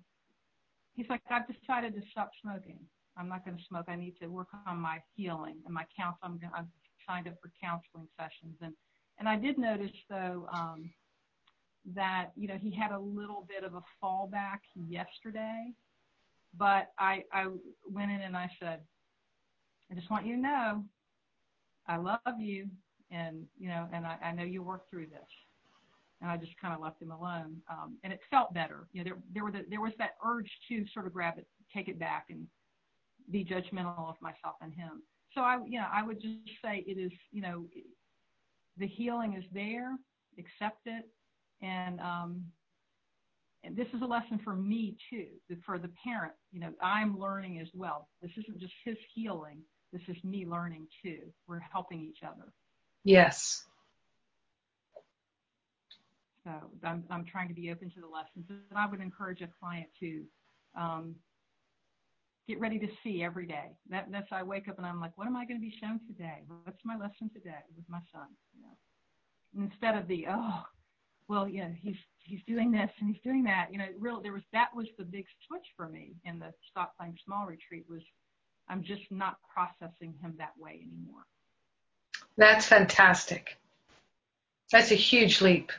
he's 0.93 1.07
like 1.09 1.21
i've 1.29 1.47
decided 1.47 1.95
to 1.95 2.01
stop 2.11 2.29
smoking. 2.41 2.79
I'm 3.17 3.29
not 3.29 3.45
going 3.45 3.57
to 3.57 3.63
smoke. 3.69 3.85
I 3.87 3.95
need 3.95 4.15
to 4.21 4.27
work 4.27 4.47
on 4.65 4.77
my 4.77 4.97
healing 5.15 5.57
and 5.65 5.73
my 5.73 5.85
counsel 5.97 6.19
i'm 6.23 6.37
going 6.37 6.53
i've 6.55 6.65
signed 7.07 7.27
up 7.27 7.35
for 7.41 7.51
counseling 7.61 8.07
sessions. 8.19 8.57
And 8.61 8.73
and 9.19 9.27
i 9.27 9.35
did 9.35 9.57
notice 9.57 9.91
though 10.09 10.47
um 10.53 10.91
that 11.93 12.29
you 12.35 12.47
know 12.47 12.57
he 12.57 12.71
had 12.71 12.91
a 12.91 12.99
little 12.99 13.45
bit 13.47 13.63
of 13.63 13.75
a 13.75 13.83
fallback 14.01 14.59
yesterday, 14.75 15.71
but 16.57 16.91
I 16.99 17.23
I 17.31 17.47
went 17.89 18.11
in 18.11 18.21
and 18.21 18.37
I 18.37 18.49
said, 18.59 18.81
I 19.91 19.95
just 19.95 20.09
want 20.09 20.25
you 20.25 20.35
to 20.35 20.41
know, 20.41 20.83
I 21.87 21.97
love 21.97 22.19
you, 22.39 22.67
and 23.11 23.43
you 23.59 23.67
know, 23.67 23.87
and 23.93 24.05
I, 24.05 24.17
I 24.23 24.31
know 24.31 24.43
you 24.43 24.63
work 24.63 24.89
through 24.89 25.07
this. 25.07 25.29
And 26.21 26.31
I 26.31 26.37
just 26.37 26.53
kind 26.61 26.73
of 26.73 26.79
left 26.79 27.01
him 27.01 27.11
alone, 27.11 27.57
um, 27.69 27.97
and 28.05 28.13
it 28.13 28.21
felt 28.31 28.53
better. 28.53 28.87
You 28.93 29.03
know, 29.03 29.09
there 29.09 29.17
there, 29.33 29.43
were 29.43 29.51
the, 29.51 29.65
there 29.69 29.81
was 29.81 29.91
that 29.97 30.11
urge 30.25 30.49
to 30.69 30.85
sort 30.93 31.05
of 31.05 31.11
grab 31.11 31.37
it, 31.37 31.45
take 31.73 31.89
it 31.89 31.99
back, 31.99 32.27
and 32.29 32.47
be 33.29 33.43
judgmental 33.43 34.07
of 34.07 34.15
myself 34.21 34.55
and 34.61 34.73
him. 34.73 35.03
So 35.35 35.41
I, 35.41 35.57
you 35.67 35.79
know, 35.79 35.87
I 35.91 36.01
would 36.01 36.21
just 36.21 36.37
say 36.63 36.83
it 36.87 36.97
is, 36.97 37.11
you 37.31 37.41
know, 37.41 37.65
the 38.77 38.87
healing 38.87 39.33
is 39.33 39.43
there. 39.53 39.97
Accept 40.39 40.81
it, 40.85 41.05
and 41.63 41.99
um, 42.01 42.43
and 43.63 43.75
this 43.75 43.87
is 43.93 44.01
a 44.01 44.05
lesson 44.05 44.39
for 44.43 44.53
me 44.55 44.97
too, 45.09 45.27
for 45.65 45.79
the 45.79 45.89
parent. 46.03 46.33
You 46.51 46.59
know, 46.59 46.73
I'm 46.81 47.17
learning 47.17 47.59
as 47.59 47.67
well. 47.73 48.09
This 48.21 48.31
isn't 48.37 48.59
just 48.59 48.73
his 48.83 48.97
healing. 49.15 49.59
This 49.91 50.01
is 50.07 50.21
me 50.23 50.45
learning 50.45 50.87
too. 51.01 51.19
We're 51.47 51.59
helping 51.59 52.01
each 52.01 52.23
other. 52.23 52.51
Yes. 53.03 53.63
So 56.43 56.51
I'm 56.83 57.05
I'm 57.09 57.25
trying 57.25 57.47
to 57.47 57.53
be 57.53 57.71
open 57.71 57.89
to 57.91 58.01
the 58.01 58.07
lessons, 58.07 58.45
and 58.49 58.77
I 58.77 58.85
would 58.85 58.99
encourage 58.99 59.41
a 59.41 59.49
client 59.59 59.87
to 60.01 60.23
um, 60.77 61.15
get 62.47 62.59
ready 62.59 62.79
to 62.79 62.87
see 63.03 63.23
every 63.23 63.45
day. 63.45 63.71
That, 63.89 64.07
that's 64.11 64.27
I 64.31 64.43
wake 64.43 64.67
up 64.67 64.77
and 64.77 64.85
I'm 64.85 64.99
like, 64.99 65.17
what 65.17 65.27
am 65.27 65.37
I 65.37 65.45
going 65.45 65.59
to 65.59 65.65
be 65.65 65.73
shown 65.79 66.01
today? 66.07 66.43
What's 66.63 66.83
my 66.83 66.97
lesson 66.97 67.29
today 67.33 67.63
with 67.75 67.85
my 67.87 67.99
son? 68.11 68.27
You 68.53 68.63
know, 68.63 69.65
instead 69.65 69.95
of 69.95 70.07
the 70.07 70.25
oh, 70.29 70.63
well, 71.27 71.47
yeah, 71.47 71.69
he's 71.81 71.97
he's 72.19 72.41
doing 72.47 72.71
this 72.71 72.89
and 72.99 73.13
he's 73.13 73.21
doing 73.23 73.43
that. 73.45 73.67
You 73.71 73.77
know, 73.77 73.87
real 73.99 74.21
there 74.21 74.33
was 74.33 74.43
that 74.53 74.69
was 74.75 74.87
the 74.97 75.05
big 75.05 75.25
switch 75.47 75.65
for 75.75 75.89
me 75.89 76.15
in 76.25 76.39
the 76.39 76.53
stop 76.69 76.95
playing 76.97 77.17
small 77.25 77.45
retreat 77.45 77.85
was 77.89 78.01
I'm 78.69 78.83
just 78.83 79.03
not 79.11 79.37
processing 79.53 80.13
him 80.21 80.35
that 80.37 80.53
way 80.57 80.81
anymore. 80.81 81.23
That's 82.37 82.65
fantastic. 82.65 83.57
That's 84.71 84.91
a 84.91 84.95
huge 84.95 85.41
leap. 85.41 85.71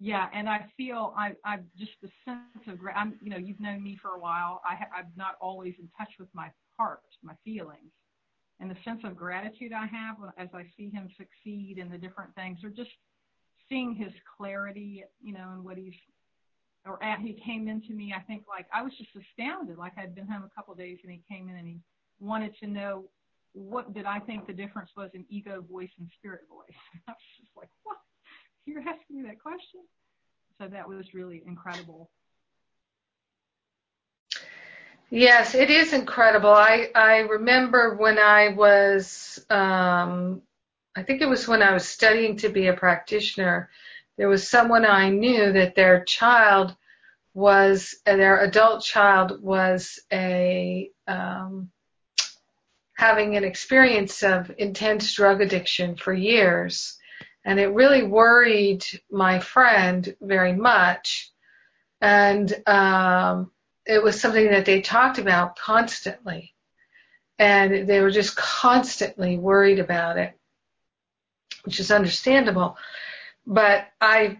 Yeah, 0.00 0.28
and 0.32 0.48
I 0.48 0.66
feel 0.76 1.14
I 1.16 1.32
I 1.44 1.58
just 1.78 1.92
the 2.02 2.10
sense 2.24 2.66
of 2.66 2.78
I'm 2.94 3.18
you 3.22 3.30
know 3.30 3.36
you've 3.36 3.60
known 3.60 3.82
me 3.82 3.98
for 4.00 4.12
a 4.12 4.18
while. 4.18 4.62
I 4.68 4.74
ha- 4.74 4.90
I'm 4.96 5.12
not 5.16 5.36
always 5.40 5.74
in 5.78 5.88
touch 5.98 6.12
with 6.18 6.28
my 6.32 6.50
heart, 6.78 7.02
my 7.22 7.34
feelings, 7.44 7.92
and 8.60 8.70
the 8.70 8.76
sense 8.82 9.02
of 9.04 9.14
gratitude 9.14 9.72
I 9.72 9.86
have 9.86 10.16
as 10.38 10.48
I 10.54 10.64
see 10.76 10.90
him 10.90 11.08
succeed 11.16 11.78
in 11.78 11.90
the 11.90 11.98
different 11.98 12.34
things, 12.34 12.64
are 12.64 12.70
just 12.70 12.90
seeing 13.70 13.94
his 13.94 14.12
clarity, 14.36 15.04
you 15.22 15.32
know, 15.32 15.50
and 15.52 15.64
what 15.64 15.78
he's 15.78 15.94
or 16.86 17.02
at, 17.02 17.20
he 17.20 17.40
came 17.44 17.68
into 17.68 17.92
me. 17.92 18.14
I 18.16 18.20
think 18.20 18.44
like 18.48 18.66
I 18.72 18.82
was 18.82 18.92
just 18.96 19.10
astounded. 19.14 19.78
Like 19.78 19.92
I'd 19.96 20.14
been 20.14 20.26
home 20.26 20.44
a 20.44 20.54
couple 20.54 20.72
of 20.72 20.78
days 20.78 20.98
and 21.02 21.12
he 21.12 21.22
came 21.30 21.48
in 21.48 21.56
and 21.56 21.66
he 21.66 21.78
wanted 22.18 22.54
to 22.60 22.66
know 22.66 23.04
what 23.52 23.92
did 23.92 24.06
I 24.06 24.18
think 24.20 24.46
the 24.46 24.52
difference 24.52 24.90
was 24.96 25.10
in 25.14 25.24
ego 25.28 25.64
voice 25.70 25.90
and 25.98 26.08
spirit 26.18 26.42
voice. 26.48 26.76
I 27.08 27.12
was 27.12 27.16
just 27.38 27.50
like, 27.56 27.68
what? 27.82 27.98
You're 28.66 28.80
asking 28.80 29.22
me 29.22 29.28
that 29.28 29.40
question? 29.40 29.80
So 30.60 30.68
that 30.68 30.88
was 30.88 31.14
really 31.14 31.42
incredible. 31.46 32.10
Yes, 35.10 35.56
it 35.56 35.70
is 35.70 35.92
incredible. 35.92 36.50
I, 36.50 36.88
I 36.94 37.18
remember 37.20 37.96
when 37.96 38.18
I 38.18 38.50
was, 38.50 39.44
um, 39.50 40.42
I 40.96 41.02
think 41.02 41.22
it 41.22 41.28
was 41.28 41.46
when 41.46 41.62
I 41.62 41.72
was 41.72 41.88
studying 41.88 42.36
to 42.38 42.48
be 42.48 42.66
a 42.66 42.74
practitioner, 42.74 43.70
there 44.16 44.28
was 44.28 44.48
someone 44.48 44.84
I 44.84 45.08
knew 45.10 45.52
that 45.52 45.74
their 45.74 46.04
child 46.04 46.76
was, 47.32 47.96
their 48.04 48.40
adult 48.40 48.82
child 48.82 49.40
was 49.42 50.00
a, 50.12 50.90
um, 51.06 51.70
having 52.96 53.36
an 53.36 53.44
experience 53.44 54.22
of 54.22 54.52
intense 54.58 55.14
drug 55.14 55.40
addiction 55.40 55.96
for 55.96 56.12
years. 56.12 56.98
And 57.44 57.58
it 57.58 57.68
really 57.68 58.02
worried 58.02 58.84
my 59.10 59.38
friend 59.38 60.14
very 60.20 60.52
much. 60.52 61.30
And 62.00 62.52
um, 62.66 63.50
it 63.86 64.02
was 64.02 64.20
something 64.20 64.50
that 64.50 64.66
they 64.66 64.82
talked 64.82 65.18
about 65.18 65.56
constantly. 65.56 66.54
And 67.38 67.88
they 67.88 68.00
were 68.00 68.10
just 68.10 68.36
constantly 68.36 69.38
worried 69.38 69.78
about 69.78 70.18
it, 70.18 70.38
which 71.64 71.80
is 71.80 71.90
understandable. 71.90 72.76
But 73.46 73.86
I, 74.00 74.38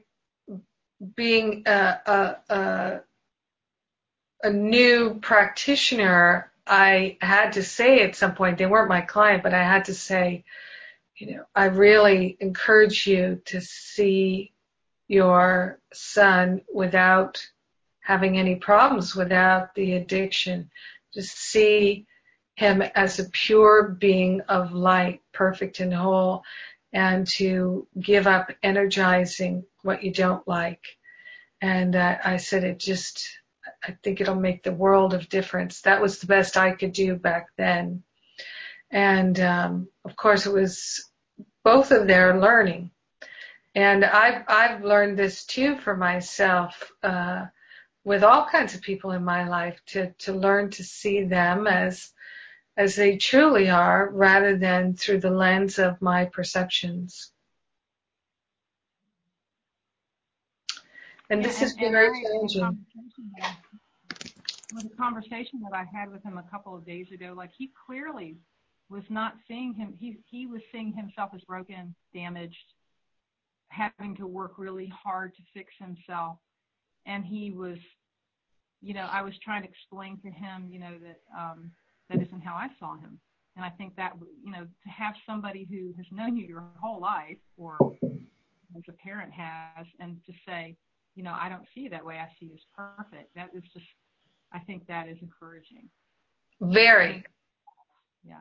being 1.16 1.62
a, 1.66 2.00
a, 2.06 2.54
a, 2.54 3.00
a 4.42 4.50
new 4.50 5.18
practitioner, 5.20 6.52
I 6.66 7.16
had 7.20 7.54
to 7.54 7.62
say 7.62 8.02
at 8.02 8.16
some 8.16 8.34
point, 8.34 8.58
they 8.58 8.66
weren't 8.66 8.88
my 8.88 9.00
client, 9.00 9.42
but 9.42 9.54
I 9.54 9.62
had 9.62 9.86
to 9.86 9.94
say, 9.94 10.44
you 11.16 11.34
know, 11.34 11.44
I 11.54 11.66
really 11.66 12.36
encourage 12.40 13.06
you 13.06 13.42
to 13.46 13.60
see 13.60 14.52
your 15.08 15.80
son 15.92 16.62
without 16.72 17.44
having 18.00 18.38
any 18.38 18.56
problems, 18.56 19.14
without 19.14 19.74
the 19.74 19.94
addiction. 19.94 20.70
To 21.14 21.22
see 21.22 22.06
him 22.54 22.82
as 22.82 23.18
a 23.18 23.28
pure 23.30 23.88
being 23.88 24.42
of 24.42 24.72
light, 24.72 25.22
perfect 25.32 25.80
and 25.80 25.92
whole, 25.92 26.44
and 26.93 27.26
to 27.26 27.86
give 28.01 28.26
up 28.26 28.51
energizing 28.62 29.64
what 29.82 30.03
you 30.03 30.12
don't 30.12 30.47
like. 30.49 30.84
And 31.62 31.95
uh, 31.95 32.18
I 32.24 32.38
said 32.38 32.64
it 32.64 32.78
just, 32.78 33.28
I 33.86 33.97
think 34.03 34.20
it'll 34.20 34.34
make 34.34 34.62
the 34.62 34.72
world 34.72 35.14
of 35.14 35.28
difference. 35.28 35.82
That 35.82 36.01
was 36.01 36.18
the 36.18 36.26
best 36.26 36.57
I 36.57 36.72
could 36.72 36.93
do 36.93 37.16
back 37.16 37.49
then. 37.57 38.03
And 38.91 39.38
um, 39.41 39.88
of 40.05 40.16
course, 40.16 40.47
it 40.47 40.53
was 40.53 41.11
both 41.62 41.91
of 41.91 42.07
their 42.07 42.41
learning. 42.41 42.91
And 43.74 44.05
I've 44.05 44.43
I've 44.49 44.84
learned 44.84 45.16
this 45.16 45.45
too 45.45 45.76
for 45.76 45.97
myself 45.97 46.91
uh, 47.05 47.47
with 48.03 48.24
all 48.24 48.47
kinds 48.47 48.74
of 48.74 48.82
people 48.82 49.12
in 49.12 49.24
my 49.24 49.49
life 49.49 49.80
to 49.88 50.12
to 50.18 50.32
learn 50.32 50.70
to 50.70 50.82
see 50.82 51.24
them 51.24 51.68
as 51.68 52.11
as 52.81 52.97
they 52.97 53.18
truly 53.18 53.68
are, 53.68 54.09
rather 54.11 54.57
than 54.57 54.95
through 54.95 55.20
the 55.20 55.31
lens 55.31 55.78
of 55.78 56.01
my 56.01 56.24
perceptions. 56.24 57.31
And 61.28 61.43
yeah, 61.43 61.49
this 61.49 61.59
has 61.59 61.74
been 61.74 61.93
very 61.93 62.22
challenging. 62.22 62.87
With 64.72 64.89
the 64.89 64.97
conversation 64.97 65.61
that 65.62 65.76
I 65.76 65.85
had 65.95 66.11
with 66.11 66.22
him 66.22 66.39
a 66.39 66.43
couple 66.51 66.74
of 66.74 66.87
days 66.87 67.09
ago, 67.12 67.35
like 67.37 67.51
he 67.57 67.70
clearly 67.87 68.39
was 68.89 69.05
not 69.11 69.35
seeing 69.47 69.74
him. 69.74 69.93
He 70.01 70.16
he 70.31 70.47
was 70.47 70.62
seeing 70.72 70.95
himself 70.95 71.33
as 71.35 71.43
broken, 71.43 71.95
damaged, 72.14 72.72
having 73.68 74.16
to 74.16 74.26
work 74.26 74.55
really 74.57 74.91
hard 75.05 75.35
to 75.37 75.43
fix 75.53 75.74
himself, 75.78 76.39
and 77.05 77.26
he 77.26 77.51
was, 77.51 77.76
you 78.81 78.95
know, 78.95 79.07
I 79.12 79.20
was 79.20 79.35
trying 79.45 79.64
to 79.64 79.68
explain 79.68 80.18
to 80.22 80.31
him, 80.31 80.68
you 80.70 80.78
know, 80.78 80.97
that 81.03 81.20
um, 81.39 81.72
that 82.11 82.20
isn't 82.20 82.42
how 82.42 82.54
I 82.54 82.68
saw 82.78 82.96
him, 82.96 83.18
and 83.56 83.64
I 83.64 83.70
think 83.70 83.96
that 83.96 84.12
you 84.44 84.52
know 84.52 84.64
to 84.64 84.88
have 84.90 85.14
somebody 85.26 85.66
who 85.70 85.94
has 85.96 86.06
known 86.12 86.36
you 86.36 86.46
your 86.46 86.64
whole 86.80 87.00
life, 87.00 87.38
or 87.56 87.78
as 88.76 88.82
a 88.88 88.92
parent 88.92 89.32
has, 89.32 89.86
and 89.98 90.18
to 90.26 90.32
say, 90.46 90.76
you 91.14 91.22
know, 91.22 91.36
I 91.38 91.48
don't 91.48 91.66
see 91.74 91.82
you 91.82 91.90
that 91.90 92.04
way. 92.04 92.18
I 92.18 92.28
see 92.38 92.46
you 92.46 92.54
as 92.54 92.61
perfect. 92.76 93.34
That 93.34 93.50
is 93.54 93.64
just, 93.72 93.86
I 94.52 94.58
think 94.61 94.86
that 94.86 95.08
is 95.08 95.18
encouraging. 95.22 95.88
Very. 96.61 97.24
Yeah. 98.24 98.36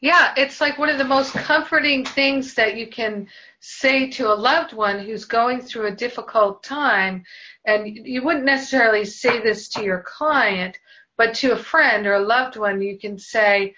Yeah, 0.00 0.34
it's 0.36 0.60
like 0.60 0.78
one 0.78 0.90
of 0.90 0.98
the 0.98 1.04
most 1.04 1.32
comforting 1.32 2.04
things 2.04 2.54
that 2.54 2.76
you 2.76 2.86
can 2.86 3.26
say 3.60 4.10
to 4.10 4.32
a 4.32 4.34
loved 4.34 4.74
one 4.74 4.98
who's 4.98 5.24
going 5.24 5.62
through 5.62 5.86
a 5.86 5.96
difficult 5.96 6.62
time. 6.62 7.24
And 7.66 7.86
you 7.86 8.22
wouldn't 8.22 8.44
necessarily 8.44 9.04
say 9.06 9.40
this 9.40 9.68
to 9.70 9.82
your 9.82 10.04
client, 10.06 10.78
but 11.16 11.34
to 11.34 11.52
a 11.52 11.56
friend 11.56 12.06
or 12.06 12.14
a 12.14 12.20
loved 12.20 12.56
one, 12.56 12.82
you 12.82 12.98
can 12.98 13.18
say, 13.18 13.74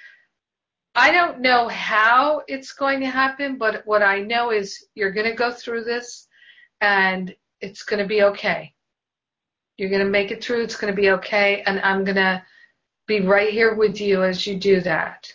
I 0.94 1.12
don't 1.12 1.40
know 1.40 1.68
how 1.68 2.42
it's 2.48 2.72
going 2.72 3.00
to 3.00 3.06
happen, 3.06 3.58
but 3.58 3.82
what 3.84 4.02
I 4.02 4.20
know 4.20 4.50
is 4.50 4.86
you're 4.94 5.12
going 5.12 5.28
to 5.28 5.36
go 5.36 5.52
through 5.52 5.84
this 5.84 6.26
and 6.80 7.34
it's 7.60 7.82
going 7.82 8.00
to 8.00 8.08
be 8.08 8.22
okay. 8.22 8.72
You're 9.76 9.90
going 9.90 10.04
to 10.04 10.10
make 10.10 10.30
it 10.30 10.42
through. 10.42 10.62
It's 10.62 10.76
going 10.76 10.94
to 10.94 11.00
be 11.00 11.10
okay. 11.10 11.62
And 11.66 11.80
I'm 11.80 12.04
going 12.04 12.16
to 12.16 12.42
be 13.06 13.20
right 13.20 13.52
here 13.52 13.74
with 13.74 14.00
you 14.00 14.22
as 14.24 14.46
you 14.46 14.56
do 14.56 14.80
that. 14.80 15.30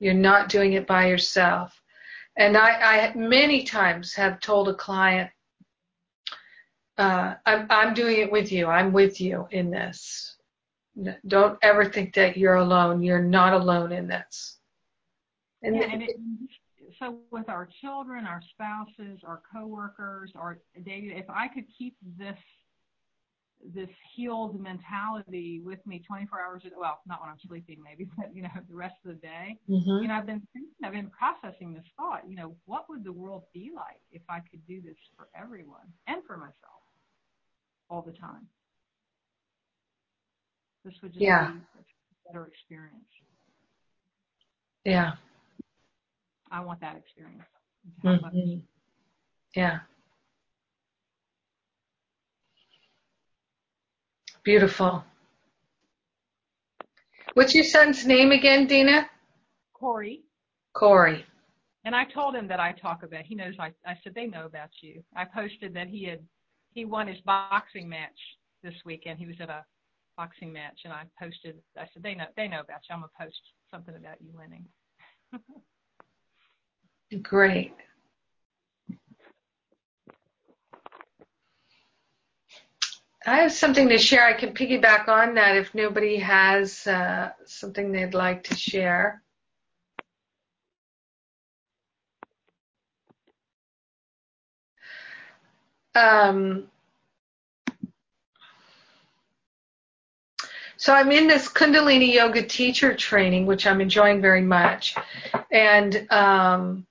You're 0.00 0.14
not 0.14 0.48
doing 0.48 0.72
it 0.72 0.86
by 0.86 1.06
yourself. 1.06 1.80
And 2.36 2.56
I, 2.56 3.10
I 3.10 3.14
many 3.14 3.62
times 3.62 4.14
have 4.14 4.40
told 4.40 4.68
a 4.68 4.74
client, 4.74 5.30
uh, 6.96 7.34
I'm, 7.46 7.66
I'm 7.70 7.94
doing 7.94 8.18
it 8.18 8.32
with 8.32 8.50
you. 8.50 8.66
I'm 8.66 8.92
with 8.92 9.20
you 9.20 9.46
in 9.52 9.70
this. 9.70 10.37
Don't 11.26 11.58
ever 11.62 11.84
think 11.84 12.14
that 12.14 12.36
you're 12.36 12.56
alone. 12.56 13.02
You're 13.02 13.22
not 13.22 13.52
alone 13.52 13.92
in 13.92 14.08
this. 14.08 14.56
And, 15.62 15.76
yeah, 15.76 15.88
and 15.92 16.02
it, 16.02 16.16
so 16.98 17.18
with 17.30 17.48
our 17.48 17.68
children, 17.80 18.26
our 18.26 18.40
spouses, 18.52 19.20
our 19.24 19.42
coworkers, 19.52 20.32
our 20.34 20.58
daily, 20.84 21.14
if 21.16 21.28
I 21.28 21.48
could 21.48 21.64
keep 21.76 21.96
this 22.16 22.38
this 23.74 23.88
healed 24.14 24.60
mentality 24.60 25.60
with 25.64 25.84
me 25.86 26.02
24 26.06 26.40
hours 26.40 26.62
a 26.64 26.70
day. 26.70 26.76
Well, 26.78 27.00
not 27.06 27.20
when 27.20 27.30
I'm 27.30 27.38
sleeping, 27.46 27.78
maybe, 27.82 28.06
but 28.16 28.34
you 28.34 28.42
know, 28.42 28.48
the 28.68 28.74
rest 28.74 28.94
of 29.04 29.14
the 29.14 29.20
day. 29.20 29.58
Mm-hmm. 29.68 30.02
You 30.02 30.08
know, 30.08 30.14
I've 30.14 30.26
been 30.26 30.46
thinking, 30.52 30.70
I've 30.84 30.92
been 30.92 31.10
processing 31.10 31.74
this 31.74 31.84
thought. 31.96 32.22
You 32.28 32.36
know, 32.36 32.56
what 32.66 32.86
would 32.88 33.04
the 33.04 33.12
world 33.12 33.44
be 33.52 33.70
like 33.74 34.00
if 34.12 34.22
I 34.28 34.40
could 34.50 34.64
do 34.66 34.80
this 34.80 34.96
for 35.16 35.28
everyone 35.36 35.92
and 36.06 36.22
for 36.26 36.36
myself 36.36 36.82
all 37.90 38.02
the 38.02 38.12
time? 38.12 38.46
This 40.84 40.94
would 41.02 41.12
just 41.12 41.22
yeah. 41.22 41.52
be 41.52 41.58
a 41.58 42.32
better 42.32 42.46
experience. 42.46 43.04
Yeah. 44.84 45.12
I 46.50 46.60
want 46.60 46.80
that 46.80 46.96
experience. 46.96 47.42
Mm-hmm. 48.04 48.58
Yeah. 49.54 49.80
Beautiful. 54.44 55.04
What's 57.34 57.54
your 57.54 57.64
son's 57.64 58.06
name 58.06 58.32
again, 58.32 58.66
Dina? 58.66 59.08
Corey. 59.74 60.22
Corey. 60.74 61.24
And 61.84 61.94
I 61.94 62.04
told 62.04 62.34
him 62.34 62.48
that 62.48 62.60
I 62.60 62.72
talk 62.72 63.02
about. 63.02 63.24
He 63.24 63.34
knows. 63.34 63.54
I 63.58 63.72
I 63.86 63.96
said 64.02 64.14
they 64.14 64.26
know 64.26 64.46
about 64.46 64.70
you. 64.80 65.02
I 65.14 65.24
posted 65.24 65.74
that 65.74 65.88
he 65.88 66.04
had 66.04 66.20
he 66.72 66.84
won 66.84 67.08
his 67.08 67.20
boxing 67.20 67.88
match 67.88 68.18
this 68.62 68.74
weekend. 68.84 69.18
He 69.18 69.26
was 69.26 69.36
at 69.40 69.50
a 69.50 69.64
boxing 70.18 70.52
match, 70.52 70.80
and 70.84 70.92
I 70.92 71.04
posted. 71.18 71.56
I 71.78 71.86
said 71.94 72.02
they 72.02 72.14
know 72.14 72.26
they 72.36 72.48
know 72.48 72.60
about 72.60 72.80
you. 72.88 72.94
I'm 72.94 73.00
gonna 73.00 73.12
post 73.18 73.40
something 73.70 73.94
about 73.94 74.20
you 74.20 74.32
winning. 74.36 74.66
Great. 77.22 77.72
I 83.26 83.36
have 83.42 83.52
something 83.52 83.88
to 83.88 83.98
share. 83.98 84.24
I 84.24 84.32
can 84.32 84.54
piggyback 84.54 85.08
on 85.08 85.34
that 85.34 85.56
if 85.56 85.74
nobody 85.74 86.16
has 86.16 86.86
uh, 86.86 87.30
something 87.46 87.92
they'd 87.92 88.14
like 88.14 88.42
to 88.44 88.56
share. 88.56 89.22
Um, 95.94 96.68
so 100.78 100.94
I'm 100.94 101.10
in 101.10 101.26
this 101.26 101.48
Kundalini 101.48 102.14
Yoga 102.14 102.42
teacher 102.42 102.94
training, 102.94 103.46
which 103.46 103.66
I'm 103.66 103.80
enjoying 103.80 104.22
very 104.22 104.42
much, 104.42 104.94
and 105.50 106.06
um, 106.10 106.86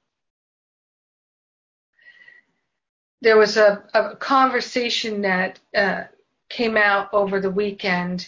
there 3.21 3.37
was 3.37 3.55
a, 3.57 3.83
a 3.93 4.15
conversation 4.17 5.21
that 5.21 5.59
uh, 5.75 6.03
came 6.49 6.75
out 6.75 7.13
over 7.13 7.39
the 7.39 7.49
weekend 7.49 8.27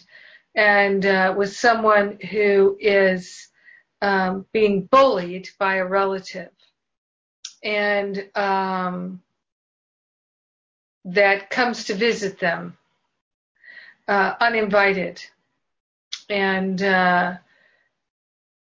and 0.55 1.05
uh, 1.05 1.33
with 1.37 1.55
someone 1.55 2.17
who 2.31 2.77
is 2.79 3.49
um, 4.01 4.45
being 4.53 4.83
bullied 4.85 5.49
by 5.59 5.75
a 5.75 5.85
relative. 5.85 6.49
And 7.63 8.29
um, 8.35 9.21
that 11.05 11.49
comes 11.49 11.85
to 11.85 11.93
visit 11.93 12.39
them 12.39 12.77
uh, 14.07 14.35
uninvited 14.39 15.21
and 16.29 16.81
uh, 16.81 17.35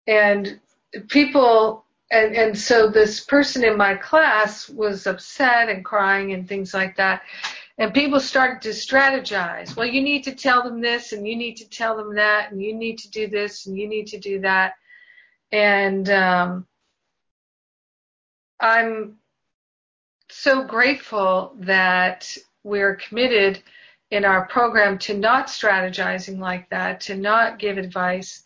and 0.07 0.61
people 1.09 1.85
and 2.11 2.35
and 2.35 2.59
so 2.59 2.89
this 2.89 3.21
person 3.21 3.65
in 3.65 3.77
my 3.77 3.95
class 3.95 4.69
was 4.69 5.07
upset 5.07 5.69
and 5.69 5.85
crying 5.85 6.33
and 6.33 6.49
things 6.49 6.73
like 6.73 6.97
that 6.97 7.23
and 7.79 7.95
people 7.95 8.19
started 8.19 8.61
to 8.63 8.71
strategize. 8.71 9.77
Well, 9.77 9.87
you 9.87 10.03
need 10.03 10.25
to 10.25 10.35
tell 10.35 10.65
them 10.65 10.81
this 10.81 11.13
and 11.13 11.27
you 11.27 11.37
need 11.37 11.57
to 11.59 11.69
tell 11.69 11.97
them 11.97 12.17
that 12.17 12.51
and 12.51 12.61
you 12.61 12.75
need 12.75 12.99
to 12.99 13.11
do 13.11 13.29
this 13.29 13.67
and 13.67 13.79
you 13.79 13.89
need 13.89 14.09
to 14.09 14.19
do 14.19 14.41
that. 14.41 14.75
And 15.53 16.11
um, 16.11 16.67
I'm 18.59 19.19
so 20.29 20.65
grateful 20.65 21.55
that 21.61 22.37
we're 22.65 22.97
committed 22.97 23.63
in 24.11 24.25
our 24.25 24.47
program 24.47 24.99
to 24.99 25.17
not 25.17 25.49
strategizing 25.49 26.39
like 26.39 26.69
that, 26.71 27.01
to 27.03 27.15
not 27.15 27.59
give 27.59 27.79
advice. 27.79 28.43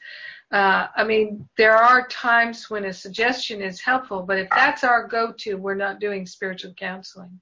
Uh, 0.50 0.88
I 0.96 1.04
mean, 1.04 1.48
there 1.56 1.76
are 1.76 2.06
times 2.08 2.68
when 2.68 2.84
a 2.84 2.92
suggestion 2.92 3.62
is 3.62 3.80
helpful, 3.80 4.22
but 4.22 4.38
if 4.38 4.48
that's 4.50 4.84
our 4.84 5.06
go-to, 5.06 5.54
we're 5.54 5.74
not 5.74 6.00
doing 6.00 6.26
spiritual 6.26 6.74
counseling. 6.74 7.40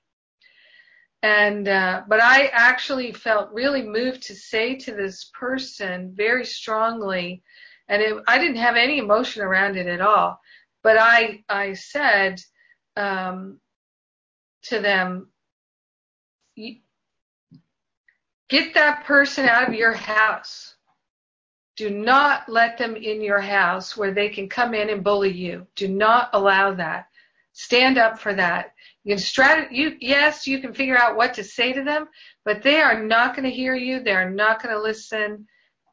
And, 1.22 1.66
uh, 1.68 2.02
but 2.08 2.22
I 2.22 2.46
actually 2.52 3.12
felt 3.12 3.52
really 3.52 3.82
moved 3.82 4.22
to 4.24 4.34
say 4.34 4.76
to 4.76 4.94
this 4.94 5.30
person 5.38 6.12
very 6.14 6.44
strongly, 6.44 7.42
and 7.88 8.00
it, 8.00 8.14
I 8.28 8.38
didn't 8.38 8.56
have 8.56 8.76
any 8.76 8.98
emotion 8.98 9.42
around 9.42 9.76
it 9.76 9.86
at 9.86 10.00
all, 10.00 10.40
but 10.82 10.96
I, 10.96 11.42
I 11.48 11.74
said, 11.74 12.40
um, 12.96 13.60
to 14.64 14.80
them, 14.80 15.28
get 18.50 18.74
that 18.74 19.04
person 19.04 19.46
out 19.46 19.68
of 19.68 19.74
your 19.74 19.92
house. 19.92 20.74
Do 21.76 21.88
not 21.88 22.48
let 22.48 22.76
them 22.76 22.96
in 22.96 23.22
your 23.22 23.40
house 23.40 23.96
where 23.96 24.12
they 24.12 24.28
can 24.28 24.48
come 24.48 24.74
in 24.74 24.90
and 24.90 25.02
bully 25.02 25.32
you. 25.32 25.66
Do 25.76 25.88
not 25.88 26.28
allow 26.34 26.74
that. 26.74 27.06
Stand 27.52 27.96
up 27.96 28.18
for 28.18 28.34
that. 28.34 28.74
You 29.04 29.14
can 29.14 29.22
strat- 29.22 29.72
you, 29.72 29.96
yes, 30.00 30.46
you 30.46 30.60
can 30.60 30.74
figure 30.74 30.98
out 30.98 31.16
what 31.16 31.32
to 31.34 31.44
say 31.44 31.72
to 31.72 31.82
them, 31.82 32.08
but 32.44 32.62
they 32.62 32.80
are 32.80 33.02
not 33.02 33.34
going 33.34 33.48
to 33.48 33.54
hear 33.54 33.74
you. 33.74 34.00
They 34.00 34.12
are 34.12 34.28
not 34.28 34.62
going 34.62 34.74
to 34.74 34.82
listen. 34.82 35.46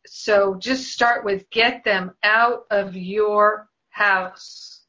So 0.06 0.56
just 0.56 0.92
start 0.92 1.24
with 1.24 1.50
get 1.52 1.84
them 1.84 2.12
out 2.24 2.66
of 2.70 2.96
your 2.96 3.70
house. 3.90 4.82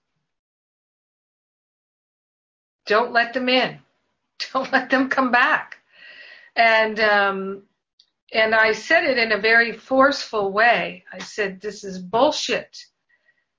Don't 2.87 3.13
let 3.13 3.35
them 3.35 3.49
in. 3.49 3.79
Don't 4.53 4.73
let 4.73 4.91
them 4.91 5.09
come 5.09 5.31
back. 5.31 5.78
And, 6.59 7.01
um, 7.01 7.63
and 8.33 8.55
I 8.55 8.73
said 8.73 9.05
it 9.05 9.17
in 9.17 9.33
a 9.33 9.41
very 9.41 9.73
forceful 9.73 10.53
way. 10.53 11.05
I 11.11 11.19
said, 11.19 11.61
this 11.61 11.85
is 11.85 11.99
bullshit. 11.99 12.77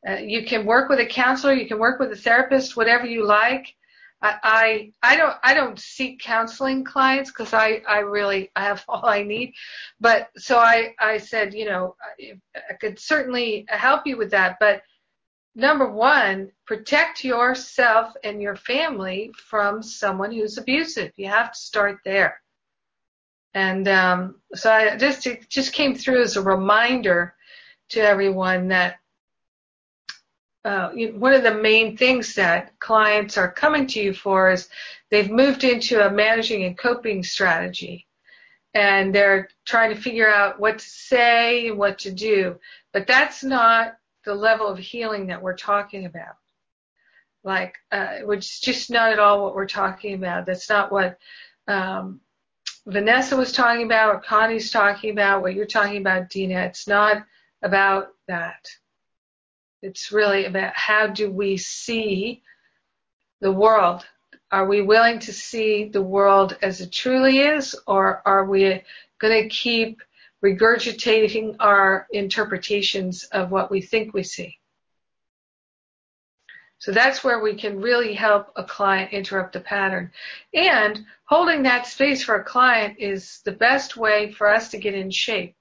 Uh, 0.08 0.18
you 0.18 0.46
can 0.46 0.66
work 0.66 0.90
with 0.90 1.00
a 1.00 1.06
counselor, 1.06 1.54
you 1.54 1.68
can 1.68 1.80
work 1.80 2.00
with 2.00 2.12
a 2.12 2.16
therapist, 2.16 2.78
whatever 2.78 3.08
you 3.08 3.26
like. 3.26 3.76
I, 4.22 4.92
I, 5.02 5.16
don't 5.16 5.36
I 5.44 5.54
don't 5.54 5.80
seek 5.80 6.20
counseling 6.20 6.84
clients 6.84 7.32
because 7.32 7.54
I, 7.54 7.82
I 7.88 8.00
really 8.00 8.52
I 8.56 8.66
have 8.66 8.84
all 8.90 9.06
I 9.06 9.24
need, 9.24 9.54
but 10.00 10.30
so 10.38 10.58
I 10.58 10.94
I 11.00 11.20
said 11.20 11.54
you 11.54 11.66
know 11.66 11.96
I 12.20 12.74
could 12.74 13.00
certainly 13.00 13.66
help 13.70 14.06
you 14.06 14.18
with 14.18 14.32
that, 14.32 14.58
but 14.60 14.82
number 15.56 15.90
one 15.90 16.52
protect 16.68 17.24
yourself 17.24 18.14
and 18.24 18.42
your 18.42 18.56
family 18.56 19.32
from 19.50 19.82
someone 19.82 20.32
who's 20.32 20.58
abusive. 20.58 21.12
You 21.16 21.30
have 21.30 21.54
to 21.54 21.60
start 21.60 22.00
there, 22.04 22.42
and 23.54 23.88
um, 23.88 24.36
so 24.54 24.72
I 24.72 24.98
just 24.98 25.26
it 25.28 25.50
just 25.50 25.74
came 25.74 25.96
through 25.96 26.22
as 26.22 26.38
a 26.38 26.42
reminder 26.42 27.36
to 27.90 28.02
everyone 28.02 28.68
that 28.70 29.00
uh, 30.66 30.90
one 31.16 31.34
of 31.34 31.44
the 31.44 31.54
main 31.54 31.98
things 31.98 32.36
that 32.36 32.78
clients 32.80 33.38
are 33.38 33.52
coming 33.52 33.88
to 33.88 34.00
you 34.00 34.14
for 34.14 34.52
is 34.52 34.70
they've 35.10 35.32
moved 35.32 35.64
into 35.64 36.06
a 36.06 36.12
managing 36.12 36.64
and 36.64 36.78
coping 36.78 37.24
strategy 37.24 38.06
and 38.74 39.16
they're 39.16 39.50
trying 39.66 39.96
to 39.96 40.02
figure 40.02 40.30
out 40.30 40.60
what 40.60 40.80
to 40.80 40.86
say 40.86 41.70
and 41.70 41.78
what 41.78 42.00
to 42.00 42.12
do. 42.12 42.60
But 42.94 43.08
that's 43.08 43.44
not 43.44 43.98
the 44.26 44.36
level 44.36 44.68
of 44.68 44.78
healing 44.78 45.28
that 45.28 45.42
we're 45.42 45.58
talking 45.58 46.06
about. 46.06 46.36
Like, 47.44 47.78
uh, 47.92 48.20
which 48.26 48.46
is 48.46 48.60
just 48.60 48.92
not 48.92 49.12
at 49.14 49.20
all 49.20 49.44
what 49.44 49.56
we're 49.56 49.68
talking 49.68 50.14
about. 50.14 50.46
That's 50.46 50.70
not 50.70 50.92
what 50.92 51.18
um, 51.68 52.20
Vanessa 52.90 53.38
was 53.38 53.52
talking 53.52 53.86
about 53.86 54.26
Connie's 54.26 54.72
talking 54.72 55.12
about, 55.12 55.44
what 55.44 55.54
you're 55.54 55.66
talking 55.66 55.98
about, 55.98 56.30
Dina. 56.30 56.62
It's 56.62 56.88
not 56.88 57.24
about 57.62 58.10
that. 58.28 58.68
It's 59.84 60.12
really 60.12 60.46
about 60.46 60.74
how 60.76 61.06
do 61.06 61.30
we 61.30 61.58
see 61.58 62.42
the 63.42 63.52
world? 63.52 64.06
Are 64.52 64.66
we 64.66 64.82
willing 64.82 65.20
to 65.20 65.32
see 65.32 65.86
the 65.86 66.02
world 66.02 66.58
as 66.64 66.82
it 66.82 66.92
truly 66.92 67.40
is, 67.40 67.76
or 67.86 68.24
are 68.26 68.46
we 68.46 68.82
going 69.20 69.44
to 69.44 69.50
keep 69.50 70.02
regurgitating 70.44 71.58
our 71.60 72.08
interpretations 72.12 73.24
of 73.26 73.52
what 73.52 73.70
we 73.70 73.82
think 73.82 74.16
we 74.16 74.24
see? 74.24 74.58
So 76.80 76.94
that's 76.94 77.24
where 77.24 77.42
we 77.42 77.56
can 77.56 77.82
really 77.82 78.14
help 78.14 78.54
a 78.56 78.64
client 78.64 79.12
interrupt 79.12 79.54
the 79.54 79.60
pattern. 79.60 80.12
And 80.54 81.06
holding 81.26 81.64
that 81.64 81.88
space 81.88 82.24
for 82.24 82.36
a 82.36 82.44
client 82.44 82.98
is 83.00 83.42
the 83.44 83.52
best 83.52 83.98
way 83.98 84.32
for 84.32 84.48
us 84.48 84.70
to 84.72 84.78
get 84.78 84.96
in 84.96 85.12
shape. 85.12 85.56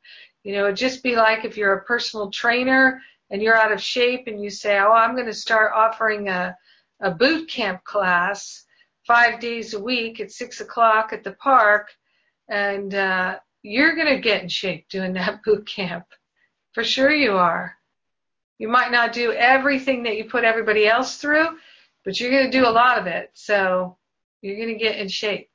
You 0.44 0.54
know, 0.54 0.64
it'd 0.64 0.76
just 0.76 1.02
be 1.02 1.16
like 1.16 1.44
if 1.44 1.56
you're 1.56 1.74
a 1.74 1.84
personal 1.84 2.30
trainer 2.30 3.02
and 3.30 3.42
you're 3.42 3.56
out 3.56 3.72
of 3.72 3.82
shape 3.82 4.28
and 4.28 4.42
you 4.42 4.48
say, 4.48 4.78
oh, 4.78 4.92
I'm 4.92 5.14
going 5.14 5.26
to 5.26 5.34
start 5.34 5.72
offering 5.74 6.28
a, 6.28 6.56
a 7.00 7.10
boot 7.10 7.50
camp 7.50 7.82
class 7.82 8.64
five 9.04 9.40
days 9.40 9.74
a 9.74 9.80
week 9.80 10.20
at 10.20 10.30
six 10.30 10.60
o'clock 10.60 11.12
at 11.12 11.24
the 11.24 11.32
park, 11.32 11.88
and 12.48 12.94
uh, 12.94 13.38
you're 13.62 13.96
going 13.96 14.14
to 14.14 14.20
get 14.20 14.42
in 14.42 14.48
shape 14.48 14.88
doing 14.88 15.14
that 15.14 15.42
boot 15.44 15.66
camp. 15.66 16.04
For 16.74 16.84
sure 16.84 17.10
you 17.10 17.32
are. 17.32 17.77
You 18.58 18.68
might 18.68 18.90
not 18.90 19.12
do 19.12 19.32
everything 19.32 20.02
that 20.02 20.16
you 20.16 20.24
put 20.24 20.44
everybody 20.44 20.86
else 20.86 21.16
through, 21.16 21.58
but 22.04 22.18
you're 22.18 22.30
going 22.30 22.50
to 22.50 22.58
do 22.58 22.66
a 22.66 22.70
lot 22.70 22.98
of 22.98 23.06
it. 23.06 23.30
So 23.34 23.96
you're 24.42 24.56
going 24.56 24.68
to 24.68 24.74
get 24.74 24.96
in 24.96 25.08
shape. 25.08 25.48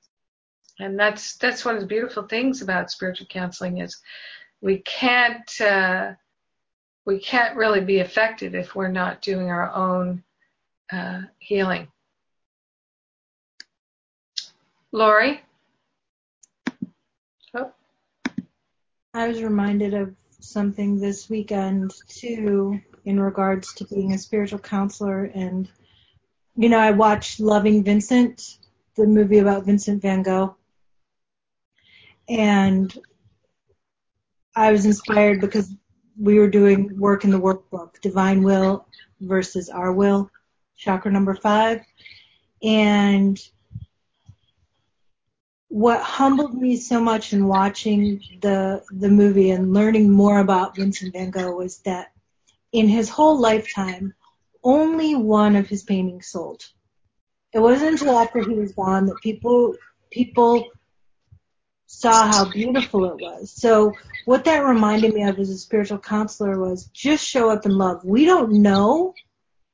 And 0.79 0.97
that's 0.97 1.35
that's 1.37 1.65
one 1.65 1.75
of 1.75 1.81
the 1.81 1.87
beautiful 1.87 2.23
things 2.23 2.61
about 2.61 2.89
spiritual 2.89 3.27
counseling 3.27 3.77
is 3.79 4.01
we 4.61 4.79
can't 4.79 5.61
uh, 5.61 6.13
we 7.05 7.19
can't 7.19 7.55
really 7.55 7.81
be 7.81 7.99
effective 7.99 8.55
if 8.55 8.73
we're 8.73 8.87
not 8.87 9.21
doing 9.21 9.49
our 9.49 9.71
own 9.73 10.23
uh, 10.91 11.21
healing. 11.39 11.87
Lori? 14.91 15.41
Oh. 17.53 17.71
I 19.13 19.27
was 19.27 19.43
reminded 19.43 19.93
of 19.93 20.15
something 20.39 20.99
this 20.99 21.29
weekend 21.29 21.93
too 22.07 22.81
in 23.05 23.19
regards 23.19 23.73
to 23.75 23.85
being 23.85 24.13
a 24.13 24.17
spiritual 24.17 24.59
counselor 24.59 25.25
and 25.25 25.69
you 26.55 26.69
know 26.69 26.79
I 26.79 26.91
watched 26.91 27.39
Loving 27.39 27.83
Vincent 27.83 28.57
the 28.95 29.05
movie 29.05 29.39
about 29.39 29.65
Vincent 29.65 30.01
van 30.01 30.23
Gogh 30.23 30.55
and 32.29 32.95
I 34.55 34.71
was 34.71 34.85
inspired 34.85 35.41
because 35.41 35.73
we 36.19 36.39
were 36.39 36.47
doing 36.47 36.99
work 36.99 37.23
in 37.23 37.31
the 37.31 37.39
workbook, 37.39 37.99
Divine 38.01 38.43
Will 38.43 38.85
versus 39.19 39.69
Our 39.69 39.91
Will, 39.91 40.29
chakra 40.77 41.11
number 41.11 41.33
five. 41.33 41.81
And 42.61 43.39
what 45.69 46.01
humbled 46.01 46.53
me 46.53 46.77
so 46.77 47.01
much 47.01 47.33
in 47.33 47.47
watching 47.47 48.21
the 48.41 48.83
the 48.91 49.09
movie 49.09 49.49
and 49.49 49.73
learning 49.73 50.11
more 50.11 50.39
about 50.39 50.75
Vincent 50.75 51.13
van 51.13 51.31
Gogh 51.31 51.55
was 51.55 51.79
that 51.79 52.12
in 52.73 52.89
his 52.89 53.09
whole 53.09 53.39
lifetime, 53.39 54.13
only 54.63 55.15
one 55.15 55.55
of 55.55 55.67
his 55.67 55.83
paintings 55.83 56.27
sold. 56.27 56.65
It 57.53 57.59
wasn't 57.59 57.91
until 57.91 58.17
after 58.17 58.41
he 58.41 58.55
was 58.55 58.73
gone 58.73 59.05
that 59.05 59.21
people 59.21 59.75
people 60.11 60.69
saw 61.85 62.27
how 62.27 62.49
beautiful 62.49 63.05
it 63.05 63.21
was. 63.21 63.51
So 63.51 63.93
what 64.25 64.43
that 64.45 64.65
reminded 64.65 65.13
me 65.13 65.23
of 65.23 65.39
as 65.39 65.49
a 65.49 65.57
spiritual 65.57 65.99
counselor 65.99 66.59
was 66.59 66.85
just 66.87 67.25
show 67.25 67.49
up 67.49 67.65
in 67.65 67.77
love. 67.77 68.03
We 68.03 68.25
don't 68.25 68.61
know 68.61 69.13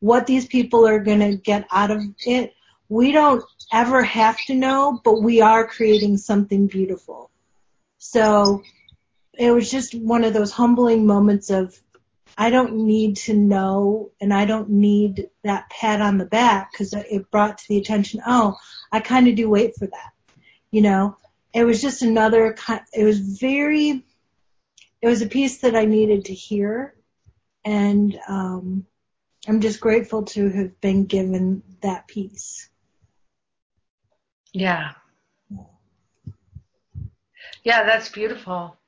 what 0.02 0.28
these 0.28 0.46
people 0.46 0.88
are 0.88 1.00
going 1.00 1.20
to 1.20 1.36
get 1.36 1.66
out 1.72 1.92
of 1.92 2.04
it 2.26 2.54
we 2.90 3.12
don't 3.12 3.44
ever 3.72 4.04
have 4.04 4.38
to 4.48 4.56
know, 4.56 5.00
but 5.04 5.22
we 5.22 5.42
are 5.42 5.68
creating 5.68 6.18
something 6.18 6.66
beautiful. 6.66 7.30
So 8.00 8.64
it 9.38 9.52
was 9.52 9.70
just 9.70 9.94
one 9.94 10.24
of 10.24 10.34
those 10.34 10.52
humbling 10.52 11.06
moments 11.06 11.52
of, 11.52 11.80
I 12.38 12.50
don't 12.50 12.86
need 12.86 13.18
to 13.18 13.34
know 13.34 14.12
and 14.22 14.34
I 14.34 14.46
don't 14.46 14.70
need 14.70 15.30
that 15.44 15.70
pat 15.70 16.02
on 16.02 16.18
the 16.18 16.26
back 16.26 16.72
because 16.72 16.94
it 16.94 17.30
brought 17.32 17.58
to 17.58 17.68
the 17.68 17.78
attention, 17.78 18.22
oh, 18.26 18.58
I 18.92 19.00
kind 19.00 19.28
of 19.28 19.36
do 19.36 19.50
wait 19.50 19.76
for 19.76 19.88
that. 19.88 20.12
You 20.72 20.82
know, 20.82 21.18
it 21.54 21.64
was 21.64 21.82
just 21.82 22.02
another, 22.02 22.56
it 22.94 23.04
was 23.04 23.20
very, 23.20 24.06
it 25.02 25.08
was 25.08 25.22
a 25.22 25.28
piece 25.28 25.60
that 25.60 25.76
I 25.76 25.86
needed 25.86 26.26
to 26.26 26.34
hear. 26.34 26.96
And, 27.66 28.18
um, 28.28 28.86
I'm 29.48 29.62
just 29.62 29.80
grateful 29.80 30.24
to 30.24 30.50
have 30.50 30.80
been 30.82 31.06
given 31.06 31.64
that 31.82 32.08
piece. 32.08 32.70
Yeah. 34.54 34.92
Yeah, 37.64 37.84
that's 37.84 38.10
beautiful. 38.10 38.79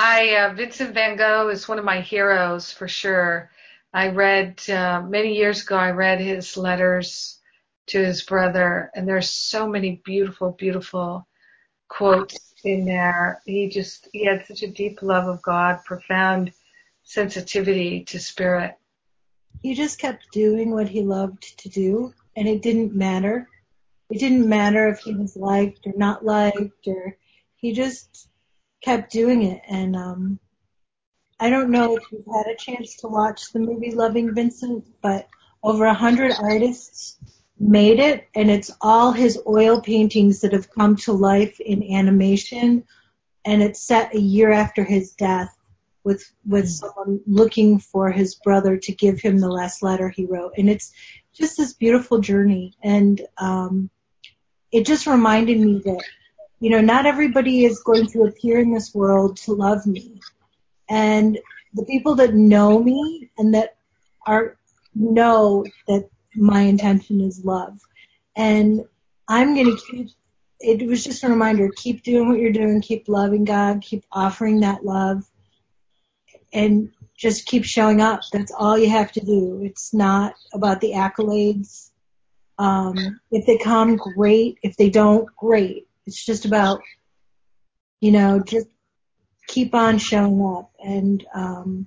I 0.00 0.36
uh, 0.36 0.54
Vincent 0.54 0.94
van 0.94 1.16
Gogh 1.16 1.48
is 1.48 1.66
one 1.66 1.80
of 1.80 1.84
my 1.84 2.00
heroes 2.00 2.70
for 2.70 2.86
sure. 2.86 3.50
I 3.92 4.10
read 4.10 4.62
uh, 4.70 5.02
many 5.02 5.34
years 5.34 5.64
ago. 5.64 5.74
I 5.74 5.90
read 5.90 6.20
his 6.20 6.56
letters 6.56 7.40
to 7.88 7.98
his 7.98 8.22
brother, 8.22 8.92
and 8.94 9.08
there's 9.08 9.28
so 9.28 9.68
many 9.68 10.00
beautiful, 10.04 10.52
beautiful 10.52 11.26
quotes 11.88 12.54
in 12.62 12.84
there. 12.84 13.42
He 13.44 13.68
just 13.68 14.08
he 14.12 14.24
had 14.24 14.46
such 14.46 14.62
a 14.62 14.70
deep 14.70 15.02
love 15.02 15.26
of 15.26 15.42
God, 15.42 15.80
profound 15.84 16.52
sensitivity 17.02 18.04
to 18.04 18.20
spirit. 18.20 18.76
He 19.62 19.74
just 19.74 19.98
kept 19.98 20.30
doing 20.30 20.70
what 20.70 20.88
he 20.88 21.02
loved 21.02 21.58
to 21.58 21.68
do, 21.68 22.14
and 22.36 22.46
it 22.46 22.62
didn't 22.62 22.94
matter 22.94 23.48
it 24.10 24.20
didn't 24.20 24.48
matter 24.48 24.86
if 24.88 25.00
he 25.00 25.12
was 25.12 25.36
liked 25.36 25.86
or 25.86 25.92
not 25.96 26.24
liked 26.24 26.86
or 26.86 27.16
he 27.56 27.72
just 27.72 28.27
kept 28.82 29.12
doing 29.12 29.42
it. 29.42 29.62
And 29.68 29.96
um 29.96 30.38
I 31.40 31.50
don't 31.50 31.70
know 31.70 31.96
if 31.96 32.02
you've 32.10 32.26
had 32.26 32.46
a 32.46 32.56
chance 32.56 32.96
to 32.96 33.08
watch 33.08 33.52
the 33.52 33.60
movie 33.60 33.92
Loving 33.92 34.34
Vincent, 34.34 34.84
but 35.00 35.28
over 35.62 35.84
a 35.86 35.94
hundred 35.94 36.32
artists 36.40 37.18
made 37.60 37.98
it 37.98 38.28
and 38.34 38.50
it's 38.50 38.70
all 38.80 39.12
his 39.12 39.40
oil 39.46 39.80
paintings 39.80 40.40
that 40.40 40.52
have 40.52 40.70
come 40.70 40.96
to 40.96 41.12
life 41.12 41.58
in 41.60 41.92
animation. 41.94 42.84
And 43.44 43.62
it's 43.62 43.80
set 43.80 44.14
a 44.14 44.20
year 44.20 44.52
after 44.52 44.84
his 44.84 45.12
death 45.12 45.54
with 46.04 46.24
with 46.46 46.68
someone 46.68 47.20
looking 47.26 47.78
for 47.78 48.10
his 48.10 48.34
brother 48.36 48.76
to 48.76 48.92
give 48.94 49.20
him 49.20 49.38
the 49.38 49.50
last 49.50 49.82
letter 49.82 50.08
he 50.08 50.24
wrote. 50.26 50.52
And 50.56 50.68
it's 50.70 50.92
just 51.34 51.56
this 51.56 51.72
beautiful 51.72 52.18
journey. 52.20 52.74
And 52.82 53.20
um 53.38 53.90
it 54.70 54.86
just 54.86 55.06
reminded 55.06 55.58
me 55.58 55.80
that, 55.84 56.04
you 56.60 56.70
know, 56.70 56.80
not 56.80 57.06
everybody 57.06 57.64
is 57.64 57.80
going 57.80 58.06
to 58.08 58.24
appear 58.24 58.58
in 58.58 58.72
this 58.72 58.94
world 58.94 59.36
to 59.38 59.52
love 59.52 59.86
me. 59.86 60.20
And 60.88 61.38
the 61.74 61.84
people 61.84 62.14
that 62.16 62.34
know 62.34 62.82
me 62.82 63.30
and 63.38 63.54
that 63.54 63.76
are, 64.26 64.56
know 64.94 65.64
that 65.86 66.08
my 66.34 66.62
intention 66.62 67.20
is 67.20 67.44
love. 67.44 67.78
And 68.34 68.84
I'm 69.28 69.54
going 69.54 69.76
to 69.76 69.82
keep, 69.90 70.08
it 70.60 70.86
was 70.86 71.04
just 71.04 71.22
a 71.22 71.28
reminder, 71.28 71.70
keep 71.76 72.02
doing 72.02 72.28
what 72.28 72.40
you're 72.40 72.52
doing, 72.52 72.80
keep 72.80 73.08
loving 73.08 73.44
God, 73.44 73.82
keep 73.82 74.04
offering 74.10 74.60
that 74.60 74.84
love, 74.84 75.24
and 76.52 76.90
just 77.16 77.46
keep 77.46 77.64
showing 77.64 78.00
up. 78.00 78.22
That's 78.32 78.52
all 78.56 78.78
you 78.78 78.88
have 78.90 79.12
to 79.12 79.20
do. 79.20 79.60
It's 79.62 79.92
not 79.92 80.34
about 80.52 80.80
the 80.80 80.92
accolades. 80.92 81.90
Um, 82.58 83.20
if 83.30 83.46
they 83.46 83.58
come, 83.58 83.96
great. 83.96 84.58
If 84.62 84.76
they 84.76 84.90
don't, 84.90 85.28
great. 85.36 85.87
It's 86.08 86.24
just 86.24 86.46
about, 86.46 86.80
you 88.00 88.12
know, 88.12 88.40
just 88.40 88.66
keep 89.46 89.74
on 89.74 89.98
showing 89.98 90.42
up. 90.42 90.72
And, 90.82 91.22
um, 91.34 91.86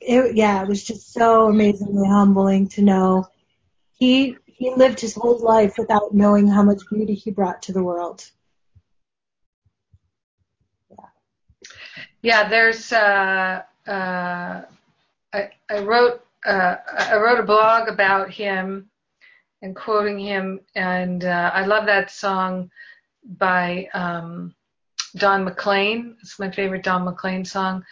it, 0.00 0.34
yeah, 0.34 0.62
it 0.62 0.68
was 0.68 0.82
just 0.82 1.12
so 1.12 1.48
amazingly 1.48 2.08
humbling 2.08 2.68
to 2.70 2.80
know 2.80 3.26
he, 3.92 4.36
he 4.46 4.72
lived 4.74 5.00
his 5.00 5.14
whole 5.14 5.38
life 5.38 5.74
without 5.76 6.14
knowing 6.14 6.48
how 6.48 6.62
much 6.62 6.80
beauty 6.90 7.12
he 7.12 7.30
brought 7.30 7.60
to 7.64 7.72
the 7.72 7.84
world. 7.84 8.24
Yeah. 10.90 11.06
Yeah, 12.22 12.48
there's, 12.48 12.90
uh, 12.90 13.62
uh, 13.86 14.62
I, 15.34 15.50
I 15.68 15.78
wrote, 15.80 16.24
uh, 16.46 16.76
I 16.90 17.16
wrote 17.16 17.38
a 17.38 17.44
blog 17.44 17.88
about 17.88 18.30
him 18.30 18.88
and 19.60 19.76
quoting 19.76 20.18
him. 20.18 20.60
And 20.74 21.22
uh, 21.22 21.50
I 21.54 21.66
love 21.66 21.84
that 21.84 22.10
song 22.10 22.70
by 23.24 23.88
um, 23.94 24.54
Don 25.16 25.44
McLean. 25.44 26.16
It's 26.20 26.38
my 26.38 26.50
favorite 26.50 26.82
Don 26.82 27.04
McLean 27.04 27.44
song. 27.44 27.84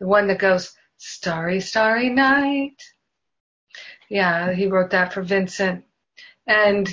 The 0.00 0.06
one 0.06 0.26
that 0.28 0.38
goes, 0.38 0.74
Starry, 0.98 1.60
Starry 1.60 2.08
Night. 2.08 2.82
Yeah, 4.08 4.52
he 4.52 4.66
wrote 4.66 4.90
that 4.90 5.12
for 5.12 5.22
Vincent. 5.22 5.84
And 6.46 6.88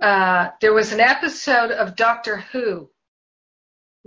uh, 0.00 0.50
there 0.60 0.72
was 0.72 0.92
an 0.92 1.00
episode 1.00 1.70
of 1.70 1.96
Doctor 1.96 2.38
Who 2.52 2.90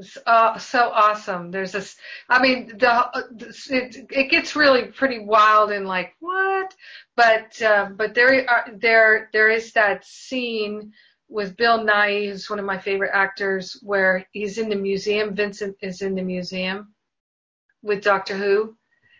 it's 0.02 0.18
uh, 0.26 0.58
so 0.58 0.90
awesome. 0.90 1.52
There's 1.52 1.74
this, 1.74 1.96
I 2.28 2.42
mean, 2.42 2.78
the 2.78 3.10
it, 3.70 4.08
it 4.10 4.32
gets 4.32 4.56
really 4.56 4.86
pretty 4.86 5.20
wild 5.20 5.72
and 5.72 5.86
like 5.86 6.16
what, 6.20 6.74
but 7.16 7.62
uh, 7.62 7.90
but 7.96 8.16
there 8.16 8.50
are 8.50 8.68
there 8.74 9.30
there 9.32 9.50
is 9.50 9.74
that 9.74 10.06
scene 10.06 10.94
with 11.32 11.56
Bill 11.56 11.80
Nighy, 11.80 12.30
who's 12.30 12.50
one 12.50 12.60
of 12.60 12.66
my 12.66 12.78
favorite 12.78 13.12
actors, 13.14 13.80
where 13.82 14.26
he's 14.32 14.58
in 14.58 14.70
the 14.70 14.76
museum. 14.76 15.34
Vincent 15.34 15.76
is 15.82 16.02
in 16.02 16.14
the 16.14 16.22
museum 16.22 16.94
with 17.82 18.04
Doctor 18.04 18.36
Who. 18.36 18.76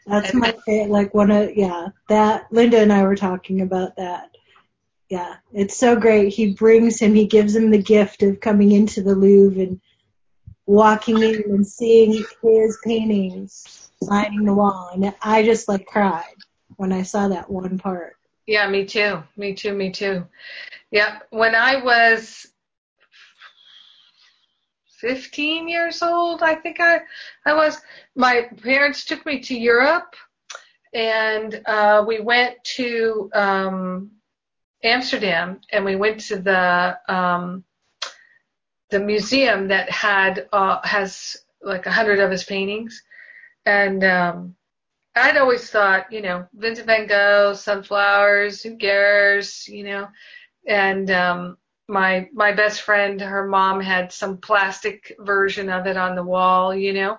That's 0.06 0.32
and, 0.32 0.40
my 0.40 0.56
favorite. 0.66 0.92
Like 0.92 1.14
one 1.14 1.32
of 1.32 1.56
yeah, 1.56 1.88
that 2.10 2.52
Linda 2.52 2.80
and 2.80 2.92
I 2.92 3.04
were 3.04 3.16
talking 3.16 3.62
about 3.62 3.96
that. 3.96 4.30
Yeah, 5.10 5.36
it's 5.54 5.78
so 5.78 5.96
great. 5.96 6.34
He 6.34 6.54
brings 6.54 7.00
him, 7.00 7.16
he 7.16 7.28
gives 7.28 7.56
him 7.56 7.70
the 7.70 7.82
gift 7.82 8.24
of 8.24 8.40
coming 8.40 8.72
into 8.72 9.02
the 9.02 9.16
Louvre 9.16 9.62
and 9.62 9.82
walking 10.66 11.22
in 11.22 11.44
and 11.50 11.68
seeing 11.68 12.24
his 12.42 12.78
paintings 12.84 13.90
lining 14.02 14.46
the 14.46 14.54
wall, 14.54 14.90
and 14.94 15.14
I 15.22 15.44
just 15.44 15.68
like 15.68 15.86
cried 15.86 16.36
when 16.78 16.92
I 16.92 17.04
saw 17.04 17.28
that 17.28 17.50
one 17.50 17.78
part. 17.78 18.16
Yeah, 18.48 18.68
me 18.70 18.86
too. 18.86 19.24
Me 19.38 19.54
too. 19.54 19.74
Me 19.74 19.92
too. 19.92 20.26
Yeah, 20.92 21.20
when 21.30 21.56
I 21.56 21.82
was 21.82 22.48
15 25.00 25.68
years 25.68 26.02
old, 26.02 26.44
I 26.44 26.56
think 26.56 26.80
I 26.80 27.02
I 27.46 27.54
was. 27.54 27.82
My 28.16 28.50
parents 28.62 29.06
took 29.06 29.26
me 29.26 29.40
to 29.42 29.58
Europe, 29.58 30.16
and 30.94 31.62
uh, 31.66 32.04
we 32.08 32.20
went 32.20 32.64
to 32.76 33.30
um, 33.34 34.12
Amsterdam, 34.84 35.62
and 35.72 35.86
we 35.86 35.96
went 35.96 36.20
to 36.22 36.38
the 36.40 36.98
um, 37.08 37.64
the 38.90 39.00
museum 39.00 39.68
that 39.70 39.90
had 39.90 40.48
uh, 40.52 40.80
has 40.84 41.38
like 41.62 41.86
a 41.86 41.92
hundred 41.92 42.20
of 42.20 42.32
his 42.32 42.44
paintings, 42.44 43.02
and 43.66 44.04
um, 44.04 44.56
I'd 45.16 45.38
always 45.38 45.70
thought, 45.70 46.12
you 46.12 46.22
know, 46.22 46.48
Vincent 46.54 46.88
Van 46.88 47.08
Gogh, 47.08 47.54
sunflowers, 47.54 48.62
who 48.62 48.78
cares, 48.78 49.68
you 49.68 49.84
know, 49.84 50.08
and 50.68 51.12
um, 51.12 51.58
my 51.88 52.30
my 52.34 52.54
best 52.54 52.82
friend, 52.82 53.20
her 53.20 53.48
mom 53.48 53.82
had 53.82 54.12
some 54.14 54.38
plastic 54.38 55.14
version 55.20 55.70
of 55.70 55.86
it 55.88 55.98
on 55.98 56.16
the 56.16 56.24
wall, 56.24 56.74
you 56.74 56.94
know, 56.94 57.18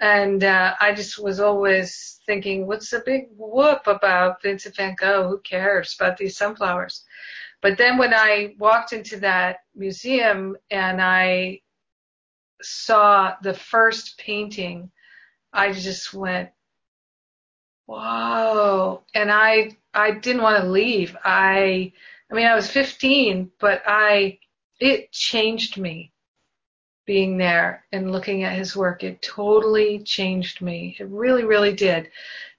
and 0.00 0.44
uh, 0.44 0.74
I 0.80 0.94
just 0.94 1.18
was 1.22 1.40
always 1.40 2.20
thinking, 2.26 2.66
what's 2.66 2.90
the 2.90 3.02
big 3.04 3.26
whoop 3.36 3.86
about 3.86 4.42
Vincent 4.42 4.76
Van 4.76 4.94
Gogh? 4.98 5.28
Who 5.28 5.40
cares 5.40 5.96
about 5.98 6.16
these 6.16 6.38
sunflowers? 6.38 7.04
But 7.62 7.78
then 7.78 7.98
when 7.98 8.14
I 8.14 8.54
walked 8.58 8.92
into 8.92 9.18
that 9.20 9.58
museum 9.74 10.56
and 10.70 11.02
I 11.02 11.60
saw 12.62 13.34
the 13.42 13.54
first 13.54 14.18
painting 14.18 14.90
I 15.52 15.72
just 15.72 16.12
went, 16.12 16.50
whoa. 17.86 19.02
And 19.14 19.30
I, 19.30 19.76
I 19.94 20.12
didn't 20.12 20.42
want 20.42 20.62
to 20.62 20.70
leave. 20.70 21.16
I, 21.24 21.92
I 22.30 22.34
mean, 22.34 22.46
I 22.46 22.54
was 22.54 22.70
15, 22.70 23.50
but 23.58 23.82
I, 23.86 24.38
it 24.78 25.12
changed 25.12 25.78
me 25.78 26.12
being 27.06 27.38
there 27.38 27.84
and 27.92 28.10
looking 28.10 28.42
at 28.42 28.58
his 28.58 28.76
work. 28.76 29.04
It 29.04 29.22
totally 29.22 30.00
changed 30.00 30.60
me. 30.60 30.96
It 30.98 31.08
really, 31.08 31.44
really 31.44 31.72
did. 31.72 32.10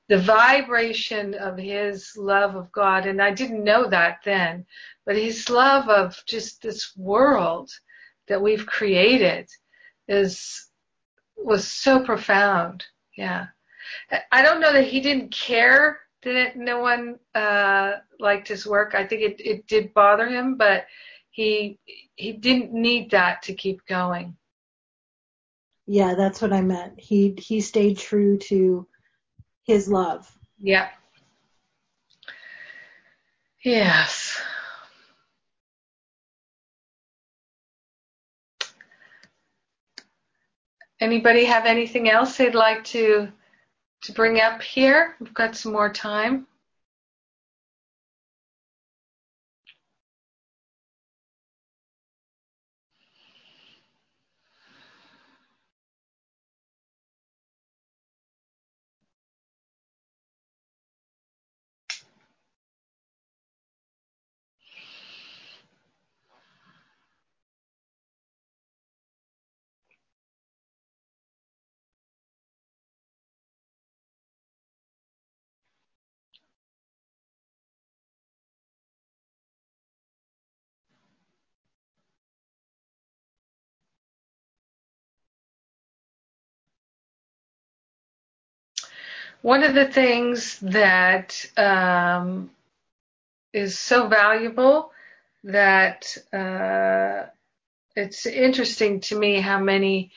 The 0.07 0.17
vibration 0.17 1.33
of 1.33 1.57
his 1.57 2.15
love 2.15 2.55
of 2.55 2.71
God, 2.71 3.05
and 3.05 3.21
I 3.21 3.31
didn't 3.31 3.65
know 3.65 3.89
that 3.89 4.19
then, 4.23 4.65
but 5.05 5.17
his 5.17 5.49
love 5.49 5.89
of 5.89 6.15
just 6.25 6.61
this 6.61 6.95
world 6.95 7.69
that 8.29 8.41
we've 8.41 8.65
created 8.65 9.49
is, 10.07 10.69
was 11.35 11.67
so 11.67 12.05
profound. 12.05 12.85
Yeah. 13.17 13.47
I 14.31 14.41
don't 14.41 14.61
know 14.61 14.73
that 14.73 14.87
he 14.87 14.99
didn't 14.99 15.31
care 15.31 15.99
that 16.23 16.57
no 16.57 16.79
one, 16.79 17.19
uh, 17.35 17.93
liked 18.19 18.47
his 18.47 18.65
work. 18.65 18.95
I 18.95 19.05
think 19.05 19.21
it, 19.21 19.39
it 19.39 19.67
did 19.67 19.93
bother 19.93 20.27
him, 20.27 20.55
but 20.55 20.85
he, 21.29 21.79
he 22.15 22.33
didn't 22.33 22.73
need 22.73 23.11
that 23.11 23.43
to 23.43 23.53
keep 23.53 23.85
going. 23.87 24.35
Yeah, 25.89 26.15
that's 26.15 26.41
what 26.41 26.51
I 26.51 26.61
meant. 26.61 26.99
He 26.99 27.33
he 27.37 27.61
stayed 27.61 27.97
true 27.97 28.37
to 28.39 28.85
his 29.63 29.87
love. 29.87 30.29
Yeah. 30.59 30.89
Yes. 33.63 34.41
Anybody 40.99 41.45
have 41.45 41.65
anything 41.65 42.09
else 42.09 42.35
they'd 42.35 42.55
like 42.55 42.83
to 42.85 43.31
to 44.01 44.11
bring 44.13 44.39
up 44.39 44.61
here? 44.61 45.15
We've 45.19 45.33
got 45.33 45.55
some 45.55 45.73
more 45.73 45.91
time. 45.91 46.47
One 89.41 89.63
of 89.63 89.75
the 89.75 89.85
things 89.85 90.59
that 90.59 91.45
um, 91.57 92.49
is 93.53 93.77
so 93.77 94.07
valuable 94.07 94.91
that 95.43 96.17
uh, 96.33 97.29
it's 97.95 98.25
interesting 98.25 98.99
to 99.01 99.17
me 99.17 99.39
how 99.39 99.59
many 99.59 100.11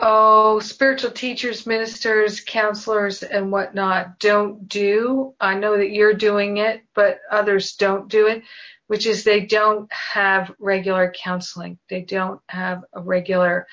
oh 0.00 0.58
spiritual 0.58 1.12
teachers, 1.12 1.66
ministers, 1.66 2.40
counselors, 2.40 3.22
and 3.22 3.52
whatnot 3.52 4.18
don't 4.18 4.68
do. 4.68 5.34
I 5.40 5.54
know 5.54 5.76
that 5.78 5.90
you're 5.90 6.14
doing 6.14 6.56
it, 6.56 6.82
but 6.94 7.20
others 7.30 7.74
don't 7.74 8.08
do 8.08 8.26
it, 8.26 8.42
which 8.88 9.06
is 9.06 9.22
they 9.22 9.46
don't 9.46 9.90
have 9.92 10.52
regular 10.58 11.12
counseling. 11.16 11.78
They 11.88 12.02
don't 12.02 12.40
have 12.48 12.82
a 12.92 13.00
regular 13.00 13.66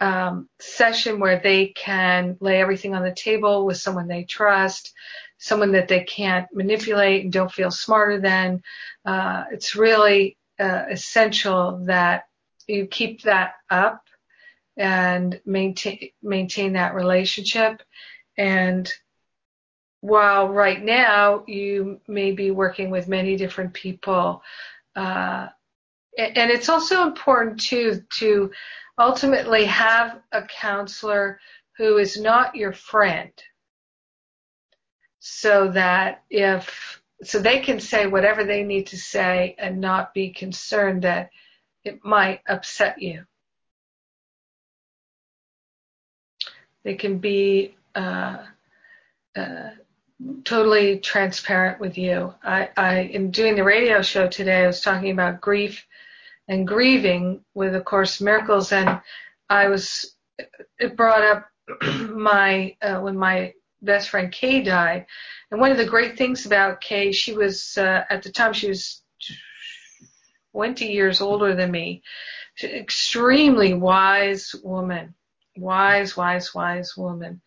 um, 0.00 0.48
session 0.60 1.18
where 1.18 1.40
they 1.40 1.68
can 1.68 2.36
lay 2.40 2.60
everything 2.60 2.94
on 2.94 3.02
the 3.02 3.14
table 3.14 3.66
with 3.66 3.78
someone 3.78 4.06
they 4.06 4.24
trust, 4.24 4.92
someone 5.38 5.72
that 5.72 5.88
they 5.88 6.04
can't 6.04 6.46
manipulate 6.52 7.24
and 7.24 7.32
don't 7.32 7.52
feel 7.52 7.70
smarter 7.70 8.20
than. 8.20 8.62
Uh, 9.04 9.44
it's 9.52 9.74
really 9.74 10.36
uh, 10.58 10.84
essential 10.90 11.84
that 11.86 12.24
you 12.66 12.86
keep 12.86 13.22
that 13.22 13.54
up 13.70 14.02
and 14.76 15.40
maintain 15.44 16.10
maintain 16.22 16.74
that 16.74 16.94
relationship. 16.94 17.82
And 18.36 18.90
while 20.00 20.48
right 20.48 20.82
now 20.82 21.44
you 21.48 22.00
may 22.06 22.30
be 22.30 22.52
working 22.52 22.90
with 22.90 23.08
many 23.08 23.36
different 23.36 23.74
people, 23.74 24.42
uh, 24.94 25.48
and 26.16 26.50
it's 26.50 26.68
also 26.68 27.02
important 27.02 27.60
too 27.60 28.02
to 28.18 28.50
ultimately 28.98 29.64
have 29.64 30.20
a 30.32 30.42
counselor 30.42 31.38
who 31.76 31.98
is 31.98 32.20
not 32.20 32.56
your 32.56 32.72
friend 32.72 33.30
so 35.20 35.68
that 35.68 36.24
if 36.30 37.00
so 37.22 37.40
they 37.40 37.60
can 37.60 37.80
say 37.80 38.06
whatever 38.06 38.44
they 38.44 38.62
need 38.62 38.86
to 38.86 38.96
say 38.96 39.56
and 39.58 39.80
not 39.80 40.14
be 40.14 40.30
concerned 40.30 41.02
that 41.02 41.30
it 41.84 42.04
might 42.04 42.40
upset 42.48 43.00
you. 43.02 43.24
They 46.84 46.94
can 46.94 47.18
be 47.18 47.74
uh, 47.94 48.44
uh, 49.34 49.70
totally 50.44 51.00
transparent 51.00 51.80
with 51.80 51.98
you. 51.98 52.34
I, 52.42 52.70
I 52.76 52.98
in 53.00 53.30
doing 53.30 53.56
the 53.56 53.64
radio 53.64 54.02
show 54.02 54.28
today 54.28 54.62
i 54.62 54.66
was 54.66 54.80
talking 54.80 55.10
about 55.10 55.40
grief 55.40 55.86
and 56.48 56.66
grieving 56.66 57.44
with 57.54 57.74
A 57.74 57.80
Course 57.80 58.20
Miracles, 58.20 58.72
and 58.72 59.00
I 59.48 59.68
was 59.68 60.14
it 60.78 60.96
brought 60.96 61.22
up 61.22 61.48
my 62.10 62.76
uh, 62.82 63.00
when 63.00 63.16
my 63.16 63.52
best 63.82 64.08
friend 64.10 64.32
Kay 64.32 64.62
died, 64.62 65.06
and 65.50 65.60
one 65.60 65.70
of 65.70 65.76
the 65.76 65.84
great 65.86 66.16
things 66.16 66.46
about 66.46 66.80
Kay, 66.80 67.12
she 67.12 67.34
was 67.34 67.76
uh, 67.78 68.04
at 68.10 68.22
the 68.22 68.32
time 68.32 68.52
she 68.52 68.68
was 68.68 69.02
20 70.52 70.86
years 70.86 71.20
older 71.20 71.54
than 71.54 71.70
me, 71.70 72.02
extremely 72.62 73.74
wise 73.74 74.54
woman, 74.64 75.14
wise, 75.56 76.16
wise, 76.16 76.54
wise 76.54 76.96
woman, 76.96 77.40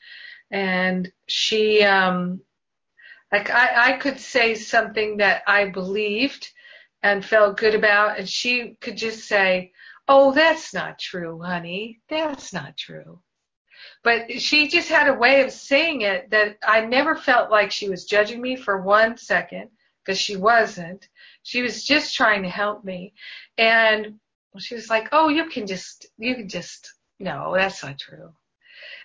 and 0.52 1.12
she 1.28 1.84
um 1.84 2.42
like 3.32 3.50
I, 3.50 3.94
I 3.94 3.98
could 3.98 4.20
say 4.20 4.56
something 4.56 5.18
that 5.18 5.44
I 5.48 5.70
believed 5.70 6.52
and 7.04 7.26
felt 7.26 7.58
good 7.58 7.76
about. 7.76 8.20
And 8.20 8.28
she 8.28 8.76
could 8.80 8.98
just 8.98 9.28
say, 9.28 9.72
Oh, 10.08 10.34
that's 10.34 10.74
not 10.74 11.00
true, 11.00 11.42
honey. 11.42 12.02
That's 12.10 12.52
not 12.52 12.76
true. 12.76 13.22
But 14.04 14.42
she 14.42 14.68
just 14.68 14.90
had 14.90 15.08
a 15.08 15.14
way 15.14 15.42
of 15.42 15.52
saying 15.52 16.02
it 16.02 16.32
that 16.32 16.58
I 16.68 16.82
never 16.86 17.16
felt 17.16 17.52
like 17.52 17.72
she 17.72 17.88
was 17.88 18.06
judging 18.06 18.42
me 18.42 18.56
for 18.56 18.82
one 18.82 19.18
second 19.18 19.70
because 20.04 20.20
she 20.20 20.36
wasn't. 20.36 21.08
She 21.44 21.62
was 21.62 21.84
just 21.84 22.16
trying 22.16 22.44
to 22.44 22.50
help 22.50 22.84
me. 22.84 23.14
And 23.58 24.20
she 24.58 24.76
was 24.76 24.90
like, 24.90 25.10
Oh, 25.12 25.30
you 25.30 25.48
can 25.50 25.68
just, 25.68 26.08
you 26.18 26.36
can 26.36 26.50
just, 26.50 26.94
no, 27.20 27.54
that's 27.56 27.84
not 27.84 28.00
true. 28.00 28.34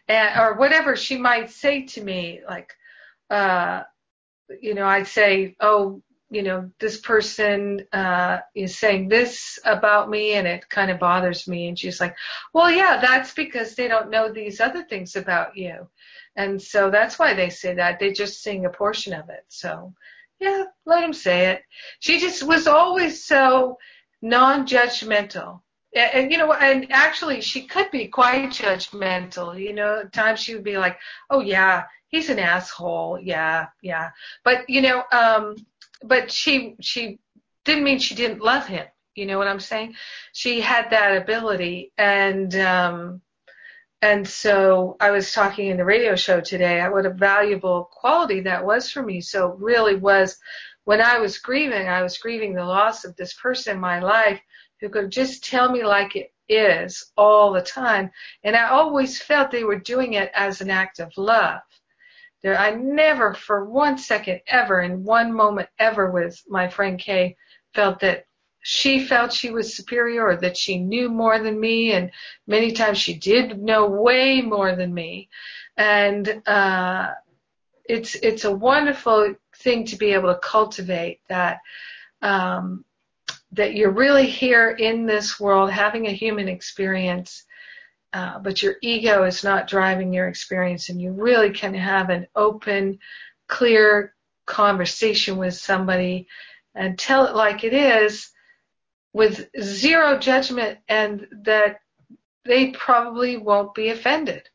And, 0.08 0.40
or 0.40 0.54
whatever 0.54 0.96
she 0.96 1.16
might 1.18 1.50
say 1.50 1.82
to 1.86 2.02
me, 2.02 2.40
like, 2.48 2.72
uh, 3.30 3.82
you 4.60 4.74
know, 4.74 4.86
I'd 4.86 5.08
say, 5.08 5.56
Oh, 5.60 6.02
you 6.30 6.42
know, 6.42 6.70
this 6.80 6.98
person 7.00 7.86
uh, 7.92 8.38
is 8.54 8.76
saying 8.76 9.08
this 9.08 9.58
about 9.64 10.10
me 10.10 10.32
and 10.32 10.46
it 10.46 10.68
kind 10.68 10.90
of 10.90 10.98
bothers 10.98 11.46
me. 11.46 11.68
And 11.68 11.78
she's 11.78 12.00
like, 12.00 12.16
well, 12.52 12.70
yeah, 12.70 12.98
that's 13.00 13.32
because 13.32 13.74
they 13.74 13.86
don't 13.86 14.10
know 14.10 14.32
these 14.32 14.60
other 14.60 14.82
things 14.82 15.14
about 15.14 15.56
you. 15.56 15.88
And 16.34 16.60
so 16.60 16.90
that's 16.90 17.18
why 17.18 17.32
they 17.32 17.48
say 17.48 17.74
that. 17.74 17.98
They 17.98 18.12
just 18.12 18.42
sing 18.42 18.66
a 18.66 18.70
portion 18.70 19.12
of 19.12 19.28
it. 19.30 19.44
So, 19.48 19.94
yeah, 20.40 20.64
let 20.84 21.00
them 21.00 21.12
say 21.12 21.46
it. 21.46 21.62
She 22.00 22.18
just 22.18 22.42
was 22.42 22.66
always 22.66 23.24
so 23.24 23.78
non-judgmental. 24.20 25.60
And, 25.94 26.10
and 26.12 26.32
you 26.32 26.38
know, 26.38 26.52
and 26.52 26.88
actually 26.90 27.40
she 27.40 27.66
could 27.66 27.90
be 27.92 28.08
quite 28.08 28.50
judgmental. 28.50 29.58
You 29.58 29.74
know, 29.74 30.00
at 30.00 30.12
times 30.12 30.40
she 30.40 30.54
would 30.54 30.64
be 30.64 30.76
like, 30.76 30.98
oh 31.30 31.40
yeah, 31.40 31.84
he's 32.08 32.30
an 32.30 32.40
asshole. 32.40 33.20
Yeah, 33.22 33.68
yeah. 33.80 34.10
But, 34.44 34.68
you 34.68 34.82
know, 34.82 35.04
um, 35.12 35.54
but 36.02 36.30
she 36.30 36.76
she 36.80 37.18
didn't 37.64 37.84
mean 37.84 37.98
she 37.98 38.14
didn't 38.14 38.42
love 38.42 38.66
him. 38.66 38.86
You 39.14 39.26
know 39.26 39.38
what 39.38 39.48
I'm 39.48 39.60
saying? 39.60 39.94
She 40.32 40.60
had 40.60 40.90
that 40.90 41.16
ability, 41.16 41.92
and 41.96 42.54
um, 42.56 43.22
and 44.02 44.28
so 44.28 44.96
I 45.00 45.10
was 45.10 45.32
talking 45.32 45.68
in 45.68 45.78
the 45.78 45.84
radio 45.84 46.16
show 46.16 46.40
today 46.40 46.86
what 46.88 47.06
a 47.06 47.10
valuable 47.10 47.88
quality 47.92 48.40
that 48.42 48.64
was 48.64 48.90
for 48.90 49.02
me. 49.02 49.20
So 49.20 49.52
it 49.52 49.58
really 49.58 49.96
was 49.96 50.38
when 50.84 51.00
I 51.00 51.18
was 51.18 51.38
grieving, 51.38 51.88
I 51.88 52.02
was 52.02 52.18
grieving 52.18 52.54
the 52.54 52.64
loss 52.64 53.04
of 53.04 53.16
this 53.16 53.34
person 53.34 53.74
in 53.74 53.80
my 53.80 54.00
life 54.00 54.40
who 54.80 54.88
could 54.88 55.10
just 55.10 55.44
tell 55.44 55.72
me 55.72 55.82
like 55.84 56.14
it 56.14 56.32
is 56.48 57.10
all 57.16 57.52
the 57.52 57.62
time. 57.62 58.10
And 58.44 58.54
I 58.54 58.68
always 58.68 59.20
felt 59.20 59.50
they 59.50 59.64
were 59.64 59.80
doing 59.80 60.12
it 60.12 60.30
as 60.34 60.60
an 60.60 60.70
act 60.70 61.00
of 61.00 61.10
love. 61.16 61.60
There, 62.46 62.56
I 62.56 62.70
never 62.76 63.34
for 63.34 63.64
one 63.64 63.98
second 63.98 64.40
ever 64.46 64.80
in 64.80 65.02
one 65.02 65.32
moment 65.32 65.68
ever 65.80 66.12
with 66.12 66.40
my 66.48 66.68
friend 66.68 66.96
Kay 66.96 67.36
felt 67.74 67.98
that 67.98 68.26
she 68.60 69.04
felt 69.04 69.32
she 69.32 69.50
was 69.50 69.74
superior 69.74 70.28
or 70.28 70.36
that 70.36 70.56
she 70.56 70.78
knew 70.78 71.08
more 71.08 71.40
than 71.40 71.58
me. 71.58 71.90
And 71.90 72.12
many 72.46 72.70
times 72.70 72.98
she 72.98 73.14
did 73.14 73.60
know 73.60 73.88
way 73.88 74.42
more 74.42 74.76
than 74.76 74.94
me. 74.94 75.28
And 75.76 76.46
uh 76.46 77.14
it's 77.84 78.14
it's 78.14 78.44
a 78.44 78.54
wonderful 78.54 79.34
thing 79.56 79.84
to 79.86 79.96
be 79.96 80.12
able 80.12 80.32
to 80.32 80.38
cultivate 80.38 81.22
that 81.28 81.58
um 82.22 82.84
that 83.50 83.74
you're 83.74 83.90
really 83.90 84.30
here 84.30 84.70
in 84.70 85.04
this 85.04 85.40
world 85.40 85.72
having 85.72 86.06
a 86.06 86.12
human 86.12 86.46
experience 86.46 87.44
uh, 88.16 88.38
but 88.38 88.62
your 88.62 88.76
ego 88.80 89.24
is 89.24 89.44
not 89.44 89.68
driving 89.68 90.10
your 90.10 90.26
experience 90.26 90.88
and 90.88 91.02
you 91.02 91.10
really 91.10 91.50
can 91.50 91.74
have 91.74 92.08
an 92.08 92.26
open 92.34 92.98
clear 93.46 94.14
conversation 94.46 95.36
with 95.36 95.52
somebody 95.52 96.26
and 96.74 96.98
tell 96.98 97.26
it 97.26 97.36
like 97.36 97.62
it 97.62 97.74
is 97.74 98.30
with 99.12 99.50
zero 99.60 100.18
judgment 100.18 100.78
and 100.88 101.26
that 101.44 101.80
they 102.46 102.70
probably 102.70 103.36
won't 103.36 103.74
be 103.74 103.90
offended. 103.90 104.48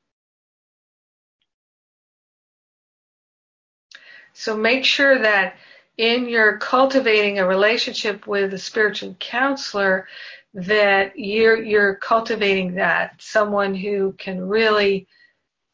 So 4.34 4.58
make 4.58 4.86
sure 4.86 5.20
that 5.20 5.56
in 5.98 6.28
your 6.28 6.58
cultivating 6.58 7.38
a 7.38 7.48
relationship 7.48 8.26
with 8.26 8.56
a 8.56 8.58
spiritual 8.58 9.16
counselor 9.20 10.08
that 10.54 11.18
you're 11.18 11.62
you're 11.62 11.96
cultivating 11.96 12.76
that 12.76 13.16
someone 13.20 13.74
who 13.74 14.14
can 14.18 14.42
really 14.42 15.08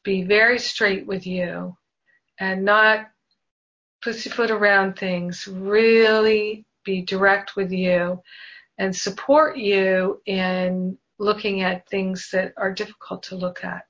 be 0.03 0.23
very 0.23 0.59
straight 0.59 1.07
with 1.07 1.25
you 1.25 1.75
and 2.39 2.63
not 2.63 3.07
pussyfoot 4.03 4.51
around 4.51 4.97
things, 4.97 5.47
really 5.47 6.65
be 6.86 7.01
direct 7.01 7.55
with 7.55 7.71
you 7.71 8.21
and 8.78 8.95
support 8.95 9.57
you 9.57 10.21
in 10.25 10.97
looking 11.19 11.61
at 11.61 11.89
things 11.89 12.30
that 12.32 12.53
are 12.57 12.71
difficult 12.71 13.23
to 13.23 13.36
look 13.36 13.63
at. 13.63 13.84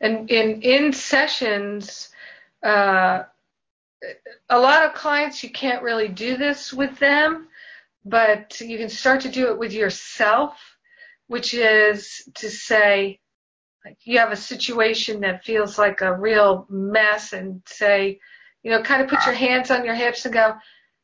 And 0.00 0.30
in 0.30 0.62
in 0.62 0.92
sessions, 0.94 2.08
uh, 2.62 3.24
a 4.48 4.58
lot 4.58 4.84
of 4.84 4.94
clients 4.94 5.42
you 5.42 5.50
can't 5.50 5.82
really 5.82 6.08
do 6.08 6.36
this 6.36 6.72
with 6.72 6.98
them, 6.98 7.48
but 8.04 8.60
you 8.60 8.78
can 8.78 8.88
start 8.88 9.20
to 9.22 9.28
do 9.28 9.48
it 9.48 9.58
with 9.58 9.72
yourself, 9.72 10.58
which 11.26 11.54
is 11.54 12.22
to 12.34 12.50
say, 12.50 13.20
like 13.84 13.98
you 14.04 14.18
have 14.18 14.32
a 14.32 14.36
situation 14.36 15.20
that 15.20 15.44
feels 15.44 15.78
like 15.78 16.00
a 16.00 16.14
real 16.14 16.66
mess, 16.68 17.32
and 17.32 17.62
say, 17.66 18.18
you 18.62 18.70
know, 18.70 18.82
kind 18.82 19.02
of 19.02 19.08
put 19.08 19.24
your 19.26 19.34
hands 19.34 19.70
on 19.70 19.84
your 19.84 19.94
hips 19.94 20.24
and 20.24 20.34
go, 20.34 20.54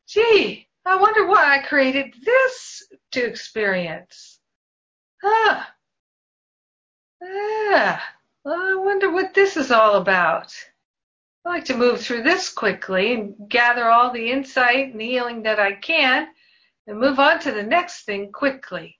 gee, 0.07 0.67
I 0.85 0.95
wonder 0.95 1.27
why 1.27 1.55
I 1.55 1.67
created 1.67 2.13
this 2.23 2.83
to 3.11 3.25
experience. 3.25 4.39
Ah. 5.23 5.73
Ah. 7.21 8.13
Well, 8.43 8.61
I 8.61 8.75
wonder 8.75 9.11
what 9.11 9.33
this 9.33 9.57
is 9.57 9.71
all 9.71 9.95
about. 9.95 10.53
I 11.47 11.49
like 11.49 11.65
to 11.65 11.77
move 11.77 12.01
through 12.01 12.23
this 12.23 12.49
quickly 12.49 13.13
and 13.13 13.33
gather 13.47 13.85
all 13.85 14.11
the 14.11 14.31
insight 14.31 14.91
and 14.91 14.99
the 14.99 15.05
healing 15.05 15.43
that 15.43 15.61
I 15.61 15.73
can 15.73 16.27
and 16.85 16.99
move 16.99 17.19
on 17.19 17.39
to 17.39 17.53
the 17.53 17.63
next 17.63 18.03
thing 18.05 18.33
quickly. 18.33 18.99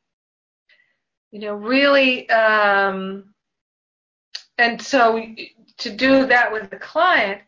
You 1.32 1.42
know, 1.42 1.56
really, 1.56 2.30
um, 2.30 3.34
and 4.58 4.82
so 4.82 5.22
to 5.80 5.90
do 5.90 6.26
that 6.28 6.54
with 6.54 6.70
the 6.70 6.78
client, 6.78 7.42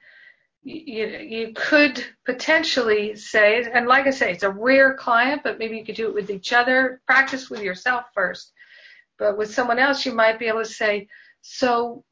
you, 0.63 1.07
you 1.07 1.53
could 1.55 2.03
potentially 2.25 3.15
say, 3.15 3.65
and 3.73 3.87
like 3.87 4.05
I 4.05 4.09
say, 4.09 4.33
it's 4.33 4.43
a 4.43 4.49
rare 4.49 4.95
client, 4.95 5.43
but 5.45 5.59
maybe 5.59 5.77
you 5.77 5.85
could 5.85 5.95
do 5.95 6.09
it 6.09 6.13
with 6.13 6.29
each 6.29 6.51
other. 6.51 7.01
Practice 7.07 7.49
with 7.49 7.61
yourself 7.61 8.03
first. 8.13 8.51
But 9.17 9.37
with 9.37 9.53
someone 9.53 9.79
else, 9.79 10.05
you 10.05 10.11
might 10.11 10.39
be 10.39 10.47
able 10.47 10.63
to 10.63 10.69
say, 10.69 11.07
so 11.41 12.03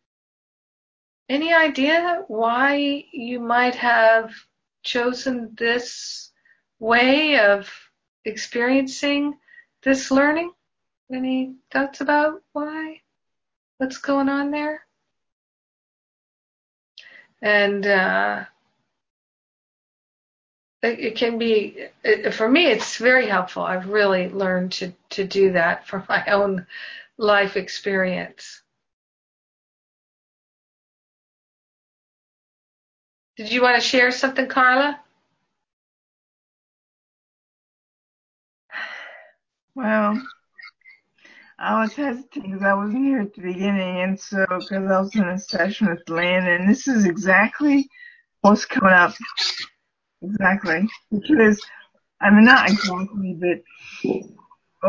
any 1.30 1.54
idea 1.54 2.24
why 2.28 3.06
you 3.12 3.40
might 3.40 3.76
have 3.76 4.34
chosen 4.84 5.56
this 5.58 6.32
way 6.80 7.40
of 7.40 7.70
experiencing 8.26 9.38
this 9.84 10.12
learning? 10.12 10.54
Any 11.12 11.56
thoughts 11.72 12.02
about 12.02 12.42
why? 12.54 13.02
What's 13.78 13.98
going 13.98 14.30
on 14.30 14.52
there? 14.52 14.88
and 17.42 17.86
uh, 17.86 18.46
it, 20.82 21.00
it, 21.00 21.16
can 21.16 21.38
be 21.38 21.88
it, 22.04 22.34
for 22.34 22.50
me. 22.50 22.68
It's 22.68 22.98
very 22.98 23.28
helpful. 23.28 23.64
I've 23.64 23.90
really 23.90 24.30
learned 24.30 24.74
to 24.74 24.94
to 25.12 25.26
do 25.26 25.54
that 25.54 25.88
for 25.88 26.04
my 26.10 26.26
own 26.28 26.66
life 27.18 27.58
experience. 27.58 28.62
Did 33.38 33.52
you 33.52 33.62
want 33.62 33.76
to 33.76 33.88
share 33.88 34.12
something, 34.12 34.48
Carla? 34.48 35.00
Well, 39.76 40.20
I 41.60 41.82
was 41.82 41.94
hesitant 41.94 42.46
because 42.46 42.64
I 42.64 42.74
wasn't 42.74 43.06
here 43.06 43.22
at 43.22 43.36
the 43.36 43.42
beginning, 43.42 44.02
and 44.02 44.20
so 44.20 44.44
because 44.50 44.92
I 44.92 45.00
was 45.02 45.16
in 45.16 45.28
a 45.28 45.38
session 45.38 45.90
with 45.90 46.10
Lynn, 46.10 46.48
and 46.48 46.68
this 46.68 46.88
is 46.88 47.06
exactly 47.06 47.88
what's 48.42 48.66
coming 48.66 48.92
up. 48.94 49.14
Exactly, 50.24 50.88
because 51.12 51.62
I 52.20 52.32
mean 52.32 52.46
not 52.46 52.70
exactly, 52.70 53.38
but 53.40 53.62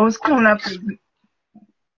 what's 0.01 0.17
coming 0.17 0.47
up 0.47 0.67
is 0.67 0.79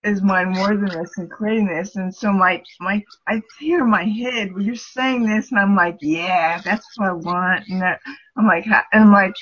is 0.03 0.21
my 0.21 0.45
worthiness 0.45 1.17
and 1.17 1.29
creating 1.29 1.67
this, 1.67 1.95
and 1.95 2.13
so 2.13 2.31
my 2.31 2.63
my 2.79 3.03
I 3.27 3.41
hear 3.59 3.85
my 3.85 4.03
head 4.03 4.53
when 4.53 4.63
you're 4.63 4.75
saying 4.75 5.25
this, 5.25 5.51
and 5.51 5.59
I'm 5.59 5.75
like, 5.75 5.97
yeah, 6.01 6.61
that's 6.63 6.85
what 6.97 7.09
I 7.09 7.13
want, 7.13 7.67
and 7.67 7.81
that, 7.81 7.99
I'm 8.37 8.47
like, 8.47 8.65
and 8.65 8.75
I'm 8.93 9.11
like, 9.11 9.33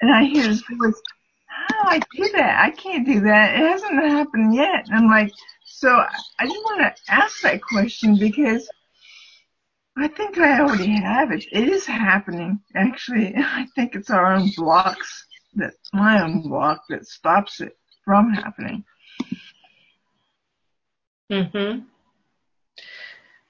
and 0.00 0.12
I 0.12 0.24
hear 0.24 0.48
this 0.48 0.62
voice 0.70 1.00
how 1.54 1.82
do 1.82 1.88
I 1.88 2.00
do 2.16 2.32
that? 2.32 2.64
I 2.64 2.70
can't 2.70 3.06
do 3.06 3.20
that. 3.20 3.54
It 3.54 3.58
hasn't 3.58 3.94
happened 3.94 4.54
yet. 4.54 4.86
And 4.86 4.96
I'm 4.96 5.08
like, 5.08 5.32
so 5.64 5.88
I 5.90 6.46
just 6.46 6.64
want 6.64 6.80
to 6.80 7.12
ask 7.12 7.40
that 7.42 7.62
question 7.62 8.16
because 8.18 8.68
I 9.96 10.08
think 10.08 10.38
I 10.38 10.60
already 10.60 10.88
have 10.88 11.30
it. 11.30 11.44
It 11.52 11.68
is 11.68 11.86
happening, 11.86 12.60
actually. 12.74 13.34
I 13.36 13.66
think 13.74 13.94
it's 13.94 14.10
our 14.10 14.34
own 14.34 14.50
blocks, 14.56 15.26
that 15.54 15.74
my 15.92 16.22
own 16.22 16.42
block 16.42 16.82
that 16.88 17.06
stops 17.06 17.60
it 17.60 17.76
from 18.04 18.32
happening. 18.32 18.84
Hmm 21.30 21.80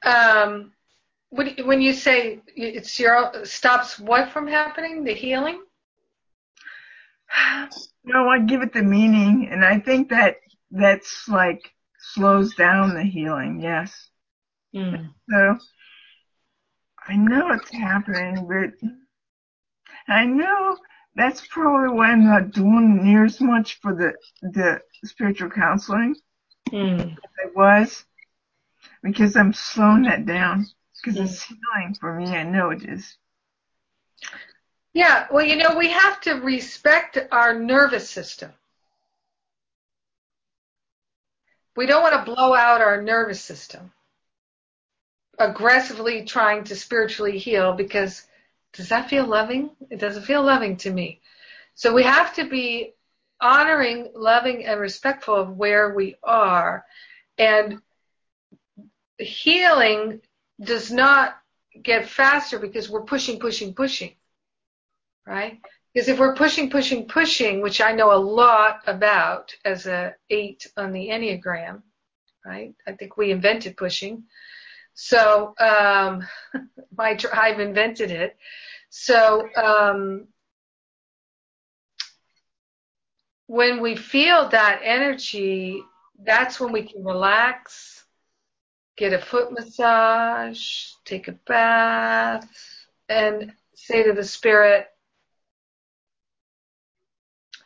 Um, 0.04 0.72
when 1.30 1.80
you 1.80 1.92
say 1.92 2.40
it's 2.56 2.98
your 2.98 3.44
stops 3.44 3.98
what 3.98 4.30
from 4.32 4.46
happening? 4.46 5.04
The 5.04 5.14
healing? 5.14 5.62
No, 8.06 8.28
I 8.28 8.38
give 8.40 8.60
it 8.60 8.74
the 8.74 8.82
meaning, 8.82 9.48
and 9.50 9.64
I 9.64 9.78
think 9.78 10.10
that 10.10 10.36
that's 10.70 11.26
like 11.26 11.72
slows 12.12 12.54
down 12.54 12.94
the 12.94 13.02
healing. 13.02 13.60
Yes. 13.62 14.10
Mm. 14.76 15.08
So 15.30 15.58
I 17.08 17.16
know 17.16 17.50
it's 17.52 17.70
happening, 17.70 18.46
but 18.46 18.88
I 20.06 20.26
know 20.26 20.76
that's 21.14 21.46
probably 21.46 21.96
why 21.96 22.10
I'm 22.10 22.26
not 22.26 22.50
doing 22.50 23.02
near 23.02 23.24
as 23.24 23.40
much 23.40 23.80
for 23.80 23.94
the 23.94 24.12
the 24.42 24.80
spiritual 25.04 25.48
counseling 25.48 26.14
mm. 26.74 27.16
I 27.16 27.50
was, 27.54 28.04
because 29.02 29.36
I'm 29.36 29.52
slowing 29.52 30.02
that 30.02 30.26
down 30.26 30.66
because 31.02 31.18
mm. 31.18 31.24
it's 31.24 31.44
healing 31.44 31.94
for 31.98 32.14
me. 32.18 32.26
I 32.26 32.42
know 32.42 32.70
it 32.70 32.84
is. 32.84 33.16
Yeah, 34.92 35.26
well, 35.30 35.44
you 35.44 35.56
know, 35.56 35.76
we 35.76 35.90
have 35.90 36.20
to 36.22 36.34
respect 36.34 37.18
our 37.32 37.58
nervous 37.58 38.08
system. 38.08 38.52
We 41.76 41.86
don't 41.86 42.02
want 42.02 42.14
to 42.14 42.32
blow 42.32 42.54
out 42.54 42.80
our 42.80 43.02
nervous 43.02 43.40
system 43.40 43.92
aggressively 45.38 46.24
trying 46.24 46.64
to 46.64 46.76
spiritually 46.76 47.38
heal 47.38 47.72
because 47.72 48.24
does 48.72 48.88
that 48.88 49.08
feel 49.08 49.26
loving? 49.26 49.70
It 49.90 49.98
doesn't 49.98 50.24
feel 50.24 50.42
loving 50.42 50.76
to 50.78 50.90
me. 50.90 51.20
So 51.74 51.92
we 51.92 52.04
have 52.04 52.34
to 52.34 52.48
be 52.48 52.94
honoring, 53.40 54.12
loving, 54.14 54.66
and 54.66 54.80
respectful 54.80 55.36
of 55.36 55.56
where 55.56 55.94
we 55.94 56.16
are. 56.22 56.84
And 57.38 57.80
healing 59.18 60.20
does 60.62 60.92
not 60.92 61.36
get 61.82 62.08
faster 62.08 62.58
because 62.58 62.90
we're 62.90 63.04
pushing, 63.04 63.38
pushing, 63.40 63.74
pushing. 63.74 64.14
right? 65.26 65.60
Because 65.94 66.08
if 66.08 66.18
we're 66.18 66.36
pushing, 66.36 66.70
pushing, 66.70 67.06
pushing, 67.08 67.62
which 67.62 67.80
I 67.80 67.92
know 67.92 68.12
a 68.12 68.18
lot 68.18 68.82
about 68.86 69.54
as 69.64 69.86
a 69.86 70.14
eight 70.30 70.66
on 70.76 70.92
the 70.92 71.08
Enneagram, 71.08 71.82
right? 72.46 72.74
I 72.86 72.92
think 72.92 73.16
we 73.16 73.30
invented 73.32 73.76
pushing. 73.76 74.24
So, 74.94 75.54
um, 75.60 76.26
my 76.96 77.14
tribe 77.16 77.60
invented 77.60 78.10
it. 78.10 78.36
So, 78.90 79.48
um, 79.56 80.28
when 83.54 83.80
we 83.80 83.94
feel 83.94 84.48
that 84.48 84.80
energy, 84.82 85.80
that's 86.24 86.58
when 86.58 86.72
we 86.72 86.82
can 86.82 87.04
relax, 87.04 88.04
get 88.96 89.12
a 89.12 89.18
foot 89.20 89.52
massage, 89.52 90.86
take 91.04 91.28
a 91.28 91.38
bath, 91.46 92.48
and 93.08 93.52
say 93.76 94.02
to 94.02 94.12
the 94.12 94.24
spirit, 94.24 94.88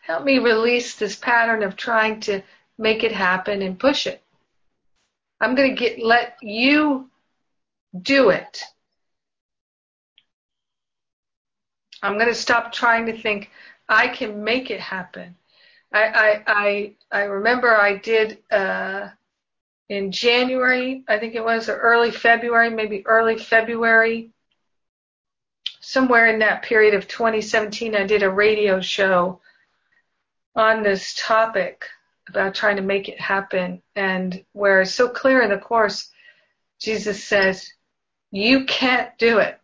help 0.03 0.25
me 0.25 0.39
release 0.39 0.97
this 0.97 1.17
pattern 1.17 1.63
of 1.63 1.75
trying 1.75 2.21
to 2.21 2.43
make 2.77 3.03
it 3.03 3.13
happen 3.13 3.63
and 3.63 3.79
push 3.79 4.07
it. 4.07 4.23
I'm 5.41 5.55
going 5.55 5.75
to 5.75 5.81
get, 5.81 6.05
let 6.05 6.37
you 6.43 7.09
do 7.99 8.29
it. 8.29 8.63
I'm 12.03 12.19
going 12.19 12.29
to 12.29 12.35
stop 12.35 12.73
trying 12.73 13.07
to 13.07 13.17
think 13.17 13.51
I 13.89 14.09
can 14.09 14.45
make 14.45 14.71
it 14.71 14.81
happen. 14.81 15.38
I, 15.93 16.43
I, 16.47 16.93
I, 17.11 17.23
remember 17.25 17.75
I 17.75 17.97
did, 17.97 18.39
uh, 18.51 19.09
in 19.89 20.13
January, 20.13 21.05
I 21.09 21.19
think 21.19 21.35
it 21.35 21.45
was, 21.45 21.69
or 21.69 21.79
early 21.79 22.11
February, 22.11 22.71
maybe 22.71 23.07
early 23.07 23.39
February, 23.39 24.31
somewhere 25.81 26.27
in 26.27 26.41
that 26.41 26.63
period 26.63 26.95
of 26.95 27.09
2017, 27.09 27.95
I 27.95 28.05
did 28.05 28.23
a 28.23 28.31
radio 28.31 28.81
show 28.81 29.41
on 30.55 30.83
this 30.83 31.15
topic 31.19 31.87
about 32.29 32.55
trying 32.55 32.77
to 32.77 32.83
make 32.83 33.09
it 33.09 33.19
happen. 33.19 33.81
And 33.97 34.45
where 34.53 34.83
it's 34.83 34.95
so 34.95 35.09
clear 35.09 35.41
in 35.41 35.51
the 35.51 35.57
Course, 35.57 36.11
Jesus 36.79 37.25
says, 37.25 37.73
you 38.31 38.67
can't 38.67 39.17
do 39.19 39.39
it. 39.39 39.59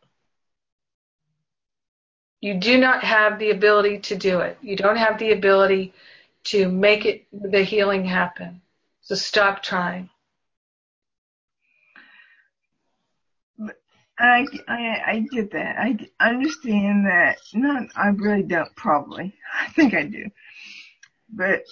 You 2.41 2.55
do 2.55 2.79
not 2.79 3.03
have 3.05 3.39
the 3.39 3.51
ability 3.51 3.99
to 4.01 4.17
do 4.17 4.41
it. 4.41 4.59
You 4.63 4.77
don't 4.77 4.97
have 4.97 5.19
the 5.19 5.33
ability 5.33 5.93
to 6.45 6.71
make 6.71 7.07
it, 7.07 7.27
the 7.33 7.63
healing 7.63 8.05
happen. 8.05 8.61
So 9.03 9.15
stop 9.15 9.63
trying. 9.63 10.11
I, 14.19 14.47
I, 14.69 15.03
I 15.07 15.27
get 15.31 15.51
that. 15.53 15.77
I 15.79 15.99
understand 16.21 17.07
that. 17.07 17.39
Not, 17.53 17.89
I 17.97 18.09
really 18.09 18.45
don't, 18.45 18.75
probably. 18.77 19.35
I 19.61 19.69
think 19.71 19.95
I 19.95 20.05
do. 20.05 20.27
But, 21.29 21.65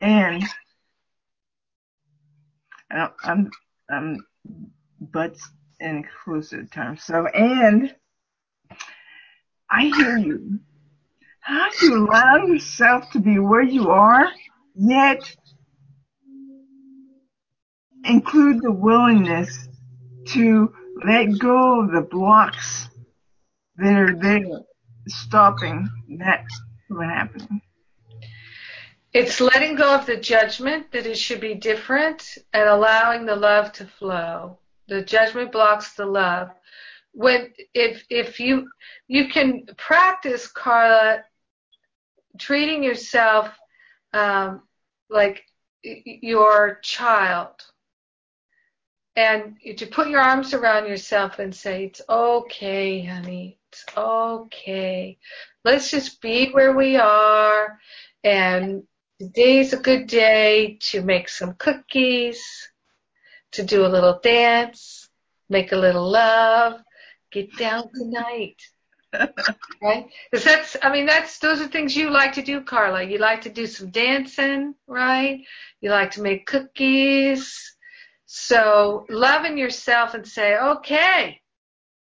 and, 0.00 0.42
I'm, 2.90 3.50
I'm, 3.88 4.26
butts 5.00 5.48
inclusive 5.80 6.70
terms. 6.70 7.04
So, 7.04 7.26
and, 7.26 7.94
I 9.70 9.86
hear 9.96 10.16
you. 10.16 10.60
How 11.46 11.68
do 11.70 11.86
you 11.86 12.06
allow 12.08 12.38
yourself 12.38 13.08
to 13.12 13.20
be 13.20 13.38
where 13.38 13.62
you 13.62 13.88
are, 13.88 14.28
yet 14.74 15.32
include 18.04 18.62
the 18.62 18.72
willingness 18.72 19.68
to 20.30 20.74
let 21.06 21.38
go 21.38 21.82
of 21.82 21.92
the 21.92 22.00
blocks 22.00 22.88
that 23.76 23.92
are 23.92 24.16
there 24.16 24.42
stopping 25.06 25.88
that 26.18 26.44
from 26.88 27.08
happening. 27.08 27.60
It's 29.12 29.40
letting 29.40 29.76
go 29.76 29.94
of 29.94 30.04
the 30.04 30.16
judgment 30.16 30.90
that 30.90 31.06
it 31.06 31.16
should 31.16 31.40
be 31.40 31.54
different 31.54 32.38
and 32.52 32.68
allowing 32.68 33.24
the 33.24 33.36
love 33.36 33.70
to 33.74 33.86
flow. 33.86 34.58
The 34.88 35.02
judgment 35.02 35.52
blocks 35.52 35.94
the 35.94 36.06
love. 36.06 36.50
When 37.12 37.52
if 37.72 38.04
if 38.10 38.40
you 38.40 38.68
you 39.06 39.28
can 39.28 39.64
practice 39.76 40.48
Carla 40.48 41.22
treating 42.38 42.82
yourself 42.82 43.50
um, 44.12 44.62
like 45.08 45.44
your 45.82 46.78
child 46.82 47.62
and 49.16 49.56
to 49.78 49.86
put 49.86 50.08
your 50.08 50.20
arms 50.20 50.52
around 50.52 50.86
yourself 50.86 51.38
and 51.38 51.54
say, 51.54 51.86
It's 51.86 52.02
okay, 52.08 53.02
honey. 53.02 53.58
It's 53.72 53.84
okay. 53.96 55.18
Let's 55.64 55.90
just 55.90 56.20
be 56.20 56.50
where 56.50 56.76
we 56.76 56.96
are. 56.96 57.80
And 58.22 58.82
today's 59.18 59.72
a 59.72 59.78
good 59.78 60.06
day 60.06 60.78
to 60.90 61.00
make 61.00 61.30
some 61.30 61.54
cookies, 61.54 62.42
to 63.52 63.62
do 63.62 63.86
a 63.86 63.88
little 63.88 64.20
dance, 64.22 65.08
make 65.48 65.72
a 65.72 65.76
little 65.76 66.10
love, 66.10 66.82
get 67.32 67.56
down 67.56 67.90
tonight. 67.94 68.60
Right? 69.82 70.08
Because 70.30 70.44
that's, 70.44 70.76
I 70.82 70.92
mean, 70.92 71.06
that's, 71.06 71.38
those 71.38 71.60
are 71.60 71.68
things 71.68 71.96
you 71.96 72.10
like 72.10 72.32
to 72.34 72.42
do, 72.42 72.60
Carla. 72.60 73.02
You 73.02 73.18
like 73.18 73.42
to 73.42 73.50
do 73.50 73.66
some 73.66 73.90
dancing, 73.90 74.74
right? 74.86 75.40
You 75.80 75.90
like 75.90 76.10
to 76.12 76.22
make 76.22 76.46
cookies 76.46 77.76
so 78.26 79.06
loving 79.08 79.56
yourself 79.56 80.14
and 80.14 80.26
say, 80.26 80.56
okay, 80.56 81.40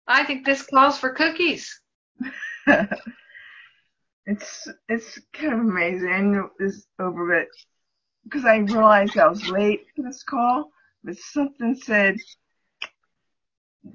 I 0.07 0.23
think 0.23 0.45
this 0.45 0.63
calls 0.63 0.97
for 0.97 1.11
cookies. 1.13 1.79
it's 4.25 4.67
it's 4.89 5.19
kind 5.33 5.53
of 5.53 5.59
amazing. 5.59 6.09
I 6.09 6.21
know 6.21 6.49
this 6.59 6.87
over, 6.99 7.45
because 8.23 8.45
I 8.45 8.57
realized 8.57 9.17
I 9.17 9.27
was 9.27 9.47
late 9.47 9.85
for 9.95 10.01
this 10.01 10.23
call, 10.23 10.71
but 11.03 11.17
something 11.17 11.75
said 11.75 12.17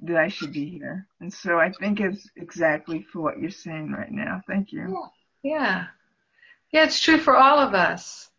that 0.02 0.16
I 0.16 0.28
should 0.28 0.52
be 0.52 0.68
here, 0.68 1.06
and 1.20 1.32
so 1.32 1.58
I 1.58 1.70
think 1.72 2.00
it's 2.00 2.28
exactly 2.36 3.02
for 3.12 3.20
what 3.20 3.38
you're 3.38 3.50
saying 3.50 3.92
right 3.92 4.10
now. 4.10 4.42
Thank 4.46 4.72
you. 4.72 4.96
Yeah, 5.42 5.86
yeah. 6.72 6.84
It's 6.84 7.00
true 7.00 7.18
for 7.18 7.36
all 7.36 7.58
of 7.58 7.74
us. 7.74 8.30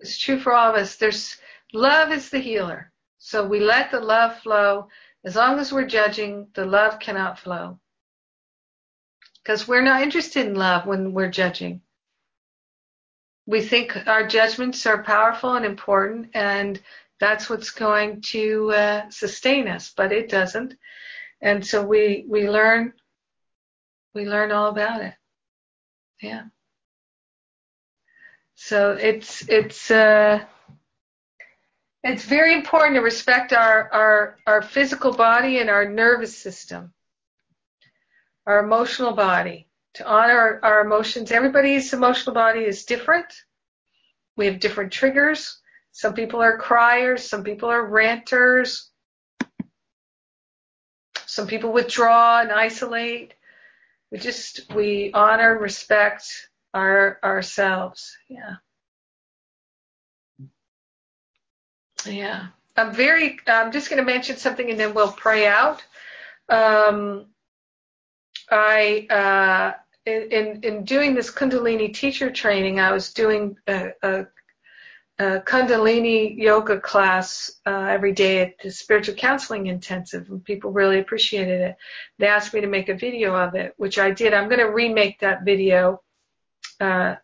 It's 0.00 0.18
true 0.18 0.38
for 0.38 0.52
all 0.52 0.70
of 0.70 0.76
us. 0.76 0.96
There's 0.96 1.36
love 1.72 2.12
is 2.12 2.28
the 2.28 2.38
healer. 2.38 2.92
So 3.18 3.46
we 3.46 3.60
let 3.60 3.90
the 3.90 4.00
love 4.00 4.40
flow. 4.40 4.88
As 5.24 5.36
long 5.36 5.60
as 5.60 5.72
we're 5.72 5.86
judging, 5.86 6.48
the 6.54 6.66
love 6.66 6.98
cannot 6.98 7.38
flow. 7.38 7.78
Because 9.42 9.68
we're 9.68 9.82
not 9.82 10.02
interested 10.02 10.46
in 10.46 10.54
love 10.54 10.86
when 10.86 11.12
we're 11.12 11.30
judging. 11.30 11.80
We 13.46 13.60
think 13.60 14.06
our 14.06 14.26
judgments 14.26 14.86
are 14.86 15.02
powerful 15.02 15.54
and 15.54 15.64
important, 15.64 16.30
and 16.34 16.80
that's 17.22 17.48
what's 17.48 17.70
going 17.70 18.20
to 18.20 18.72
uh, 18.72 19.10
sustain 19.10 19.68
us, 19.68 19.92
but 19.96 20.12
it 20.12 20.28
doesn't. 20.28 20.74
And 21.40 21.64
so 21.64 21.82
we 21.84 22.24
we 22.28 22.48
learn 22.48 22.92
we 24.14 24.26
learn 24.26 24.50
all 24.52 24.68
about 24.68 25.02
it. 25.02 25.14
Yeah. 26.20 26.44
So 28.56 28.92
it's 28.92 29.48
it's 29.48 29.90
uh 29.90 30.44
it's 32.04 32.24
very 32.24 32.54
important 32.54 32.96
to 32.96 33.00
respect 33.00 33.52
our, 33.52 33.88
our, 33.92 34.38
our 34.46 34.62
physical 34.62 35.12
body 35.12 35.58
and 35.58 35.70
our 35.70 35.88
nervous 35.88 36.36
system, 36.36 36.92
our 38.44 38.64
emotional 38.64 39.12
body, 39.12 39.68
to 39.94 40.04
honor 40.04 40.36
our, 40.36 40.60
our 40.64 40.80
emotions. 40.84 41.30
Everybody's 41.30 41.92
emotional 41.92 42.34
body 42.34 42.60
is 42.64 42.84
different. 42.86 43.26
We 44.36 44.46
have 44.46 44.58
different 44.58 44.92
triggers. 44.92 45.61
Some 45.92 46.14
people 46.14 46.40
are 46.40 46.56
criers, 46.58 47.28
some 47.28 47.44
people 47.44 47.68
are 47.70 47.84
ranters. 47.84 48.90
Some 51.26 51.46
people 51.46 51.72
withdraw 51.72 52.40
and 52.40 52.50
isolate. 52.50 53.34
We 54.10 54.18
just, 54.18 54.72
we 54.74 55.10
honor 55.14 55.56
respect 55.58 56.50
our, 56.74 57.18
ourselves. 57.22 58.16
Yeah. 58.28 58.56
Yeah. 62.06 62.48
I'm 62.76 62.94
very, 62.94 63.38
I'm 63.46 63.70
just 63.70 63.88
going 63.88 63.98
to 63.98 64.04
mention 64.04 64.36
something 64.36 64.70
and 64.70 64.80
then 64.80 64.94
we'll 64.94 65.12
pray 65.12 65.46
out. 65.46 65.82
Um, 66.48 67.26
I, 68.50 69.06
uh, 69.08 69.72
in, 70.04 70.60
in 70.62 70.84
doing 70.84 71.14
this 71.14 71.30
Kundalini 71.30 71.94
teacher 71.94 72.30
training, 72.30 72.80
I 72.80 72.92
was 72.92 73.12
doing 73.12 73.56
a, 73.66 73.90
a, 74.02 74.26
a 75.22 75.40
Kundalini 75.40 76.36
yoga 76.36 76.80
class 76.80 77.50
uh, 77.66 77.86
every 77.90 78.12
day 78.12 78.40
at 78.40 78.54
the 78.62 78.70
spiritual 78.70 79.14
counseling 79.14 79.66
intensive, 79.66 80.28
and 80.28 80.44
people 80.44 80.72
really 80.72 80.98
appreciated 80.98 81.60
it. 81.60 81.76
They 82.18 82.26
asked 82.26 82.52
me 82.54 82.60
to 82.60 82.66
make 82.66 82.88
a 82.88 82.94
video 82.94 83.34
of 83.34 83.54
it, 83.54 83.74
which 83.76 83.98
I 83.98 84.10
did. 84.10 84.34
I'm 84.34 84.48
going 84.48 84.60
to 84.60 84.70
remake 84.70 85.20
that 85.20 85.44
video 85.44 86.02
uh, 86.80 87.16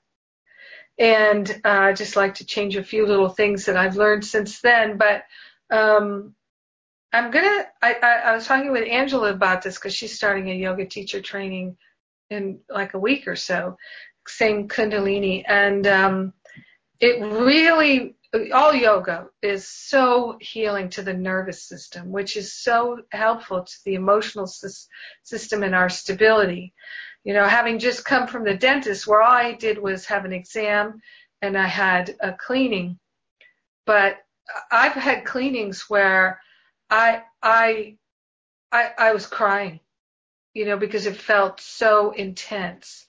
and 0.99 1.49
uh, 1.65 1.69
I 1.69 1.93
just 1.93 2.17
like 2.17 2.37
to 2.37 2.47
change 2.47 2.77
a 2.77 2.83
few 2.83 3.07
little 3.07 3.29
things 3.29 3.67
that 3.67 3.77
I've 3.77 3.97
learned 3.97 4.25
since 4.25 4.61
then. 4.61 4.99
But 4.99 5.25
um, 5.71 6.35
I'm 7.13 7.31
gonna. 7.31 7.67
I, 7.81 7.95
I, 7.95 8.13
I 8.27 8.35
was 8.35 8.47
talking 8.47 8.73
with 8.73 8.89
Angela 8.89 9.33
about 9.33 9.63
this 9.63 9.77
because 9.77 9.95
she's 9.95 10.15
starting 10.15 10.51
a 10.51 10.55
yoga 10.55 10.87
teacher 10.87 11.21
training 11.21 11.77
in 12.31 12.61
like 12.69 12.95
a 12.95 12.99
week 12.99 13.29
or 13.29 13.37
so, 13.37 13.77
same 14.27 14.69
Kundalini, 14.69 15.45
and 15.47 15.87
um, 15.87 16.33
it 17.01 17.21
really 17.21 18.17
all 18.53 18.75
yoga 18.75 19.29
is 19.41 19.67
so 19.67 20.37
healing 20.41 20.91
to 20.91 21.03
the 21.03 21.15
nervous 21.15 21.63
system, 21.63 22.11
which 22.13 22.37
is 22.37 22.53
so 22.53 22.99
helpful 23.11 23.65
to 23.65 23.75
the 23.85 23.95
emotional 23.95 24.47
system 25.23 25.63
and 25.63 25.75
our 25.75 25.89
stability. 25.89 26.75
You 27.25 27.35
know, 27.35 27.47
having 27.47 27.79
just 27.79 28.05
come 28.05 28.27
from 28.27 28.45
the 28.45 28.55
dentist 28.55 29.07
where 29.07 29.23
all 29.23 29.33
I 29.33 29.53
did 29.53 29.79
was 29.79 30.07
have 30.07 30.25
an 30.25 30.33
exam 30.33 31.01
and 31.41 31.57
I 31.57 31.67
had 31.67 32.17
a 32.21 32.33
cleaning, 32.33 32.99
but 33.87 34.19
I've 34.71 34.93
had 34.93 35.25
cleanings 35.25 35.89
where 35.89 36.41
I 36.91 37.23
I 37.43 37.97
I, 38.71 38.91
I 38.99 39.13
was 39.13 39.27
crying, 39.27 39.81
you 40.53 40.67
know, 40.67 40.77
because 40.77 41.07
it 41.07 41.17
felt 41.17 41.61
so 41.61 42.11
intense. 42.11 43.07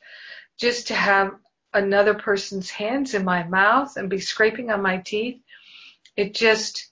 Just 0.58 0.88
to 0.88 0.94
have 0.96 1.34
another 1.74 2.14
person's 2.14 2.70
hands 2.70 3.14
in 3.14 3.24
my 3.24 3.44
mouth 3.44 3.98
and 3.98 4.10
be 4.10 4.20
scraping 4.20 4.72
on 4.72 4.82
my 4.82 4.98
teeth. 4.98 5.42
It 6.16 6.34
just, 6.34 6.90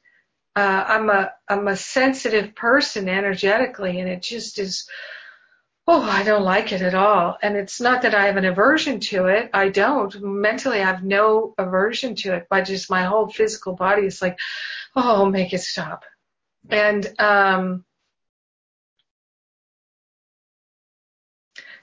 uh, 0.56 0.86
I'm 0.88 1.10
a, 1.10 1.32
I'm 1.48 1.68
a 1.68 1.76
sensitive 1.76 2.56
person 2.56 3.10
energetically 3.10 4.00
and 4.00 4.10
it 4.10 4.22
just 4.22 4.60
is, 4.60 4.88
oh, 5.88 6.02
I 6.02 6.24
don't 6.24 6.44
like 6.44 6.72
it 6.72 6.82
at 6.82 6.96
all. 6.96 7.38
And 7.42 7.56
it's 7.56 7.80
not 7.80 8.02
that 8.02 8.14
I 8.14 8.26
have 8.26 8.38
an 8.38 8.46
aversion 8.46 9.00
to 9.00 9.28
it. 9.28 9.50
I 9.54 9.70
don't. 9.70 10.22
Mentally, 10.22 10.82
I 10.82 10.86
have 10.86 11.04
no 11.04 11.56
aversion 11.58 12.16
to 12.16 12.36
it, 12.36 12.48
but 12.50 12.66
just 12.66 12.90
my 12.90 13.04
whole 13.04 13.30
physical 13.30 13.74
body 13.74 14.06
is 14.06 14.22
like, 14.22 14.38
oh, 14.96 15.26
make 15.26 15.54
it 15.54 15.62
stop. 15.62 16.04
And, 16.70 17.08
um, 17.20 17.86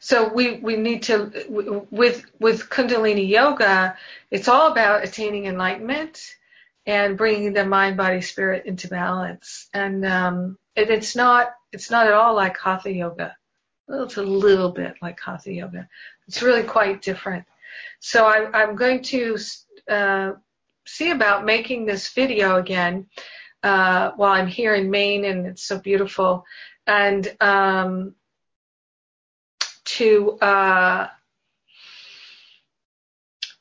So 0.04 0.28
we, 0.28 0.56
we 0.56 0.76
need 0.76 1.04
to, 1.04 1.86
with, 1.90 2.26
with 2.38 2.68
Kundalini 2.68 3.26
Yoga, 3.26 3.96
it's 4.30 4.48
all 4.48 4.70
about 4.70 5.02
attaining 5.02 5.46
enlightenment 5.46 6.20
and 6.84 7.16
bringing 7.16 7.54
the 7.54 7.64
mind, 7.64 7.96
body, 7.96 8.20
spirit 8.20 8.66
into 8.66 8.88
balance. 8.88 9.66
And, 9.72 10.04
um, 10.04 10.58
it, 10.76 10.90
it's 10.90 11.16
not, 11.16 11.54
it's 11.72 11.90
not 11.90 12.06
at 12.06 12.12
all 12.12 12.34
like 12.34 12.58
Hatha 12.58 12.92
Yoga. 12.92 13.34
It's 13.88 14.18
a 14.18 14.22
little 14.22 14.72
bit 14.72 14.96
like 15.00 15.18
Hatha 15.18 15.50
Yoga. 15.50 15.88
It's 16.28 16.42
really 16.42 16.64
quite 16.64 17.00
different. 17.00 17.46
So 18.00 18.26
I, 18.26 18.50
I'm 18.52 18.76
going 18.76 19.02
to, 19.04 19.38
uh, 19.88 20.32
see 20.84 21.12
about 21.12 21.46
making 21.46 21.86
this 21.86 22.12
video 22.12 22.56
again, 22.56 23.06
uh, 23.62 24.10
while 24.16 24.32
I'm 24.34 24.48
here 24.48 24.74
in 24.74 24.90
Maine 24.90 25.24
and 25.24 25.46
it's 25.46 25.64
so 25.64 25.78
beautiful. 25.78 26.44
And, 26.86 27.34
um, 27.40 28.14
to 29.98 30.32
uh, 30.40 31.08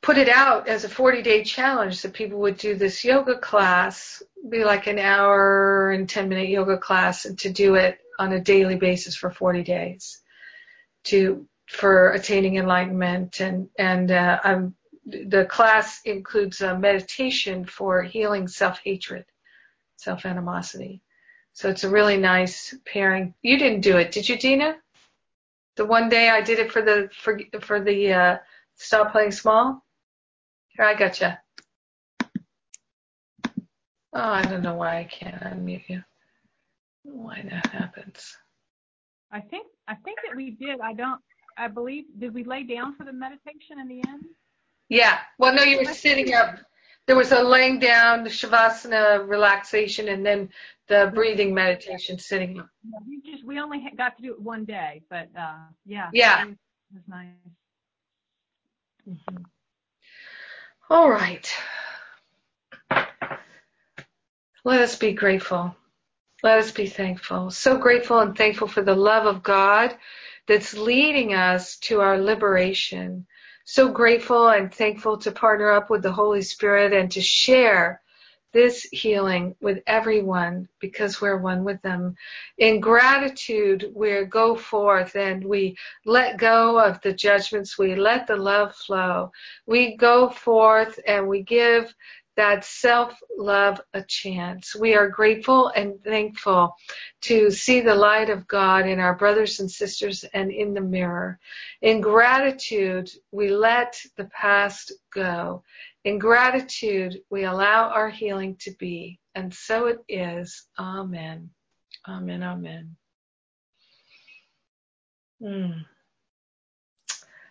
put 0.01 0.17
it 0.17 0.29
out 0.29 0.67
as 0.67 0.83
a 0.83 0.89
40 0.89 1.21
day 1.21 1.43
challenge 1.43 2.01
that 2.01 2.13
people 2.13 2.39
would 2.39 2.57
do 2.57 2.75
this 2.75 3.03
yoga 3.03 3.37
class, 3.37 4.21
be 4.49 4.63
like 4.63 4.87
an 4.87 4.99
hour 4.99 5.91
and 5.91 6.09
10 6.09 6.29
minute 6.29 6.49
yoga 6.49 6.77
class, 6.77 7.25
and 7.25 7.37
to 7.39 7.51
do 7.51 7.75
it 7.75 7.99
on 8.19 8.33
a 8.33 8.39
daily 8.39 8.75
basis 8.75 9.15
for 9.15 9.31
40 9.31 9.63
days 9.63 10.21
to 11.05 11.47
for 11.67 12.11
attaining 12.11 12.57
enlightenment 12.57 13.39
and 13.39 13.69
and 13.77 14.11
uh, 14.11 14.39
I'm, 14.43 14.75
the 15.05 15.45
class 15.45 16.01
includes 16.05 16.61
a 16.61 16.77
meditation 16.77 17.65
for 17.65 18.03
healing 18.03 18.47
self 18.47 18.79
hatred, 18.83 19.25
self 19.97 20.25
animosity. 20.25 21.01
So 21.53 21.69
it's 21.69 21.83
a 21.83 21.89
really 21.89 22.17
nice 22.17 22.75
pairing. 22.85 23.33
You 23.41 23.59
didn't 23.59 23.81
do 23.81 23.97
it, 23.97 24.11
did 24.11 24.27
you, 24.27 24.37
Dina? 24.37 24.77
The 25.75 25.85
one 25.85 26.09
day 26.09 26.29
I 26.29 26.41
did 26.41 26.59
it 26.59 26.71
for 26.71 26.81
the 26.81 27.09
for 27.13 27.39
for 27.61 27.79
the 27.79 28.13
uh, 28.13 28.37
stop 28.75 29.11
playing 29.11 29.31
small. 29.31 29.83
Here 30.69 30.85
I 30.85 30.93
gotcha. 30.95 31.39
Oh, 34.15 34.21
I 34.21 34.43
don't 34.43 34.61
know 34.61 34.75
why 34.75 34.99
I 34.99 35.03
can't 35.05 35.41
unmute 35.41 35.89
you. 35.89 36.03
Why 37.03 37.43
that 37.49 37.67
happens. 37.67 38.37
I 39.31 39.39
think 39.41 39.67
I 39.87 39.95
think 39.95 40.19
that 40.27 40.35
we 40.35 40.51
did. 40.51 40.79
I 40.79 40.93
don't. 40.93 41.19
I 41.57 41.67
believe 41.67 42.05
did 42.19 42.33
we 42.33 42.43
lay 42.43 42.63
down 42.63 42.95
for 42.95 43.03
the 43.03 43.13
meditation 43.13 43.79
in 43.79 43.87
the 43.87 44.01
end? 44.07 44.25
Yeah. 44.89 45.19
Well, 45.39 45.53
no, 45.53 45.63
you 45.63 45.79
were 45.79 45.93
sitting 45.93 46.33
up. 46.33 46.59
There 47.05 47.15
was 47.15 47.31
a 47.31 47.43
laying 47.43 47.79
down, 47.79 48.23
the 48.23 48.29
shavasana 48.29 49.27
relaxation, 49.27 50.07
and 50.07 50.25
then 50.25 50.49
the 50.87 51.11
breathing 51.13 51.53
meditation 51.53 52.19
sitting 52.19 52.59
up. 52.59 52.69
Yeah, 52.83 52.99
we 53.07 53.21
just 53.21 53.45
we 53.45 53.59
only 53.59 53.83
got 53.97 54.17
to 54.17 54.23
do 54.23 54.33
it 54.33 54.41
one 54.41 54.65
day, 54.65 55.01
but 55.09 55.29
uh, 55.37 55.55
yeah, 55.85 56.09
yeah, 56.13 56.43
it 56.43 56.47
was, 56.47 56.55
it 56.55 56.95
was 56.95 57.03
nice. 57.07 57.27
Mm-hmm. 59.09 59.43
All 60.89 61.09
right. 61.09 61.53
Let 64.65 64.81
us 64.81 64.95
be 64.95 65.13
grateful. 65.13 65.75
Let 66.41 66.59
us 66.59 66.71
be 66.71 66.87
thankful. 66.87 67.51
So 67.51 67.77
grateful 67.77 68.19
and 68.19 68.37
thankful 68.37 68.67
for 68.67 68.81
the 68.81 68.95
love 68.95 69.25
of 69.25 69.43
God 69.43 69.95
that's 70.47 70.73
leading 70.73 71.33
us 71.33 71.77
to 71.79 72.01
our 72.01 72.17
liberation. 72.19 73.25
So 73.65 73.89
grateful 73.89 74.49
and 74.49 74.73
thankful 74.73 75.17
to 75.19 75.31
partner 75.31 75.71
up 75.71 75.89
with 75.89 76.03
the 76.03 76.11
Holy 76.11 76.41
Spirit 76.41 76.93
and 76.93 77.09
to 77.11 77.21
share 77.21 78.01
this 78.53 78.83
healing 78.91 79.55
with 79.61 79.79
everyone 79.87 80.67
because 80.79 81.19
we're 81.19 81.37
one 81.37 81.63
with 81.63 81.81
them. 81.81 82.15
In 82.57 82.79
gratitude, 82.79 83.91
we 83.95 84.23
go 84.25 84.55
forth 84.55 85.15
and 85.15 85.43
we 85.43 85.75
let 86.05 86.37
go 86.37 86.79
of 86.79 87.01
the 87.01 87.13
judgments. 87.13 87.77
We 87.77 87.95
let 87.95 88.27
the 88.27 88.35
love 88.37 88.75
flow. 88.75 89.31
We 89.65 89.97
go 89.97 90.29
forth 90.29 90.99
and 91.07 91.27
we 91.27 91.41
give 91.43 91.93
that 92.35 92.65
self-love 92.65 93.79
a 93.93 94.01
chance. 94.01 94.75
We 94.75 94.95
are 94.95 95.07
grateful 95.07 95.67
and 95.69 96.03
thankful 96.03 96.75
to 97.21 97.51
see 97.51 97.81
the 97.81 97.93
light 97.93 98.29
of 98.29 98.47
God 98.47 98.87
in 98.87 98.99
our 98.99 99.15
brothers 99.15 99.59
and 99.59 99.69
sisters 99.69 100.25
and 100.33 100.51
in 100.51 100.73
the 100.73 100.81
mirror. 100.81 101.39
In 101.81 102.01
gratitude, 102.01 103.11
we 103.31 103.49
let 103.49 103.99
the 104.17 104.25
past 104.25 104.93
go 105.13 105.63
in 106.05 106.19
gratitude, 106.19 107.21
we 107.29 107.45
allow 107.45 107.89
our 107.89 108.09
healing 108.09 108.57
to 108.61 108.71
be, 108.79 109.19
and 109.35 109.53
so 109.53 109.87
it 109.87 109.99
is. 110.09 110.67
Amen. 110.79 111.49
Amen. 112.07 112.43
Amen. 112.43 112.95
Mm. 115.41 115.85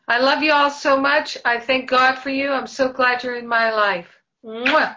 I 0.09 0.19
love 0.19 0.43
you 0.43 0.53
all 0.53 0.71
so 0.71 0.99
much. 1.01 1.39
I 1.45 1.61
thank 1.61 1.89
God 1.89 2.17
for 2.17 2.31
you. 2.31 2.51
I'm 2.51 2.67
so 2.67 2.93
glad 2.93 3.25
you're 3.25 3.37
in 3.37 3.47
my 3.47 3.73
life. 3.73 4.09
Mwah. 4.45 4.97